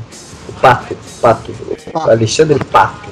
O 0.49 0.53
Pato, 0.61 0.97
Pato, 1.21 1.53
Pato. 1.93 2.11
Alexandre 2.11 2.65
Pato. 2.65 3.11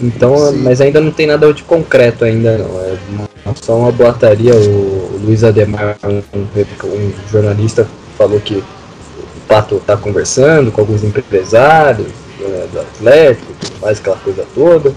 Então, 0.00 0.36
Sim. 0.36 0.58
mas 0.58 0.80
ainda 0.80 1.00
não 1.00 1.10
tem 1.10 1.26
nada 1.26 1.52
de 1.52 1.62
concreto 1.62 2.24
ainda 2.24 2.56
não. 2.58 2.80
É 2.80 3.54
só 3.60 3.76
uma 3.76 3.92
boataria. 3.92 4.54
O 4.54 5.20
Luiz 5.22 5.44
Ademar, 5.44 5.96
um, 6.04 6.22
um, 6.38 7.12
jornalista, 7.30 7.86
falou 8.16 8.40
que 8.40 8.62
Pato 9.50 9.82
tá 9.84 9.96
conversando 9.96 10.70
com 10.70 10.80
alguns 10.80 11.02
empresários 11.02 12.06
né, 12.38 12.68
do 12.72 12.80
Atlético, 12.80 13.52
mais 13.82 13.98
aquela 13.98 14.16
coisa 14.16 14.46
toda. 14.54 14.94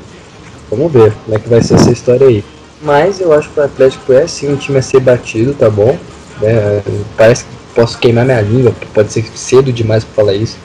Vamos 0.69 0.91
ver 0.91 1.11
como 1.25 1.35
é 1.35 1.39
que 1.39 1.49
vai 1.49 1.61
ser 1.63 1.73
essa 1.73 1.91
história 1.91 2.27
aí. 2.27 2.43
Mas 2.81 3.19
eu 3.19 3.33
acho 3.33 3.49
que 3.49 3.59
o 3.59 3.63
Atlético 3.63 4.13
é 4.13 4.27
sim 4.27 4.53
um 4.53 4.55
time 4.55 4.77
a 4.77 4.81
ser 4.81 4.99
batido, 4.99 5.55
tá 5.55 5.69
bom? 5.69 5.97
É, 6.41 6.81
parece 7.17 7.45
que 7.45 7.62
posso 7.75 7.97
queimar 7.97 8.25
minha 8.25 8.41
língua, 8.41 8.73
pode 8.93 9.11
ser 9.11 9.25
cedo 9.35 9.71
demais 9.71 10.03
para 10.03 10.23
falar 10.23 10.33
isso, 10.33 10.57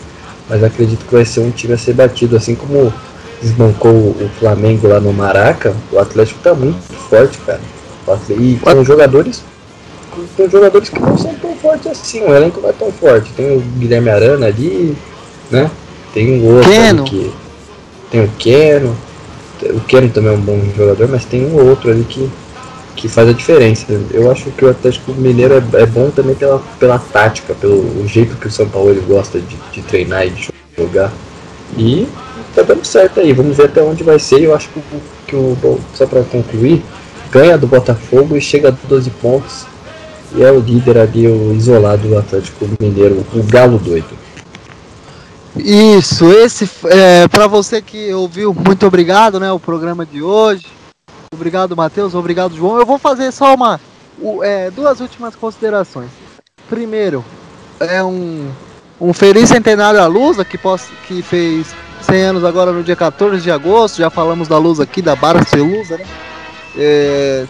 mas 0.49 0.63
acredito 0.63 1.05
que 1.05 1.15
vai 1.15 1.25
ser 1.25 1.41
um 1.41 1.51
time 1.51 1.75
a 1.75 1.79
ser 1.79 1.95
batido, 1.95 2.37
assim 2.37 2.55
como 2.55 2.93
desbancou 3.41 3.93
o 3.93 4.31
Flamengo 4.39 4.89
lá 4.89 5.01
no 5.01 5.13
Maraca, 5.13 5.75
o 5.93 5.99
Atlético 5.99 6.41
tá 6.41 6.55
muito 6.55 6.81
forte, 7.09 7.39
cara. 7.39 7.61
E 8.31 8.57
com 8.57 8.85
jogadores 8.85 9.43
tem 10.37 10.51
jogadores 10.51 10.89
que 10.89 11.01
não 11.01 11.17
são 11.17 11.35
tão 11.35 11.55
fortes 11.57 11.87
assim, 11.87 12.21
o 12.23 12.35
elenco 12.35 12.61
não 12.61 12.71
é 12.71 12.73
tão 12.73 12.91
forte. 12.91 13.33
Tem 13.33 13.57
o 13.57 13.61
Guilherme 13.61 14.11
Arana 14.11 14.47
ali, 14.47 14.97
né? 15.51 15.71
Tem 16.13 16.41
um 16.41 16.55
outro 16.55 16.71
Keno. 16.71 17.05
que. 17.05 17.33
Tem 18.11 18.25
o 18.25 18.29
Keno. 18.39 18.97
O 19.63 19.81
Keno 19.81 20.09
também 20.09 20.33
é 20.33 20.37
um 20.37 20.41
bom 20.41 20.61
jogador, 20.77 21.09
mas 21.09 21.25
tem 21.25 21.45
um 21.45 21.69
outro 21.69 21.91
ali 21.91 22.05
que, 22.05 22.29
que 22.99 23.09
faz 23.09 23.29
a 23.29 23.33
diferença. 23.33 23.87
Eu 24.13 24.31
acho 24.31 24.51
que 24.51 24.65
o 24.65 24.71
Atlético 24.71 25.13
Mineiro 25.13 25.55
é, 25.55 25.83
é 25.83 25.87
bom 25.87 26.11
também 26.11 26.35
pela, 26.35 26.61
pela 26.81 26.99
tática, 26.99 27.55
pelo 27.55 28.07
jeito 28.07 28.37
que 28.37 28.49
o 28.49 28.51
São 28.51 28.69
Paulo 28.69 28.91
ele 28.91 29.01
gosta 29.07 29.39
de, 29.39 29.57
de 29.73 29.83
treinar 29.83 30.27
e 30.27 30.31
de 30.31 30.49
jogar. 30.77 31.13
E 31.77 32.09
tá 32.55 32.63
dando 32.63 32.85
certo 32.85 33.21
aí, 33.21 33.33
vamos 33.33 33.57
ver 33.57 33.67
até 33.67 33.81
onde 33.81 34.03
vai 34.03 34.19
ser. 34.19 34.43
Eu 34.43 34.55
acho 34.55 34.69
que, 34.71 34.83
que 35.29 35.37
o. 35.37 35.57
Só 35.95 36.07
para 36.07 36.25
concluir, 36.25 36.83
ganha 37.31 37.57
do 37.57 37.69
Botafogo 37.69 38.37
e 38.37 38.41
chega 38.41 38.69
a 38.71 38.89
12 38.89 39.11
pontos 39.11 39.65
e 40.35 40.43
é 40.43 40.51
o 40.51 40.59
líder 40.59 40.99
ali, 40.99 41.29
o 41.29 41.55
isolado 41.55 42.09
do 42.09 42.19
Atlético 42.19 42.69
Mineiro, 42.81 43.25
o 43.33 43.43
Galo 43.45 43.79
doido. 43.79 44.19
Isso, 45.57 46.31
esse 46.33 46.69
é, 46.87 47.29
para 47.29 47.47
você 47.47 47.81
que 47.81 48.13
ouviu, 48.13 48.53
muito 48.53 48.87
obrigado, 48.87 49.39
né? 49.39 49.53
O 49.53 49.61
programa 49.61 50.05
de 50.05 50.21
hoje. 50.21 50.78
Obrigado, 51.33 51.77
Matheus. 51.77 52.15
Obrigado, 52.15 52.57
João. 52.57 52.79
Eu 52.79 52.87
vou 52.87 52.99
fazer 52.99 53.33
só 53.33 53.55
uma, 53.55 53.81
é, 54.43 54.71
duas 54.71 55.01
últimas 55.01 55.35
considerações. 55.35 56.11
Primeiro, 56.69 57.25
é 57.81 58.03
um, 58.03 58.51
um 59.01 59.13
feliz 59.13 59.49
centenário 59.49 60.01
à 60.01 60.07
Lusa, 60.07 60.45
que, 60.45 60.59
que 61.07 61.23
fez 61.23 61.75
100 62.03 62.23
anos 62.23 62.45
agora 62.45 62.73
no 62.73 62.83
dia 62.83 62.97
14 62.97 63.41
de 63.43 63.51
agosto. 63.51 63.99
Já 63.99 64.11
falamos 64.11 64.49
da 64.49 64.59
Luz 64.59 64.81
aqui, 64.81 65.01
da 65.01 65.15
Barcelusa, 65.15 65.99
né? 65.99 66.07
É, 66.77 67.47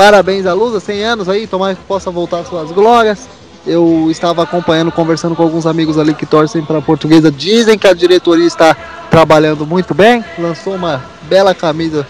Parabéns 0.00 0.46
à 0.46 0.54
Lusa, 0.54 0.80
100 0.80 1.04
anos 1.04 1.28
aí, 1.28 1.46
tomara 1.46 1.74
que 1.74 1.82
possa 1.82 2.10
voltar 2.10 2.38
às 2.38 2.48
suas 2.48 2.70
glórias. 2.72 3.28
Eu 3.66 4.08
estava 4.10 4.42
acompanhando, 4.42 4.90
conversando 4.90 5.36
com 5.36 5.42
alguns 5.42 5.66
amigos 5.66 5.98
ali 5.98 6.14
que 6.14 6.24
torcem 6.24 6.64
para 6.64 6.78
a 6.78 6.82
portuguesa. 6.82 7.30
Dizem 7.30 7.78
que 7.78 7.86
a 7.86 7.92
diretoria 7.92 8.46
está 8.46 8.74
trabalhando 9.10 9.66
muito 9.66 9.92
bem, 9.92 10.24
lançou 10.38 10.74
uma 10.74 11.04
bela 11.28 11.54
camisa 11.54 12.06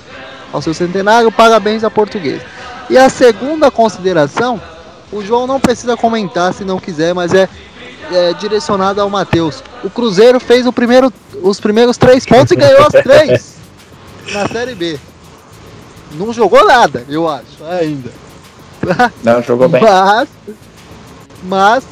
ao 0.52 0.62
seu 0.62 0.74
centenário. 0.74 1.30
Parabéns 1.30 1.84
à 1.84 1.90
portuguesa. 1.90 2.44
E 2.88 2.98
a 2.98 3.08
segunda 3.08 3.70
consideração, 3.70 4.60
o 5.12 5.22
João 5.22 5.46
não 5.46 5.60
precisa 5.60 5.96
comentar 5.96 6.52
se 6.52 6.64
não 6.64 6.78
quiser, 6.78 7.14
mas 7.14 7.32
é, 7.32 7.48
é 8.10 8.34
direcionada 8.34 9.02
ao 9.02 9.10
Matheus. 9.10 9.62
O 9.84 9.90
Cruzeiro 9.90 10.40
fez 10.40 10.66
o 10.66 10.72
primeiro, 10.72 11.12
os 11.42 11.60
primeiros 11.60 11.96
três 11.96 12.26
pontos 12.26 12.50
e 12.50 12.56
ganhou 12.56 12.82
as 12.82 12.92
três 13.02 13.56
na 14.32 14.48
Série 14.48 14.74
B. 14.74 14.98
Não 16.12 16.32
jogou 16.32 16.66
nada, 16.66 17.04
eu 17.08 17.28
acho, 17.28 17.64
ainda. 17.70 18.10
Não, 19.22 19.42
jogou 19.42 19.68
bem. 19.68 19.80
Mas, 19.82 20.28
mas 21.42 21.84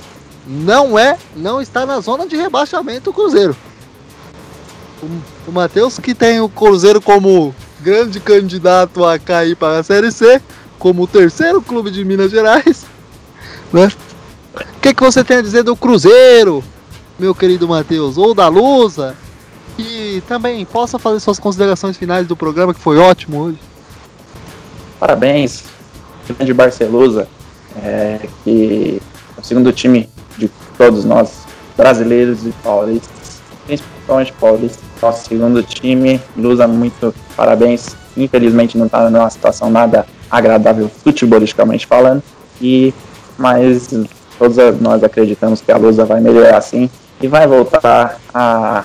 não 0.47 0.99
é, 0.99 1.19
não 1.37 1.61
está 1.61 1.85
na 1.85 2.01
zona 2.01 2.27
de 2.27 2.35
rebaixamento 2.35 3.11
o 3.11 3.13
Cruzeiro. 3.13 3.55
O, 5.03 5.07
o 5.51 5.53
Matheus 5.53 5.99
que 5.99 6.15
tem 6.15 6.41
o 6.41 6.49
Cruzeiro 6.49 7.03
como 7.03 7.55
grande 7.81 8.21
candidato 8.21 9.05
a 9.05 9.19
cair 9.19 9.57
para 9.57 9.79
a 9.79 9.83
Série 9.83 10.11
C, 10.11 10.41
como 10.79 11.03
o 11.03 11.07
terceiro 11.07 11.61
clube 11.63 11.91
de 11.91 12.05
Minas 12.05 12.31
Gerais, 12.31 12.85
né? 13.73 13.91
O 14.55 14.81
que, 14.81 14.95
que 14.95 15.03
você 15.03 15.23
tem 15.23 15.39
a 15.39 15.43
dizer 15.43 15.63
do 15.63 15.77
Cruzeiro, 15.77 16.65
meu 17.19 17.35
querido 17.35 17.69
Matheus, 17.69 18.17
ou 18.17 18.35
da 18.35 18.49
Lusa? 18.49 19.15
E 19.79 20.23
também 20.27 20.65
possa 20.65 20.99
fazer 20.99 21.21
suas 21.21 21.39
considerações 21.39 21.97
finais 21.97 22.27
do 22.27 22.37
programa, 22.37 22.75
que 22.75 22.81
foi 22.81 22.99
ótimo 22.99 23.41
hoje. 23.43 23.59
Parabéns, 24.99 25.65
grande 26.27 26.53
Barcelusa, 26.53 27.29
é, 27.77 28.29
que 28.43 29.01
é 29.37 29.41
o 29.41 29.45
segundo 29.45 29.73
time 29.73 30.09
de 30.37 30.51
todos 30.77 31.05
nós, 31.05 31.47
brasileiros 31.77 32.45
e 32.45 32.51
paulistas, 32.63 33.41
principalmente 33.67 34.33
paulistas, 34.33 34.88
nosso 35.01 35.29
segundo 35.29 35.63
time, 35.63 36.21
Lusa, 36.37 36.67
muito 36.67 37.15
parabéns. 37.37 37.97
Infelizmente 38.17 38.77
não 38.77 38.87
está 38.87 39.09
numa 39.09 39.31
situação 39.31 39.71
nada 39.71 40.07
agradável 40.31 40.89
futebolisticamente 40.89 41.87
falando, 41.87 42.23
e 42.61 42.93
mas 43.37 43.89
todos 44.39 44.57
nós 44.81 45.03
acreditamos 45.03 45.61
que 45.61 45.71
a 45.71 45.77
Lusa 45.77 46.05
vai 46.05 46.21
melhorar 46.21 46.59
assim 46.59 46.91
e 47.21 47.29
vai 47.29 47.47
voltar 47.47 48.19
a 48.35 48.85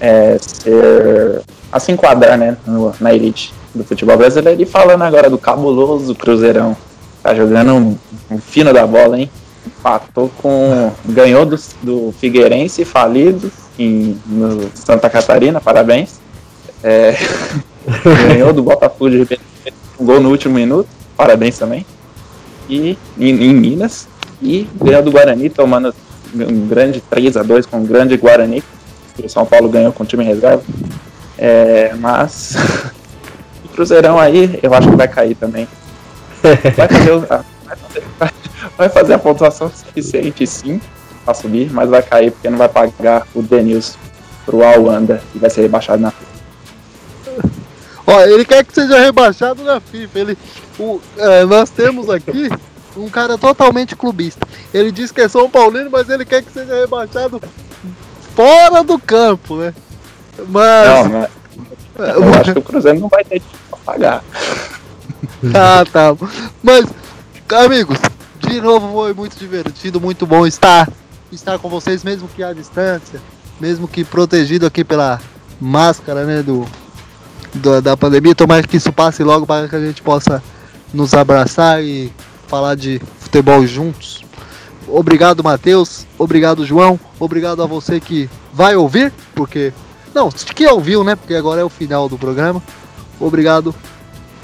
é, 0.00 0.36
ser 0.40 1.42
a 1.70 1.80
se 1.80 1.92
enquadrar 1.92 2.38
né, 2.38 2.56
no, 2.66 2.94
na 3.00 3.12
elite 3.12 3.52
do 3.74 3.84
futebol 3.84 4.16
brasileiro. 4.16 4.60
E 4.62 4.66
falando 4.66 5.02
agora 5.02 5.28
do 5.28 5.38
cabuloso 5.38 6.14
Cruzeirão. 6.14 6.76
Tá 7.22 7.34
jogando 7.34 7.74
um, 7.74 7.98
um 8.30 8.38
fino 8.38 8.72
da 8.72 8.86
bola, 8.86 9.18
hein? 9.18 9.30
Empatou 9.78 10.30
com. 10.38 10.92
Ganhou 11.04 11.44
do, 11.44 11.58
do 11.82 12.14
Figueirense 12.18 12.84
falido 12.84 13.50
em, 13.78 14.18
no 14.26 14.70
Santa 14.74 15.08
Catarina, 15.08 15.60
parabéns. 15.60 16.20
É, 16.82 17.16
ganhou 18.28 18.52
do 18.52 18.62
Botafogo 18.62 19.10
de 19.10 19.18
Ribeirão, 19.18 19.44
um 19.98 20.04
gol 20.04 20.20
no 20.20 20.30
último 20.30 20.54
minuto, 20.54 20.88
parabéns 21.16 21.58
também. 21.58 21.84
E 22.68 22.98
em, 23.18 23.28
em 23.28 23.54
Minas. 23.54 24.08
E 24.42 24.68
ganhou 24.74 25.02
do 25.02 25.10
Guarani, 25.10 25.48
tomando 25.48 25.94
um 26.34 26.66
grande 26.66 27.00
3 27.00 27.38
a 27.38 27.42
2 27.42 27.64
com 27.64 27.78
um 27.78 27.86
grande 27.86 28.16
Guarani. 28.16 28.62
O 29.22 29.28
São 29.28 29.46
Paulo 29.46 29.68
ganhou 29.68 29.92
com 29.92 30.02
o 30.02 30.06
time 30.06 30.22
reserva. 30.22 30.62
É, 31.38 31.94
mas 31.98 32.54
Cruzeirão 33.76 34.18
aí, 34.18 34.58
eu 34.62 34.72
acho 34.72 34.88
que 34.88 34.96
vai 34.96 35.06
cair 35.06 35.34
também. 35.34 35.68
Vai 36.76 36.86
fazer, 36.86 37.18
vai 37.18 37.44
fazer, 38.18 38.34
vai 38.76 38.88
fazer 38.88 39.14
a 39.14 39.18
pontuação 39.18 39.70
suficiente 39.70 40.46
sim 40.46 40.80
para 41.24 41.34
subir, 41.34 41.72
mas 41.72 41.88
vai 41.88 42.02
cair 42.02 42.30
porque 42.30 42.48
não 42.48 42.58
vai 42.58 42.68
pagar 42.68 43.26
o 43.34 43.42
Denilson 43.42 43.98
pro 44.44 44.64
Alwanda 44.64 45.22
e 45.34 45.38
vai 45.38 45.50
ser 45.50 45.62
rebaixado 45.62 46.00
na 46.00 46.10
FIFA. 46.10 47.50
Ó, 48.06 48.20
ele 48.20 48.44
quer 48.44 48.64
que 48.64 48.72
seja 48.72 48.98
rebaixado 49.00 49.64
na 49.64 49.80
FIFA. 49.80 50.18
Ele, 50.18 50.38
o, 50.78 51.00
é, 51.16 51.44
nós 51.44 51.70
temos 51.70 52.08
aqui 52.08 52.48
um 52.96 53.08
cara 53.08 53.36
totalmente 53.36 53.96
clubista. 53.96 54.46
Ele 54.72 54.92
diz 54.92 55.10
que 55.10 55.20
é 55.20 55.28
São 55.28 55.50
Paulino, 55.50 55.90
mas 55.90 56.08
ele 56.08 56.24
quer 56.24 56.42
que 56.42 56.52
seja 56.52 56.74
rebaixado 56.74 57.40
fora 58.34 58.84
do 58.84 58.98
campo, 58.98 59.56
né? 59.56 59.74
Mas. 60.48 60.88
Não, 60.88 61.08
não 61.08 61.22
é. 61.22 61.30
Eu 62.14 62.34
acho 62.34 62.52
que 62.52 62.58
o 62.58 62.62
Cruzeiro 62.62 63.00
não 63.00 63.08
vai 63.08 63.24
ter 63.24 63.42
pra 63.70 63.78
pagar. 63.84 64.24
Ah, 65.54 65.84
tá. 65.90 66.14
Mas, 66.62 66.84
amigos, 67.50 67.98
de 68.48 68.60
novo 68.60 68.92
foi 68.92 69.12
muito 69.12 69.36
divertido, 69.36 70.00
muito 70.00 70.26
bom 70.26 70.46
estar, 70.46 70.88
estar 71.32 71.58
com 71.58 71.68
vocês, 71.68 72.04
mesmo 72.04 72.28
que 72.28 72.42
à 72.42 72.52
distância, 72.52 73.20
mesmo 73.60 73.88
que 73.88 74.04
protegido 74.04 74.66
aqui 74.66 74.84
pela 74.84 75.20
máscara, 75.60 76.24
né, 76.24 76.42
do, 76.42 76.66
do 77.54 77.80
da 77.82 77.96
pandemia. 77.96 78.34
Tomara 78.34 78.66
que 78.66 78.76
isso 78.76 78.92
passe 78.92 79.22
logo 79.22 79.46
para 79.46 79.68
que 79.68 79.76
a 79.76 79.80
gente 79.80 80.02
possa 80.02 80.42
nos 80.92 81.14
abraçar 81.14 81.82
e 81.82 82.12
falar 82.46 82.74
de 82.74 83.00
futebol 83.18 83.66
juntos. 83.66 84.24
Obrigado, 84.88 85.42
Matheus. 85.42 86.06
Obrigado, 86.16 86.64
João. 86.64 86.98
Obrigado 87.18 87.62
a 87.62 87.66
você 87.66 87.98
que 87.98 88.30
vai 88.52 88.76
ouvir, 88.76 89.12
porque 89.34 89.72
não, 90.14 90.30
que 90.30 90.66
ouviu, 90.66 91.02
né? 91.02 91.16
Porque 91.16 91.34
agora 91.34 91.60
é 91.60 91.64
o 91.64 91.68
final 91.68 92.08
do 92.08 92.16
programa. 92.16 92.62
Obrigado 93.20 93.74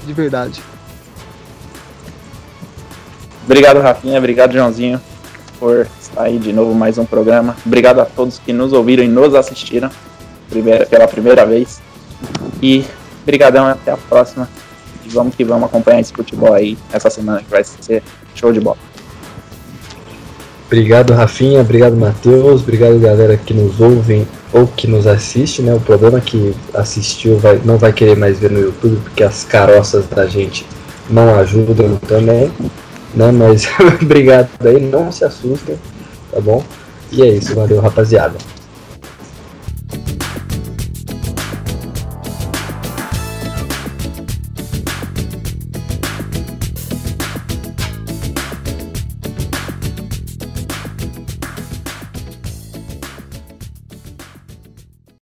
de 0.05 0.13
verdade. 0.13 0.72
Obrigado, 3.45 3.81
Rafinha. 3.81 4.17
Obrigado, 4.17 4.53
Joãozinho, 4.53 5.01
por 5.59 5.85
estar 5.99 6.23
aí 6.23 6.37
de 6.37 6.53
novo 6.53 6.73
mais 6.73 6.97
um 6.97 7.05
programa. 7.05 7.55
Obrigado 7.65 7.99
a 7.99 8.05
todos 8.05 8.39
que 8.39 8.53
nos 8.53 8.71
ouviram 8.71 9.03
e 9.03 9.07
nos 9.07 9.35
assistiram 9.35 9.89
primeira, 10.49 10.85
pela 10.85 11.07
primeira 11.07 11.45
vez. 11.45 11.81
E 12.61 12.85
brigadão, 13.25 13.67
até 13.67 13.91
a 13.91 13.97
próxima. 13.97 14.47
E 15.05 15.09
vamos 15.09 15.35
que 15.35 15.43
vamos 15.43 15.65
acompanhar 15.65 15.99
esse 15.99 16.13
futebol 16.13 16.53
aí 16.53 16.77
essa 16.91 17.09
semana 17.09 17.41
que 17.41 17.49
vai 17.49 17.63
ser 17.63 18.01
show 18.33 18.53
de 18.53 18.61
bola. 18.61 18.77
Obrigado, 20.67 21.13
Rafinha. 21.13 21.59
Obrigado, 21.59 21.95
Matheus. 21.97 22.61
Obrigado, 22.61 22.97
galera 22.99 23.35
que 23.35 23.53
nos 23.53 23.79
ouvem 23.81 24.25
ou 24.53 24.65
que 24.67 24.87
nos 24.87 25.05
assiste, 25.05 25.61
né? 25.61 25.73
O 25.73 25.79
problema 25.81 26.19
é 26.19 26.21
que 26.21 26.55
assistiu 26.73 27.37
vai, 27.37 27.59
não 27.65 27.77
vai 27.77 27.91
querer 27.91 28.15
mais 28.15 28.39
ver 28.39 28.51
no 28.51 28.59
YouTube, 28.59 28.97
porque 29.03 29.23
as 29.23 29.43
caroças 29.43 30.07
da 30.07 30.25
gente 30.27 30.65
não 31.09 31.35
ajudam 31.35 31.97
também, 32.07 32.51
né? 33.15 33.31
Mas 33.31 33.67
obrigado 34.01 34.49
aí, 34.65 34.79
não 34.79 35.11
se 35.11 35.25
assustem, 35.25 35.77
tá 36.31 36.39
bom? 36.39 36.63
E 37.11 37.21
é 37.21 37.27
isso, 37.27 37.53
valeu 37.55 37.79
rapaziada. 37.79 38.35